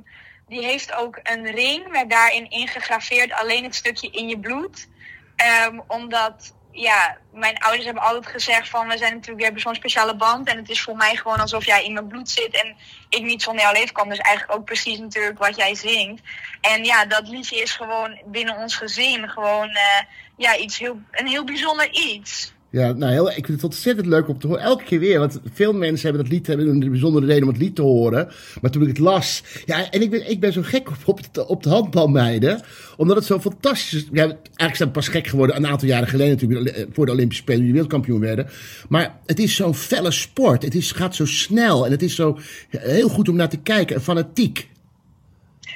die 0.48 0.64
heeft 0.64 0.94
ook 0.94 1.20
een 1.24 1.46
ring 1.46 1.92
met 1.92 2.10
daarin 2.10 2.50
ingegraveerd 2.50 3.32
alleen 3.32 3.64
het 3.64 3.76
stukje 3.76 4.10
in 4.12 4.28
je 4.28 4.40
bloed. 4.40 4.88
Ehm, 5.36 5.80
omdat, 5.88 6.55
ja, 6.76 7.18
mijn 7.34 7.58
ouders 7.58 7.86
hebben 7.86 8.04
altijd 8.04 8.28
gezegd 8.28 8.70
van, 8.70 8.88
we 8.88 8.98
zijn 8.98 9.12
natuurlijk, 9.12 9.38
we 9.38 9.44
hebben 9.44 9.62
zo'n 9.62 9.76
speciale 9.76 10.16
band. 10.16 10.48
En 10.48 10.58
het 10.58 10.70
is 10.70 10.82
voor 10.82 10.96
mij 10.96 11.16
gewoon 11.16 11.40
alsof 11.40 11.66
jij 11.66 11.84
in 11.84 11.94
mijn 11.94 12.08
bloed 12.08 12.30
zit 12.30 12.62
en 12.64 12.76
ik 13.10 13.24
niet 13.24 13.42
zonder 13.42 13.64
jou 13.64 13.76
leven 13.76 13.94
kan. 13.94 14.10
Dus 14.10 14.18
eigenlijk 14.18 14.60
ook 14.60 14.66
precies 14.66 15.00
natuurlijk 15.00 15.38
wat 15.38 15.56
jij 15.56 15.76
zingt. 15.76 16.22
En 16.62 16.84
ja, 16.84 17.06
dat 17.06 17.28
liedje 17.28 17.62
is 17.62 17.72
gewoon 17.72 18.22
binnen 18.26 18.56
ons 18.56 18.76
gezin 18.76 19.30
gewoon, 19.30 19.70
eh, 19.70 20.02
ja, 20.38 20.58
iets 20.58 20.78
heel, 20.78 21.00
een 21.12 21.28
heel 21.28 21.44
bijzonder 21.44 21.90
iets. 21.92 22.54
Ja, 22.76 22.92
nou, 22.92 23.12
heel, 23.12 23.30
ik 23.30 23.46
vind 23.46 23.48
het 23.48 23.64
ontzettend 23.64 24.08
leuk 24.08 24.28
om 24.28 24.40
te 24.40 24.48
horen. 24.48 24.62
Elke 24.62 24.84
keer 24.84 25.00
weer. 25.00 25.20
Want 25.20 25.40
veel 25.54 25.74
mensen 25.74 26.08
hebben 26.10 26.24
dat 26.24 26.34
lied, 26.34 26.48
hebben 26.48 26.68
een 26.68 26.80
bijzondere 26.90 27.26
reden 27.26 27.44
om 27.44 27.50
het 27.50 27.58
lied 27.58 27.76
te 27.76 27.82
horen. 27.82 28.32
Maar 28.62 28.72
toen 28.72 28.82
ik 28.82 28.88
het 28.88 28.98
las. 28.98 29.44
Ja, 29.66 29.90
en 29.92 30.02
ik 30.02 30.10
ben, 30.10 30.30
ik 30.30 30.40
ben 30.40 30.54
zo 30.54 30.62
gek 30.62 30.90
op, 30.90 30.96
op, 31.06 31.34
de, 31.34 31.48
op 31.48 31.64
de 31.64 31.70
handbalmeiden. 31.70 32.62
Omdat 32.98 33.16
het 33.16 33.26
zo 33.26 33.40
fantastisch 33.40 33.94
is. 33.94 34.08
Ja, 34.12 34.24
eigenlijk 34.24 34.76
zijn 34.76 34.88
we 34.90 34.94
pas 34.94 35.08
gek 35.08 35.28
geworden 35.28 35.56
een 35.56 35.68
aantal 35.68 35.88
jaren 35.88 36.08
geleden 36.08 36.34
natuurlijk. 36.34 36.76
eh, 36.76 36.86
Voor 36.94 37.06
de 37.06 37.12
Olympische 37.12 37.44
Spelen, 37.44 37.62
die 37.64 37.72
wereldkampioen 37.72 38.20
werden. 38.20 38.50
Maar 38.90 39.16
het 39.26 39.40
is 39.40 39.56
zo'n 39.56 39.76
felle 39.76 40.12
sport. 40.12 40.62
Het 40.64 40.76
is, 40.76 40.92
gaat 40.92 41.16
zo 41.16 41.26
snel. 41.26 41.86
En 41.86 41.92
het 41.92 42.02
is 42.02 42.16
zo 42.16 42.40
heel 42.70 43.10
goed 43.10 43.30
om 43.30 43.36
naar 43.36 43.50
te 43.50 43.62
kijken. 43.62 43.96
En 43.96 44.02
fanatiek. 44.02 44.70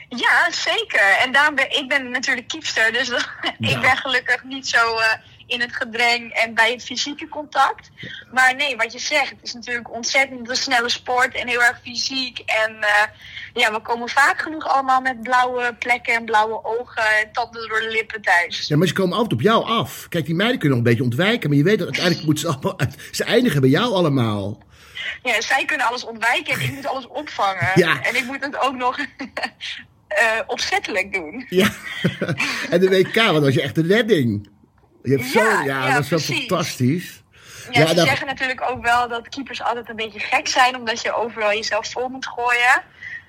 Ja, 0.09 0.51
zeker. 0.51 1.17
En 1.25 1.31
daarom 1.31 1.55
ben 1.55 1.77
ik 1.77 1.85
ben 1.87 2.11
natuurlijk 2.11 2.47
kiepster, 2.47 2.91
dus 2.93 3.09
ik 3.73 3.81
ben 3.81 3.97
gelukkig 3.97 4.43
niet 4.43 4.67
zo 4.67 4.77
eh, 4.97 5.13
in 5.49 5.61
het 5.61 5.75
gedreng 5.75 6.33
en 6.33 6.53
bij 6.53 6.71
het 6.71 6.83
fysieke 6.83 7.27
contact. 7.27 7.89
Maar 8.33 8.55
nee, 8.55 8.75
wat 8.75 8.93
je 8.93 8.99
zegt, 8.99 9.29
het 9.29 9.39
is 9.41 9.53
natuurlijk 9.53 9.93
ontzettend 9.93 10.49
een 10.49 10.55
snelle 10.55 10.89
sport 10.89 11.35
en 11.35 11.47
heel 11.47 11.63
erg 11.63 11.79
fysiek. 11.83 12.39
En 12.39 12.77
eh, 12.81 13.03
ja, 13.53 13.71
we 13.71 13.81
komen 13.81 14.09
vaak 14.09 14.41
genoeg 14.41 14.67
allemaal 14.67 15.01
met 15.01 15.21
blauwe 15.21 15.75
plekken 15.79 16.13
en 16.13 16.25
blauwe 16.25 16.63
ogen 16.63 17.03
en 17.19 17.31
tanden 17.31 17.67
door 17.69 17.79
de 17.79 17.89
lippen 17.89 18.21
thuis. 18.21 18.67
Ja, 18.67 18.77
maar 18.77 18.87
ze 18.87 18.93
komen 18.93 19.13
altijd 19.13 19.33
op 19.33 19.41
jou 19.41 19.65
af. 19.65 20.07
Kijk, 20.09 20.25
die 20.25 20.35
meiden 20.35 20.59
kunnen 20.59 20.77
nog 20.77 20.87
een 20.87 20.93
beetje 20.93 21.09
ontwijken. 21.09 21.49
Maar 21.49 21.57
je 21.57 21.63
weet 21.63 21.77
dat 21.77 21.87
uiteindelijk 21.87 22.25
moeten 22.25 22.43
ze 22.43 22.53
allemaal. 22.53 22.79
Ze 23.11 23.23
eindigen 23.23 23.61
bij 23.61 23.69
jou 23.69 23.93
allemaal. 23.93 24.67
Ja, 25.23 25.41
zij 25.41 25.65
kunnen 25.65 25.87
alles 25.87 26.05
ontwijken 26.05 26.53
en 26.53 26.61
ik 26.61 26.71
moet 26.71 26.87
alles 26.87 27.07
opvangen. 27.07 27.71
Ja. 27.75 28.01
En 28.01 28.15
ik 28.15 28.25
moet 28.25 28.43
het 28.45 28.59
ook 28.59 28.75
nog 28.75 28.99
eh, 30.07 30.39
opzettelijk 30.47 31.13
doen. 31.13 31.45
Ja. 31.49 31.73
en 32.69 32.79
de 32.79 32.89
WK, 32.89 33.15
want 33.15 33.33
dat 33.33 33.43
was 33.43 33.53
je 33.53 33.61
echt 33.61 33.77
een 33.77 33.87
redding. 33.87 34.49
Je 35.09 35.15
hebt 35.17 35.27
zo, 35.29 35.39
Ja, 35.39 35.63
ja, 35.63 35.87
ja, 35.87 35.93
dat 35.93 36.01
is 36.03 36.07
zo 36.09 36.15
precies. 36.15 36.37
fantastisch. 36.45 37.21
Ja, 37.71 37.87
ze 37.87 37.95
dan- 37.95 38.05
zeggen 38.05 38.27
natuurlijk 38.27 38.61
ook 38.69 38.81
wel 38.83 39.07
dat 39.09 39.29
keepers 39.29 39.61
altijd 39.61 39.89
een 39.89 39.95
beetje 39.95 40.19
gek 40.19 40.47
zijn, 40.47 40.75
omdat 40.75 41.01
je 41.01 41.13
overal 41.15 41.49
jezelf 41.53 41.91
vol 41.91 42.07
moet 42.09 42.27
gooien. 42.27 42.81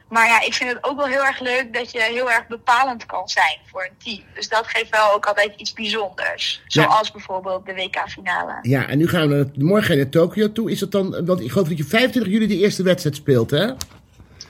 Maar 0.08 0.26
ja, 0.26 0.40
ik 0.40 0.54
vind 0.54 0.70
het 0.72 0.84
ook 0.84 0.96
wel 0.96 1.06
heel 1.06 1.24
erg 1.24 1.40
leuk 1.40 1.74
dat 1.74 1.92
je 1.92 2.02
heel 2.02 2.30
erg 2.30 2.46
bepalend 2.46 3.06
kan 3.06 3.28
zijn 3.28 3.58
voor 3.70 3.82
een 3.84 3.96
team. 4.04 4.22
Dus 4.34 4.48
dat 4.48 4.66
geeft 4.66 4.90
wel 4.90 5.12
ook 5.14 5.26
altijd 5.26 5.52
iets 5.56 5.72
bijzonders. 5.72 6.62
Ja. 6.66 6.82
Zoals 6.82 7.10
bijvoorbeeld 7.10 7.66
de 7.66 7.74
WK-finale. 7.74 8.58
Ja, 8.62 8.86
en 8.88 8.98
nu 8.98 9.08
gaan 9.08 9.28
we 9.28 9.34
naar, 9.34 9.46
morgen 9.54 9.96
naar 9.96 10.08
Tokio 10.08 10.52
toe. 10.52 10.70
Is 10.70 10.78
dat 10.78 10.92
dan, 10.92 11.24
want 11.26 11.40
ik 11.40 11.50
geloof 11.50 11.68
dat 11.68 11.76
je 11.76 11.84
25 11.84 12.32
juli 12.32 12.46
de 12.46 12.58
eerste 12.58 12.82
wedstrijd 12.82 13.16
speelt, 13.16 13.50
hè? 13.50 13.64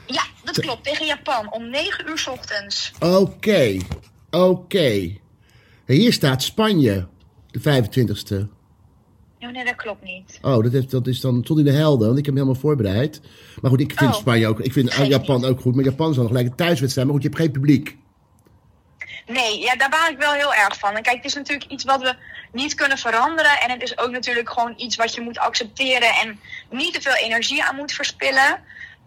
Ja, 0.06 0.22
dat 0.44 0.60
klopt. 0.60 0.84
Tegen 0.84 1.06
Japan 1.06 1.52
om 1.52 1.70
9 1.70 2.08
uur 2.08 2.18
's 2.18 2.26
ochtends. 2.26 2.92
Oké, 3.00 3.76
oké. 4.30 5.18
Hier 5.86 6.12
staat 6.12 6.42
Spanje, 6.42 7.06
de 7.50 7.60
25ste. 7.60 8.58
Oh, 9.40 9.50
nee, 9.50 9.64
dat 9.64 9.74
klopt 9.74 10.02
niet. 10.02 10.38
Oh, 10.42 10.62
dat, 10.62 10.72
heeft, 10.72 10.90
dat 10.90 11.06
is 11.06 11.20
dan 11.20 11.42
tot 11.42 11.58
in 11.58 11.64
de 11.64 11.70
helden, 11.70 12.06
want 12.06 12.18
ik 12.18 12.24
heb 12.24 12.34
hem 12.34 12.42
helemaal 12.42 12.62
voorbereid. 12.62 13.20
Maar 13.60 13.70
goed, 13.70 13.80
ik 13.80 13.92
vind 13.96 14.10
Oh. 14.10 14.16
Spanje 14.16 14.46
ook, 14.46 14.60
ik 14.60 14.72
vind 14.72 14.94
Japan 14.94 15.40
niet. 15.40 15.44
ook 15.50 15.60
goed. 15.60 15.74
Maar 15.74 15.84
Japan 15.84 16.10
is 16.10 16.16
dan 16.16 16.26
gelijk 16.26 16.46
een 16.46 16.54
thuiswedstrijd, 16.54 17.06
maar 17.06 17.16
goed, 17.16 17.24
je 17.24 17.30
hebt 17.30 17.40
geen 17.40 17.52
publiek. 17.52 17.98
Nee, 19.26 19.58
ja, 19.58 19.76
daar 19.76 19.90
baal 19.90 20.08
ik 20.08 20.18
wel 20.18 20.32
heel 20.32 20.54
erg 20.54 20.78
van. 20.78 20.96
En 20.96 21.02
kijk, 21.02 21.16
het 21.16 21.24
is 21.24 21.34
natuurlijk 21.34 21.70
iets 21.70 21.84
wat 21.84 22.02
we 22.02 22.14
niet 22.52 22.74
kunnen 22.74 22.98
veranderen. 22.98 23.60
En 23.60 23.70
het 23.70 23.82
is 23.82 23.98
ook 23.98 24.10
natuurlijk 24.10 24.50
gewoon 24.50 24.74
iets 24.76 24.96
wat 24.96 25.14
je 25.14 25.20
moet 25.20 25.38
accepteren 25.38 26.08
en 26.22 26.38
niet 26.70 26.94
te 26.94 27.00
veel 27.00 27.14
energie 27.14 27.64
aan 27.64 27.76
moet 27.76 27.92
verspillen. 27.92 28.60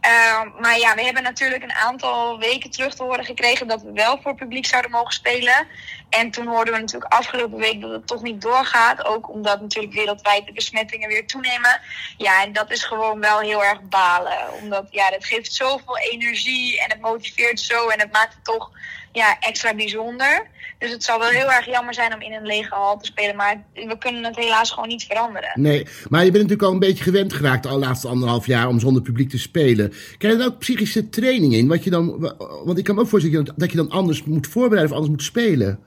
Ehm, 0.03 0.49
maar 0.59 0.79
ja, 0.79 0.95
we 0.95 1.03
hebben 1.03 1.23
natuurlijk 1.23 1.63
een 1.63 1.73
aantal 1.73 2.39
weken 2.39 2.69
terug 2.69 2.95
te 2.95 3.03
horen 3.03 3.25
gekregen 3.25 3.67
dat 3.67 3.81
we 3.81 3.91
wel 3.91 4.19
voor 4.21 4.35
publiek 4.35 4.65
zouden 4.65 4.91
mogen 4.91 5.13
spelen. 5.13 5.67
En 6.09 6.31
toen 6.31 6.47
hoorden 6.47 6.73
we 6.73 6.79
natuurlijk 6.79 7.13
afgelopen 7.13 7.57
week 7.57 7.81
dat 7.81 7.91
het 7.91 8.07
toch 8.07 8.21
niet 8.21 8.41
doorgaat. 8.41 9.05
Ook 9.05 9.29
omdat 9.29 9.61
natuurlijk 9.61 9.93
wereldwijd 9.93 10.45
de 10.45 10.53
besmettingen 10.53 11.07
weer 11.07 11.27
toenemen. 11.27 11.81
Ja, 12.17 12.43
en 12.43 12.53
dat 12.53 12.71
is 12.71 12.83
gewoon 12.83 13.19
wel 13.19 13.39
heel 13.39 13.63
erg 13.63 13.81
balen. 13.81 14.53
Omdat 14.61 14.87
ja, 14.89 15.09
dat 15.09 15.25
geeft 15.25 15.53
zoveel 15.53 15.97
energie 15.97 16.81
en 16.81 16.89
het 16.91 17.01
motiveert 17.01 17.59
zo 17.59 17.87
en 17.87 17.99
het 17.99 18.11
maakt 18.11 18.33
het 18.33 18.43
toch 18.43 18.71
ja, 19.11 19.37
extra 19.39 19.73
bijzonder. 19.73 20.47
Dus 20.83 20.91
het 20.91 21.03
zal 21.03 21.19
wel 21.19 21.29
heel 21.29 21.51
erg 21.51 21.65
jammer 21.65 21.93
zijn 21.93 22.13
om 22.13 22.21
in 22.21 22.33
een 22.33 22.45
lege 22.45 22.73
hal 22.73 22.97
te 22.97 23.05
spelen. 23.05 23.35
Maar 23.35 23.63
we 23.73 23.97
kunnen 23.99 24.23
het 24.23 24.35
helaas 24.35 24.71
gewoon 24.71 24.89
niet 24.89 25.03
veranderen. 25.03 25.51
Nee, 25.53 25.87
maar 26.09 26.25
je 26.25 26.31
bent 26.31 26.43
natuurlijk 26.43 26.63
al 26.63 26.71
een 26.71 26.79
beetje 26.79 27.03
gewend 27.03 27.33
geraakt 27.33 27.63
de 27.63 27.69
laatste 27.69 28.07
anderhalf 28.07 28.45
jaar 28.45 28.67
om 28.67 28.79
zonder 28.79 29.01
publiek 29.01 29.29
te 29.29 29.39
spelen. 29.39 29.93
Krijg 30.17 30.33
je 30.33 30.39
dan 30.39 30.47
ook 30.47 30.59
psychische 30.59 31.09
training 31.09 31.53
in? 31.53 31.67
Wat 31.67 31.83
je 31.83 31.89
dan, 31.89 32.33
want 32.65 32.77
ik 32.77 32.83
kan 32.83 32.95
me 32.95 33.01
ook 33.01 33.07
voorstellen 33.07 33.53
dat 33.55 33.71
je 33.71 33.77
dan 33.77 33.89
anders 33.89 34.23
moet 34.23 34.47
voorbereiden 34.47 34.91
of 34.91 34.97
anders 34.97 35.15
moet 35.15 35.23
spelen. 35.23 35.79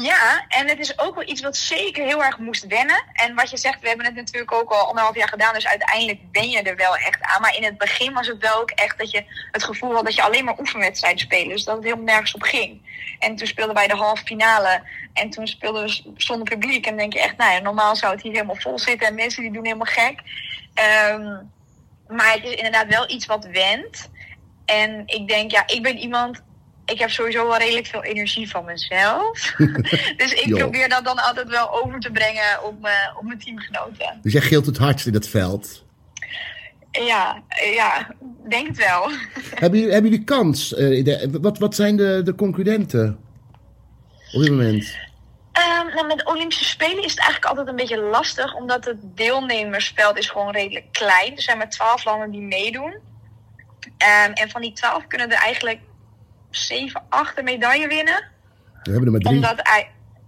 Ja, 0.00 0.44
en 0.48 0.68
het 0.68 0.78
is 0.78 0.98
ook 0.98 1.14
wel 1.14 1.28
iets 1.28 1.40
wat 1.40 1.56
zeker 1.56 2.04
heel 2.04 2.24
erg 2.24 2.38
moest 2.38 2.66
wennen. 2.66 3.04
En 3.12 3.34
wat 3.34 3.50
je 3.50 3.56
zegt, 3.56 3.80
we 3.80 3.88
hebben 3.88 4.06
het 4.06 4.14
natuurlijk 4.14 4.52
ook 4.52 4.70
al 4.70 4.86
anderhalf 4.86 5.16
jaar 5.16 5.28
gedaan. 5.28 5.54
Dus 5.54 5.66
uiteindelijk 5.66 6.32
ben 6.32 6.50
je 6.50 6.62
er 6.62 6.76
wel 6.76 6.96
echt 6.96 7.22
aan. 7.22 7.40
Maar 7.40 7.56
in 7.56 7.64
het 7.64 7.78
begin 7.78 8.12
was 8.12 8.26
het 8.26 8.38
wel 8.38 8.60
ook 8.60 8.70
echt 8.70 8.98
dat 8.98 9.10
je 9.10 9.24
het 9.52 9.64
gevoel 9.64 9.94
had 9.94 10.04
dat 10.04 10.14
je 10.14 10.22
alleen 10.22 10.44
maar 10.44 10.58
oefenwedstrijden 10.58 11.20
speelde. 11.20 11.48
Dus 11.48 11.64
dat 11.64 11.74
het 11.74 11.84
helemaal 11.84 12.04
nergens 12.04 12.34
op 12.34 12.42
ging. 12.42 12.80
En 13.18 13.36
toen 13.36 13.46
speelden 13.46 13.74
wij 13.74 13.88
de 13.88 13.94
halve 13.94 14.24
finale. 14.24 14.82
En 15.12 15.30
toen 15.30 15.46
speelden 15.46 15.84
we 15.84 16.12
zonder 16.16 16.48
publiek. 16.48 16.84
En 16.84 16.90
dan 16.90 16.98
denk 16.98 17.12
je 17.12 17.20
echt, 17.20 17.36
nou 17.36 17.52
ja, 17.52 17.58
normaal 17.58 17.96
zou 17.96 18.12
het 18.12 18.22
hier 18.22 18.32
helemaal 18.32 18.56
vol 18.56 18.78
zitten. 18.78 19.08
En 19.08 19.14
mensen 19.14 19.42
die 19.42 19.52
doen 19.52 19.64
helemaal 19.64 19.86
gek. 19.86 20.20
Ehm, 20.74 21.36
maar 22.08 22.32
het 22.32 22.44
is 22.44 22.54
inderdaad 22.54 22.86
wel 22.86 23.10
iets 23.10 23.26
wat 23.26 23.44
wendt. 23.44 24.10
En 24.64 25.02
ik 25.06 25.28
denk, 25.28 25.50
ja, 25.50 25.62
ik 25.66 25.82
ben 25.82 25.96
iemand. 25.96 26.42
Ik 26.92 26.98
heb 26.98 27.10
sowieso 27.10 27.46
wel 27.48 27.56
redelijk 27.58 27.86
veel 27.86 28.02
energie 28.04 28.50
van 28.50 28.64
mezelf. 28.64 29.52
dus 30.16 30.32
ik 30.32 30.54
probeer 30.54 30.88
dat 30.88 31.04
dan 31.04 31.18
altijd 31.18 31.48
wel 31.48 31.84
over 31.84 32.00
te 32.00 32.10
brengen 32.10 32.64
op, 32.64 32.80
mijn- 32.80 33.16
op 33.16 33.22
mijn 33.24 33.38
teamgenoten. 33.38 34.18
Dus 34.22 34.32
jij 34.32 34.42
gilt 34.42 34.66
het 34.66 34.76
hardst 34.78 35.06
in 35.06 35.14
het 35.14 35.28
veld. 35.28 35.84
Ja, 36.90 37.42
ja, 37.74 38.14
denk 38.48 38.66
het 38.66 38.76
wel. 38.76 39.10
hebben, 39.54 39.78
jullie, 39.78 39.92
hebben 39.94 40.10
jullie 40.10 40.24
kans? 40.26 40.74
eh, 40.74 41.04
de- 41.04 41.38
wat, 41.40 41.58
wat 41.58 41.74
zijn 41.74 41.96
de, 41.96 42.20
de 42.24 42.34
concurrenten 42.34 43.18
op 44.32 44.40
dit 44.40 44.50
moment? 44.50 44.96
Ehm, 45.52 45.94
nou, 45.94 46.06
met 46.06 46.18
de 46.18 46.24
Olympische 46.24 46.64
Spelen 46.64 47.04
is 47.04 47.10
het 47.10 47.18
eigenlijk 47.20 47.44
altijd 47.50 47.68
een 47.68 47.76
beetje 47.76 47.98
lastig, 47.98 48.54
omdat 48.54 48.84
het 48.84 48.96
deelnemersveld 49.02 50.18
is 50.18 50.28
gewoon 50.30 50.52
redelijk 50.52 50.92
klein. 50.92 51.36
Er 51.36 51.42
zijn 51.42 51.58
maar 51.58 51.70
twaalf 51.70 52.04
landen 52.04 52.30
die 52.30 52.40
meedoen. 52.40 52.96
Ehm, 53.96 54.32
en 54.32 54.50
van 54.50 54.60
die 54.60 54.72
twaalf 54.72 55.06
kunnen 55.06 55.30
er 55.30 55.38
eigenlijk 55.42 55.78
zeven, 56.50 57.02
acht 57.08 57.38
een 57.38 57.44
medaille 57.44 57.88
winnen. 57.88 58.24
We 58.82 58.90
hebben 58.90 59.04
er 59.06 59.10
maar 59.10 59.20
drie. 59.20 59.34
Omdat, 59.34 59.62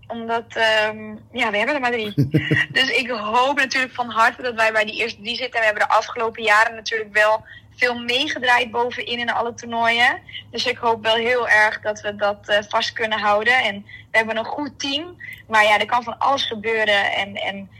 omdat 0.06 0.44
ehm, 0.48 1.16
ja, 1.32 1.50
we 1.50 1.56
hebben 1.56 1.74
er 1.74 1.80
maar 1.80 1.92
drie. 1.92 2.14
dus 2.78 2.90
ik 2.90 3.10
hoop 3.10 3.56
natuurlijk 3.56 3.94
van 3.94 4.10
harte 4.10 4.42
dat 4.42 4.54
wij 4.54 4.72
bij 4.72 4.84
die 4.84 5.00
eerste 5.00 5.22
drie 5.22 5.36
zitten. 5.36 5.54
En 5.54 5.60
we 5.60 5.66
hebben 5.66 5.88
de 5.88 5.94
afgelopen 5.94 6.42
jaren 6.42 6.74
natuurlijk 6.74 7.12
wel 7.12 7.44
veel 7.76 7.98
meegedraaid 7.98 8.70
bovenin 8.70 9.18
in 9.18 9.30
alle 9.30 9.54
toernooien. 9.54 10.18
Dus 10.50 10.66
ik 10.66 10.76
hoop 10.76 11.02
wel 11.02 11.14
heel 11.14 11.48
erg 11.48 11.80
dat 11.80 12.00
we 12.00 12.16
dat 12.16 12.48
eh, 12.48 12.58
vast 12.68 12.92
kunnen 12.92 13.18
houden. 13.18 13.62
En 13.62 13.84
we 14.10 14.16
hebben 14.16 14.36
een 14.36 14.44
goed 14.44 14.78
team. 14.78 15.16
Maar 15.46 15.64
ja, 15.64 15.78
er 15.78 15.86
kan 15.86 16.02
van 16.02 16.18
alles 16.18 16.44
gebeuren. 16.44 17.12
En, 17.12 17.34
en 17.34 17.70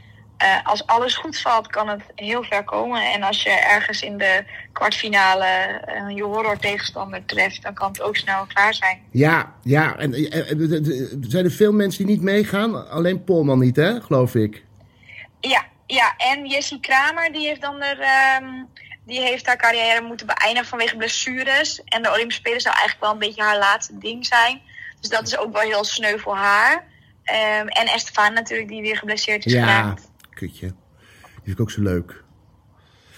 eh, 0.41 0.65
als 0.65 0.85
alles 0.85 1.15
goed 1.15 1.39
valt, 1.39 1.67
kan 1.67 1.87
het 1.87 2.01
heel 2.15 2.43
ver 2.43 2.63
komen. 2.63 3.11
En 3.11 3.23
als 3.23 3.43
je 3.43 3.49
ergens 3.49 4.01
in 4.01 4.17
de 4.17 4.43
kwartfinale 4.71 5.45
eh, 5.45 6.15
je 6.15 6.23
horror 6.23 6.57
tegenstander 6.57 7.25
treft, 7.25 7.63
dan 7.63 7.73
kan 7.73 7.87
het 7.87 8.01
ook 8.01 8.15
snel 8.15 8.45
klaar 8.53 8.73
zijn. 8.73 9.01
Ja, 9.11 9.53
ja. 9.63 9.97
En, 9.97 10.13
eh, 10.13 10.57
zijn 11.21 11.45
er 11.45 11.51
veel 11.51 11.73
mensen 11.73 12.05
die 12.05 12.15
niet 12.15 12.25
meegaan? 12.25 12.89
Alleen 12.89 13.23
Polman 13.23 13.59
niet, 13.59 13.75
hè? 13.75 14.01
Geloof 14.01 14.35
ik. 14.35 14.63
Ja, 15.39 15.65
ja, 15.85 16.13
en 16.17 16.45
Jessie 16.47 16.79
Kramer 16.79 17.31
die 17.31 17.47
heeft 17.47 17.61
dan 17.61 17.81
er, 17.81 17.99
ehm, 17.99 18.45
die 19.05 19.21
heeft 19.21 19.45
haar 19.45 19.57
carrière 19.57 20.01
moeten 20.01 20.27
beëindigen 20.27 20.69
vanwege 20.69 20.97
blessures. 20.97 21.83
En 21.83 22.01
de 22.01 22.11
Olympische 22.11 22.41
Spelen 22.41 22.61
zou 22.61 22.75
eigenlijk 22.75 23.03
wel 23.03 23.13
een 23.13 23.27
beetje 23.27 23.43
haar 23.43 23.57
laatste 23.57 23.97
ding 23.97 24.25
zijn. 24.25 24.61
Dus 24.99 25.09
dat 25.09 25.27
is 25.27 25.37
ook 25.37 25.53
wel 25.53 25.61
heel 25.61 25.83
sneu 25.83 26.17
voor 26.17 26.35
haar. 26.35 26.83
Ehm, 27.23 27.67
en 27.67 27.87
Estefan 27.87 28.33
natuurlijk, 28.33 28.69
die 28.69 28.81
weer 28.81 28.97
geblesseerd 28.97 29.45
is 29.45 29.53
Ja, 29.53 29.59
geraakt. 29.59 30.10
Kutje. 30.47 30.67
Die 31.21 31.43
vind 31.43 31.55
ik 31.57 31.59
ook 31.61 31.71
zo 31.71 31.81
leuk. 31.81 32.23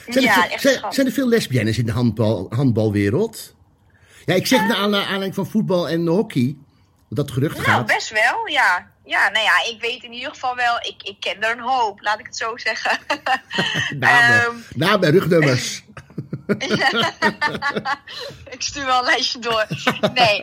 Zijn, 0.07 0.23
Ja, 0.23 0.45
er, 0.45 0.51
echt 0.51 0.61
zijn, 0.89 1.05
er 1.07 1.11
veel 1.13 1.27
lesbiennes 1.27 1.77
in 1.77 1.85
de 1.85 1.91
handbal, 1.91 2.45
handbalwereld? 2.49 3.55
Ja, 4.25 4.33
ik 4.33 4.47
zeg 4.47 4.67
naar 4.67 4.77
aanle- 4.77 4.97
aanleiding 5.03 5.35
van 5.35 5.47
voetbal 5.47 5.89
en 5.89 6.07
hockey. 6.07 6.57
Dat 7.09 7.31
gerucht 7.31 7.55
Nou, 7.55 7.67
gaat. 7.67 7.85
best 7.85 8.09
wel, 8.09 8.47
ja. 8.47 8.91
Ja, 9.05 9.29
nou 9.29 9.43
ja, 9.45 9.63
ik 9.73 9.77
weet 9.81 10.03
in 10.03 10.13
ieder 10.13 10.29
geval 10.29 10.55
wel, 10.55 10.75
ik, 10.77 10.95
ik 11.03 11.15
ken 11.19 11.41
er 11.41 11.51
een 11.57 11.63
hoop, 11.63 12.01
laat 12.01 12.19
ik 12.19 12.25
het 12.25 12.37
zo 12.37 12.57
zeggen. 12.57 12.99
Namen, 13.99 14.41
Ehm, 14.41 14.55
namen 14.75 15.07
en 15.07 15.11
rugnummers. 15.11 15.83
ik 18.55 18.61
stuur 18.61 18.85
wel 18.85 18.99
een 18.99 19.05
lijstje 19.05 19.39
door. 19.39 19.67
Nee. 20.13 20.41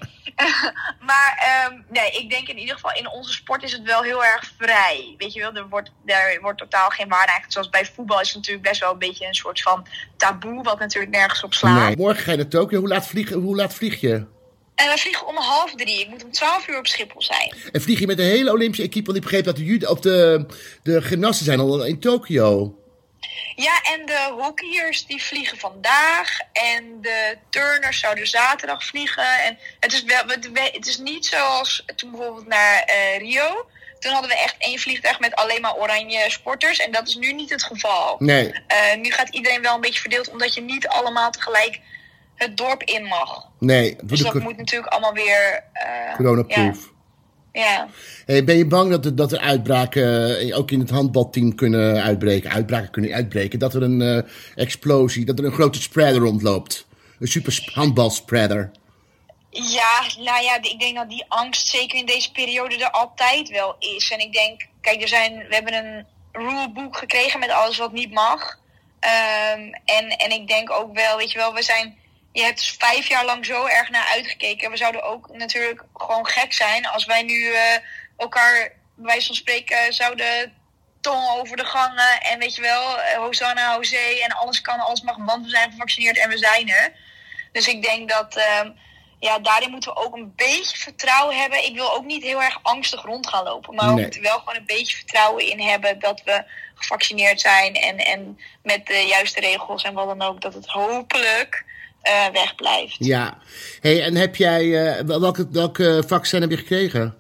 maar 1.11 1.39
ehm, 1.39 1.81
nee, 1.89 2.11
ik 2.11 2.31
denk 2.31 2.49
in 2.49 2.59
ieder 2.59 2.75
geval 2.75 2.95
in 2.95 3.11
onze 3.11 3.33
sport 3.33 3.63
is 3.63 3.73
het 3.73 3.83
wel 3.83 4.03
heel 4.03 4.25
erg 4.25 4.53
vrij. 4.59 5.15
Weet 5.19 5.33
je 5.33 5.41
wel, 5.41 5.53
er 5.53 5.69
wordt, 5.69 5.91
er 6.05 6.39
wordt 6.41 6.59
totaal 6.59 6.89
geen 6.89 7.09
waarde 7.09 7.27
eigenlijk. 7.27 7.53
Zoals 7.53 7.71
bij 7.71 7.87
voetbal 7.95 8.21
is 8.21 8.27
het 8.27 8.37
natuurlijk 8.37 8.69
best 8.69 8.81
wel 8.81 8.93
een 8.93 8.99
beetje 8.99 9.27
een 9.27 9.35
soort 9.35 9.63
van 9.63 9.87
taboe, 10.17 10.63
wat 10.63 10.79
natuurlijk 10.79 11.13
nergens 11.13 11.45
op 11.45 11.55
slaat. 11.55 11.87
Nee. 11.87 11.97
Morgen 11.97 12.23
ga 12.23 12.31
je 12.31 12.37
naar 12.37 12.49
Tokio. 12.49 12.79
Hoe 12.79 12.89
laat, 12.89 13.07
vlieg, 13.07 13.31
hoe 13.31 13.57
laat 13.57 13.75
vlieg 13.75 14.01
je? 14.01 14.15
En 14.75 14.89
we 14.89 14.99
vliegen 14.99 15.27
om 15.27 15.37
half 15.37 15.75
drie. 15.75 16.01
Ik 16.01 16.09
moet 16.09 16.25
om 16.25 16.31
twaalf 16.31 16.69
uur 16.69 16.79
op 16.79 16.87
Schiphol 16.87 17.23
zijn. 17.23 17.55
En 17.73 17.83
vlieg 17.83 17.99
je 17.99 18.07
met 18.07 18.17
de 18.17 18.23
hele 18.23 18.53
Olympische 18.53 18.85
equipe? 18.85 19.05
Want 19.05 19.17
ik 19.17 19.23
begreep 19.23 19.45
dat 19.45 19.57
de, 19.57 19.89
of 19.89 20.01
de, 20.01 20.47
de 20.83 21.03
gymnasten 21.03 21.45
zijn 21.45 21.61
al 21.61 21.85
in 21.85 22.01
Tokio. 22.01 22.80
Ja, 23.55 23.83
en 23.83 24.07
de 24.07 24.35
hockeyers 24.39 25.07
die 25.07 25.23
vliegen 25.23 25.59
vandaag. 25.59 26.39
En 26.53 26.99
de 27.01 27.39
turners 27.49 28.01
zouden 28.01 28.27
zaterdag 28.27 28.85
vliegen. 28.85 29.43
En 29.45 29.59
het 29.81 29.93
is, 29.93 30.05
wel, 30.05 30.23
het, 30.73 30.87
is 30.87 30.99
niet 30.99 31.27
zoals 31.27 31.85
toen 31.97 32.11
bijvoorbeeld 32.11 32.47
naar 32.47 32.83
eh, 32.83 33.19
Rio. 33.19 33.67
Toen 33.99 34.13
hadden 34.13 34.31
we 34.31 34.37
echt 34.37 34.55
één 34.59 34.79
vliegtuig 34.79 35.21
met 35.21 35.35
alleen 35.35 35.61
maar 35.61 35.77
oranje 35.77 36.31
sporters. 36.31 36.79
En 36.79 36.93
dat 36.93 37.09
is 37.09 37.15
nu 37.15 37.33
niet 37.33 37.51
het 37.51 37.63
geval. 37.63 38.17
Nee. 38.19 38.53
Eh, 38.67 38.97
nu 38.97 39.11
gaat 39.11 39.29
iedereen 39.29 39.63
wel 39.63 39.75
een 39.75 39.81
beetje 39.81 40.01
verdeeld, 40.01 40.31
omdat 40.31 40.55
je 40.55 40.61
niet 40.61 40.89
allemaal 40.89 41.31
tegelijk 41.31 41.81
het 42.35 42.57
dorp 42.57 42.83
in 42.83 43.05
mag. 43.05 43.49
Nee, 43.59 43.97
Dus 44.03 44.21
dat 44.21 44.35
moet 44.35 44.57
natuurlijk 44.57 44.93
allemaal 44.93 45.13
weer. 45.13 45.65
coronaproof. 46.17 46.77
Ja, 46.77 47.00
ja. 47.53 47.89
Hey, 48.27 48.45
ben 48.45 48.57
je 48.57 48.67
bang 48.67 48.91
dat 48.91 49.05
er, 49.05 49.17
dat 49.17 49.33
er 49.33 49.39
uitbraken, 49.39 50.39
eh, 50.39 50.59
ook 50.59 50.71
in 50.71 50.81
het 50.81 50.91
handbalteam 50.91 51.55
kunnen 51.55 52.03
uitbreken, 52.03 52.51
uitbraken 52.51 52.91
kunnen 52.91 53.13
uitbreken, 53.13 53.59
dat 53.59 53.75
er 53.75 53.83
een 53.83 54.03
eh, 54.03 54.23
explosie, 54.55 55.25
dat 55.25 55.39
er 55.39 55.45
een 55.45 55.53
grote 55.53 55.83
spreader 55.83 56.21
rondloopt? 56.21 56.87
Een 57.19 57.29
super 57.29 57.53
sp- 57.53 57.71
handbalspreader. 57.75 58.71
Ja, 59.51 60.03
nou 60.17 60.43
ja, 60.43 60.63
ik 60.63 60.81
denk 60.81 60.97
dat 60.97 61.09
die 61.09 61.25
angst 61.29 61.67
zeker 61.67 61.99
in 61.99 62.07
deze 62.07 62.33
periode 62.33 62.77
er 62.77 62.91
altijd 62.91 63.49
wel 63.49 63.77
is. 63.79 64.11
En 64.11 64.19
ik 64.19 64.33
denk, 64.33 64.67
kijk, 64.81 65.03
er 65.03 65.09
zijn, 65.09 65.37
we 65.49 65.55
hebben 65.55 65.75
een 65.75 66.07
rulebook 66.33 66.97
gekregen 66.97 67.41
met 67.41 67.51
alles 67.51 67.79
wat 67.79 67.93
niet 67.93 68.13
mag. 68.13 68.59
Ehm, 69.01 69.61
en, 69.85 70.09
en 70.09 70.31
ik 70.31 70.49
denk 70.49 70.71
ook 70.71 70.95
wel, 70.95 71.17
weet 71.17 71.33
je 71.33 71.39
wel, 71.39 71.55
we 71.55 71.63
zijn, 71.63 71.99
je 72.33 72.43
hebt 72.43 72.59
dus 72.59 72.77
vijf 72.79 73.09
jaar 73.09 73.25
lang 73.25 73.47
zo 73.47 73.67
erg 73.67 73.91
naar 73.91 74.07
uitgekeken. 74.07 74.71
We 74.71 74.77
zouden 74.77 75.03
ook 75.03 75.29
natuurlijk 75.33 75.85
gewoon 75.95 76.27
gek 76.27 76.53
zijn 76.53 76.87
als 76.87 77.05
wij 77.05 77.23
nu 77.23 77.53
eh, 77.53 77.77
elkaar, 78.17 78.73
bij 78.95 79.07
wijze 79.07 79.27
van 79.27 79.35
spreken, 79.35 79.93
zouden 79.93 80.55
tongen 81.01 81.31
over 81.31 81.57
de 81.57 81.65
gangen. 81.65 82.21
En 82.21 82.39
weet 82.39 82.55
je 82.55 82.61
wel, 82.61 83.01
eh, 83.01 83.19
Hosanna, 83.19 83.75
José 83.75 84.21
en 84.23 84.33
alles 84.33 84.61
kan, 84.61 84.81
alles 84.81 85.03
mag, 85.03 85.17
want 85.17 85.45
we 85.45 85.51
zijn 85.51 85.71
gevaccineerd 85.71 86.19
en 86.19 86.29
we 86.29 86.39
zijn 86.39 86.69
er. 86.69 86.93
Dus 87.53 87.69
ik 87.69 87.83
denk 87.83 88.09
dat, 88.09 88.37
ehm, 88.37 88.71
ja, 89.19 89.39
daarin 89.39 89.71
moeten 89.71 89.95
we 89.95 90.01
ook 90.01 90.17
een 90.17 90.33
beetje 90.37 90.77
vertrouwen 90.77 91.37
hebben. 91.37 91.65
Ik 91.65 91.75
wil 91.75 91.95
ook 91.95 92.05
niet 92.05 92.23
heel 92.23 92.43
erg 92.43 92.59
angstig 92.63 93.03
rond 93.03 93.29
gaan 93.29 93.45
lopen. 93.45 93.75
Maar 93.75 93.95
we 93.95 94.01
moeten 94.01 94.23
wel 94.23 94.39
gewoon 94.39 94.57
een 94.57 94.67
beetje 94.67 94.97
vertrouwen 94.97 95.51
in 95.51 95.61
hebben 95.61 95.99
dat 95.99 96.23
we 96.25 96.45
gevaccineerd 96.75 97.41
zijn. 97.41 97.75
En, 97.75 97.97
en 97.99 98.41
met 98.63 98.87
de 98.87 99.07
juiste 99.07 99.41
regels 99.41 99.83
en 99.83 99.95
wat 99.95 100.07
dan 100.07 100.23
ook, 100.23 100.41
dat 100.41 100.55
het 100.55 100.67
hopelijk 100.67 101.65
wegblijft. 102.33 102.97
Ja. 102.99 103.39
Hey, 103.81 104.03
en 104.03 104.15
heb 104.15 104.37
jij, 104.37 104.87
eh, 104.97 105.05
wel- 105.05 105.21
welke, 105.21 105.49
welke 105.51 106.03
vaccin 106.07 106.41
heb 106.41 106.51
je 106.51 106.57
gekregen? 106.57 107.15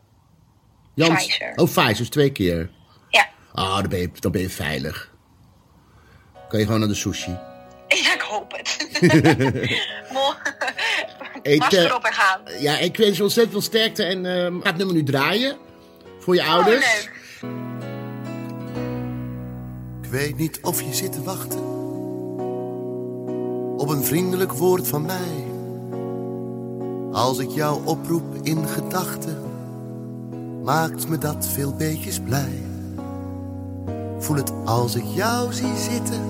Pfizer. 0.94 1.52
Oh, 1.56 1.64
Pfizer, 1.66 1.96
dus 1.96 2.08
twee 2.08 2.30
keer. 2.32 2.70
Ja. 3.08 3.28
Ah, 3.52 3.76
dan 3.76 3.88
ben 3.88 3.98
je, 3.98 4.10
dan 4.18 4.32
ben 4.32 4.40
je 4.40 4.50
veilig. 4.50 5.10
Kan 6.48 6.58
je 6.58 6.64
gewoon 6.64 6.80
naar 6.80 6.88
de 6.88 6.94
sushi. 6.94 7.30
Ja, 7.88 8.14
ik 8.14 8.20
hoop 8.20 8.52
het. 8.56 8.76
Masker 11.58 11.86
eh, 11.86 11.94
op 11.94 12.04
en 12.04 12.12
gaan. 12.12 12.40
Ja, 12.60 12.78
ik 12.78 12.96
wens 12.96 13.16
je 13.16 13.22
ontzettend 13.22 13.52
veel 13.52 13.62
sterkte 13.62 14.04
en 14.04 14.26
ehm 14.26 14.60
ga 14.60 14.66
het 14.68 14.76
nummer 14.76 14.94
nu 14.94 15.02
draaien. 15.02 15.56
Voor 16.18 16.34
je 16.34 16.40
Oh, 16.40 16.48
ouders. 16.48 16.78
leuk. 16.86 17.10
Ik 20.02 20.10
weet 20.10 20.36
niet 20.36 20.58
of 20.62 20.82
je 20.82 20.94
zit 20.94 21.12
te 21.12 21.22
wachten 21.22 21.69
op 23.80 23.88
een 23.88 24.04
vriendelijk 24.04 24.52
woord 24.52 24.88
van 24.88 25.02
mij. 25.02 25.44
Als 27.12 27.38
ik 27.38 27.50
jou 27.50 27.80
oproep 27.84 28.34
in 28.42 28.66
gedachten, 28.66 29.38
maakt 30.62 31.08
me 31.08 31.18
dat 31.18 31.46
veel 31.46 31.74
beetjes 31.74 32.20
blij. 32.20 32.62
Voel 34.18 34.36
het 34.36 34.52
als 34.64 34.94
ik 34.94 35.04
jou 35.04 35.52
zie 35.52 35.76
zitten, 35.76 36.22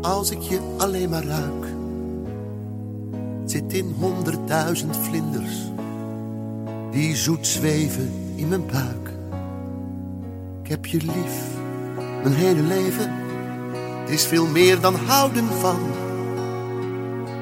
als 0.00 0.30
ik 0.30 0.40
je 0.40 0.60
alleen 0.78 1.10
maar 1.10 1.24
ruik. 1.24 1.66
Zit 3.44 3.72
in 3.72 3.94
honderdduizend 3.98 4.96
vlinders, 4.96 5.56
die 6.90 7.16
zoet 7.16 7.46
zweven 7.46 8.10
in 8.34 8.48
mijn 8.48 8.66
buik. 8.66 9.10
Ik 10.62 10.68
heb 10.68 10.86
je 10.86 10.98
lief, 10.98 11.56
mijn 12.22 12.34
hele 12.34 12.62
leven. 12.62 13.21
Is 14.12 14.26
veel 14.26 14.46
meer 14.46 14.80
dan 14.80 14.94
houden 14.94 15.46
van. 15.60 15.80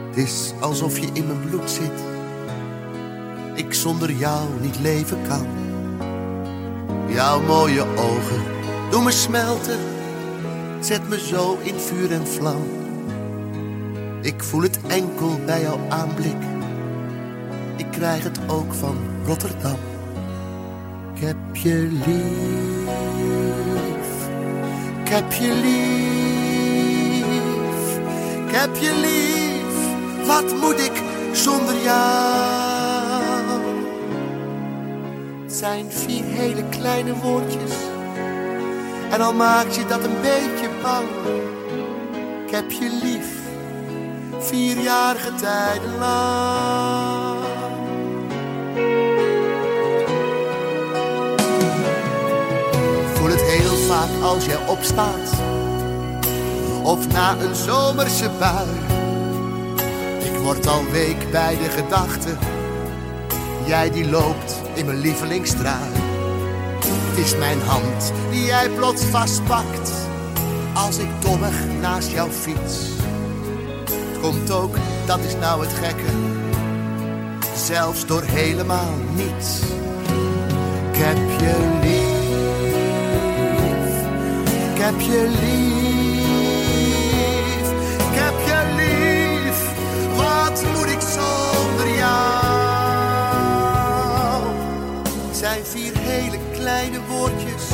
Het 0.08 0.16
is 0.16 0.52
alsof 0.60 0.98
je 0.98 1.08
in 1.12 1.26
mijn 1.26 1.40
bloed 1.48 1.70
zit. 1.70 2.04
Ik 3.54 3.74
zonder 3.74 4.12
jou 4.12 4.48
niet 4.60 4.78
leven 4.78 5.18
kan. 5.28 5.46
Jouw 7.08 7.40
mooie 7.40 7.82
ogen 7.96 8.42
doen 8.90 9.04
me 9.04 9.10
smelten. 9.10 9.78
Zet 10.80 11.08
me 11.08 11.20
zo 11.20 11.58
in 11.62 11.78
vuur 11.78 12.12
en 12.12 12.26
vlam. 12.26 12.62
Ik 14.20 14.42
voel 14.42 14.62
het 14.62 14.78
enkel 14.86 15.40
bij 15.46 15.60
jouw 15.60 15.80
aanblik. 15.88 16.42
Ik 17.76 17.86
krijg 17.90 18.22
het 18.22 18.38
ook 18.46 18.74
van 18.74 18.96
Rotterdam. 19.26 19.78
Ik 21.14 21.20
heb 21.20 21.36
je 21.52 21.88
lief. 22.06 22.48
Ik 25.02 25.08
heb 25.08 25.32
je 25.32 25.60
lief. 25.62 26.19
Ik 28.50 28.56
heb 28.56 28.76
je 28.76 28.94
lief. 28.94 29.74
Wat 30.26 30.60
moet 30.60 30.80
ik 30.80 31.02
zonder 31.32 31.82
jou? 31.82 33.60
Zijn 35.46 35.90
vier 35.90 36.24
hele 36.24 36.64
kleine 36.68 37.14
woordjes. 37.14 37.72
En 39.10 39.20
al 39.20 39.32
maakt 39.32 39.74
je 39.76 39.86
dat 39.86 40.04
een 40.04 40.20
beetje 40.20 40.68
bang. 40.82 41.08
Ik 42.46 42.50
heb 42.50 42.70
je 42.70 42.98
lief. 43.02 43.28
Vierjarige 44.38 45.34
tijden 45.34 45.98
lang. 45.98 47.38
voel 53.14 53.30
het 53.30 53.42
heel 53.42 53.76
vaak 53.76 54.22
als 54.22 54.44
jij 54.44 54.66
opstaat. 54.66 55.49
Of 56.82 57.08
na 57.08 57.36
een 57.38 57.54
zomerse 57.54 58.30
bui. 58.38 58.68
Ik 60.18 60.38
word 60.42 60.66
al 60.66 60.84
week 60.84 61.30
bij 61.30 61.56
de 61.56 61.70
gedachte. 61.70 62.30
Jij 63.66 63.90
die 63.90 64.10
loopt 64.10 64.60
in 64.74 64.86
mijn 64.86 64.98
lievelingstrui. 64.98 65.92
Het 66.84 67.18
is 67.18 67.36
mijn 67.36 67.60
hand 67.60 68.12
die 68.30 68.44
jij 68.44 68.68
plots 68.68 69.04
vastpakt. 69.04 69.90
Als 70.74 70.98
ik 70.98 71.08
dommig 71.18 71.54
naast 71.80 72.10
jou 72.10 72.30
fiets. 72.30 72.76
Het 73.84 74.20
komt 74.20 74.50
ook, 74.50 74.76
dat 75.06 75.18
is 75.18 75.36
nou 75.40 75.60
het 75.66 75.72
gekke. 75.72 76.12
Zelfs 77.56 78.06
door 78.06 78.22
helemaal 78.22 78.94
niets. 79.14 79.60
Ik 80.92 80.98
heb 80.98 81.16
je 81.40 81.78
lief. 81.82 82.18
Ik 84.72 84.86
heb 84.86 85.00
je 85.00 85.28
lief, 85.40 85.69
kleine 96.60 97.00
woordjes. 97.08 97.66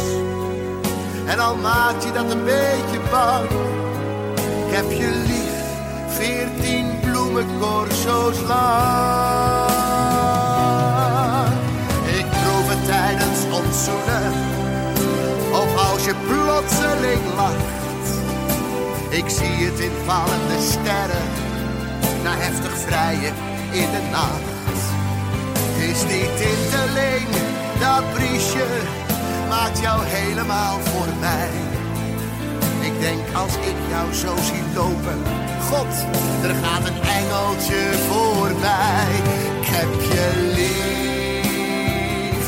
En 1.26 1.38
al 1.38 1.56
maakt 1.56 2.04
je 2.04 2.12
dat 2.12 2.30
een 2.30 2.44
beetje 2.44 3.00
bang. 3.10 3.50
Ik 4.66 4.74
heb 4.74 4.90
je 4.90 5.10
lief, 5.26 5.56
veertien 6.08 7.00
bloemencorso's 7.00 8.40
lang. 8.40 9.70
Ik 12.18 12.26
proef 12.30 12.68
het 12.74 12.84
tijdens 12.86 13.40
ons 13.52 13.84
zoenen. 13.84 14.32
Of 15.52 15.90
als 15.90 16.04
je 16.04 16.14
plotseling 16.26 17.22
lacht. 17.36 17.74
Ik 19.08 19.28
zie 19.28 19.66
het 19.66 19.80
in 19.80 19.92
vallende 20.04 20.58
sterren. 20.60 21.26
Na 22.22 22.32
heftig 22.36 22.78
vrijen 22.78 23.34
in 23.70 23.90
de 23.90 24.02
nacht. 24.10 24.54
Is 25.90 26.00
die 26.00 26.28
tinteling, 26.40 27.45
dat 27.80 28.12
briesje, 28.14 28.66
maakt 29.48 29.78
jou 29.80 30.00
helemaal 30.04 30.78
voor 30.80 31.08
mij. 31.20 31.50
Ik 32.80 33.00
denk 33.00 33.20
als 33.34 33.54
ik 33.54 33.76
jou 33.88 34.12
zo 34.12 34.36
zie 34.42 34.64
lopen. 34.74 35.22
God, 35.70 36.06
er 36.42 36.54
gaat 36.62 36.88
een 36.88 37.02
engeltje 37.18 37.92
voorbij. 38.08 39.14
Ik 39.60 39.66
heb 39.76 39.92
je 40.12 40.26
lief, 40.56 42.46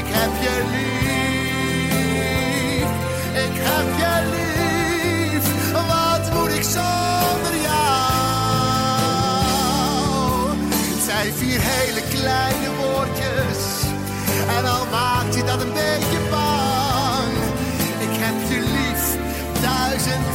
ik 0.00 0.08
heb 0.18 0.32
je 0.42 0.54
lief. 0.70 0.90
Ik 3.46 3.54
heb 3.68 3.88
je 4.02 4.14
lief, 4.34 5.44
wat 5.72 6.24
moet 6.34 6.52
ik 6.52 6.62
zonder 6.62 7.54
jou? 7.62 7.90
Zijn 11.06 11.32
vier 11.34 11.60
hele 11.60 12.02
kleine 12.10 12.59
maakt 14.90 15.34
je 15.34 15.44
dat 15.44 15.60
een 15.60 15.72
beetje 15.72 16.18
bang. 16.30 17.32
Ik 18.06 18.14
heb 18.24 18.36
je 18.50 18.60
lief, 18.60 19.02
duizend 19.62 20.26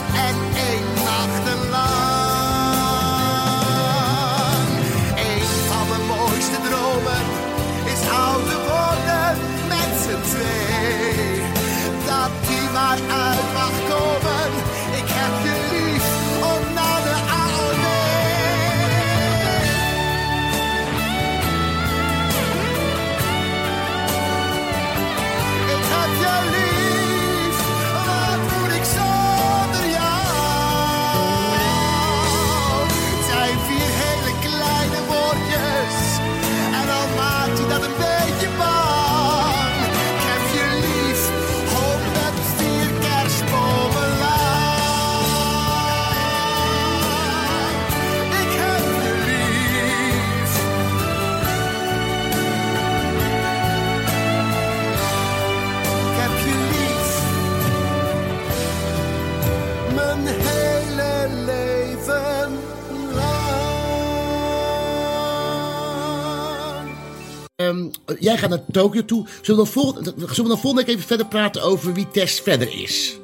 jij 68.19 68.37
gaat 68.37 68.49
naar 68.49 68.63
Tokio 68.71 69.05
toe. 69.05 69.27
Zullen 69.41 69.65
we, 69.65 69.71
dan 69.71 69.83
volgende, 69.83 70.13
zullen 70.17 70.43
we 70.43 70.47
dan 70.47 70.59
volgende 70.59 70.85
week 70.85 70.95
even 70.95 71.07
verder 71.07 71.25
praten 71.25 71.63
over 71.63 71.93
wie 71.93 72.07
Tess 72.11 72.39
verder 72.39 72.81
is? 72.81 73.19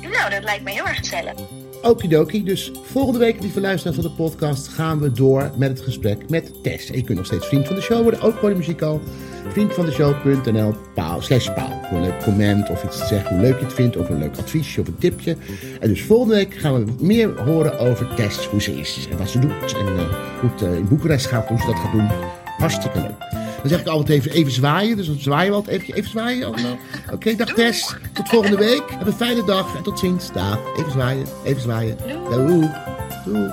Nou, 0.00 0.30
dat 0.30 0.42
lijkt 0.42 0.64
me 0.64 0.70
heel 0.70 0.86
erg 0.86 0.96
gezellig. 0.96 1.34
Okidoki. 1.82 2.44
Dus 2.44 2.72
volgende 2.82 3.18
week, 3.18 3.40
lieve 3.40 3.60
luisteraars 3.60 3.96
van 4.00 4.06
de 4.06 4.16
podcast, 4.16 4.68
gaan 4.68 5.00
we 5.00 5.12
door 5.12 5.50
met 5.56 5.68
het 5.68 5.80
gesprek 5.80 6.28
met 6.28 6.62
Tess. 6.62 6.90
En 6.90 6.96
je 6.96 7.02
kunt 7.02 7.18
nog 7.18 7.26
steeds 7.26 7.46
vriend 7.46 7.66
van 7.66 7.76
de 7.76 7.82
show 7.82 8.02
worden, 8.02 8.20
ook 8.20 8.38
voor 8.38 8.48
de 8.48 8.54
muziek 8.54 8.82
al. 8.82 9.00
vriendvandeshow.nl 9.48 10.74
paal, 10.94 11.22
slash 11.22 11.50
paal. 11.54 11.80
Voor 11.88 11.98
een 11.98 12.04
leuk 12.04 12.22
comment 12.22 12.70
of 12.70 12.84
iets 12.84 12.98
te 12.98 13.06
zeggen 13.06 13.30
hoe 13.30 13.40
leuk 13.40 13.58
je 13.58 13.64
het 13.64 13.74
vindt. 13.74 13.96
Of 13.96 14.08
een 14.08 14.18
leuk 14.18 14.36
adviesje 14.36 14.80
of 14.80 14.86
een 14.86 14.98
tipje. 14.98 15.36
En 15.80 15.88
dus 15.88 16.02
volgende 16.02 16.34
week 16.34 16.54
gaan 16.54 16.84
we 16.84 16.92
meer 17.04 17.42
horen 17.42 17.78
over 17.78 18.14
Tess. 18.14 18.46
Hoe 18.46 18.62
ze 18.62 18.78
is 18.78 19.08
en 19.10 19.18
wat 19.18 19.28
ze 19.28 19.38
doet. 19.38 19.74
En 19.74 19.86
eh, 19.86 20.40
hoe 20.40 20.50
het 20.50 20.62
eh, 20.62 20.74
in 20.74 20.88
Boekarest 20.88 21.26
gaat, 21.26 21.48
hoe 21.48 21.58
ze 21.58 21.66
dat 21.66 21.76
gaat 21.76 21.92
doen. 21.92 22.08
Hartstikke 22.58 23.00
leuk. 23.00 23.45
Dan 23.60 23.68
zeg 23.68 23.80
ik 23.80 23.86
altijd 23.86 24.18
even, 24.18 24.30
even 24.30 24.52
zwaaien. 24.52 24.96
Dus 24.96 25.06
dan 25.06 25.18
zwaaien 25.18 25.50
we 25.50 25.56
altijd 25.56 25.80
even, 25.80 25.94
even 25.94 26.10
zwaaien 26.10 26.46
allemaal. 26.46 26.78
Oké, 27.12 27.34
dag 27.34 27.52
Tess. 27.52 27.94
Tot 28.12 28.28
volgende 28.28 28.56
week. 28.56 28.82
Heb 28.90 29.06
een 29.06 29.12
fijne 29.12 29.44
dag 29.44 29.76
en 29.76 29.82
tot 29.82 29.98
ziens. 29.98 30.32
Dag. 30.32 30.58
Even 30.76 30.92
zwaaien. 30.92 31.26
Even 31.44 31.62
zwaaien. 31.62 31.96
Doei. 32.30 32.70
Doei. 33.24 33.50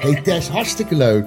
Hey 0.00 0.20
Tess, 0.22 0.48
hartstikke 0.48 0.94
leuk. 0.94 1.24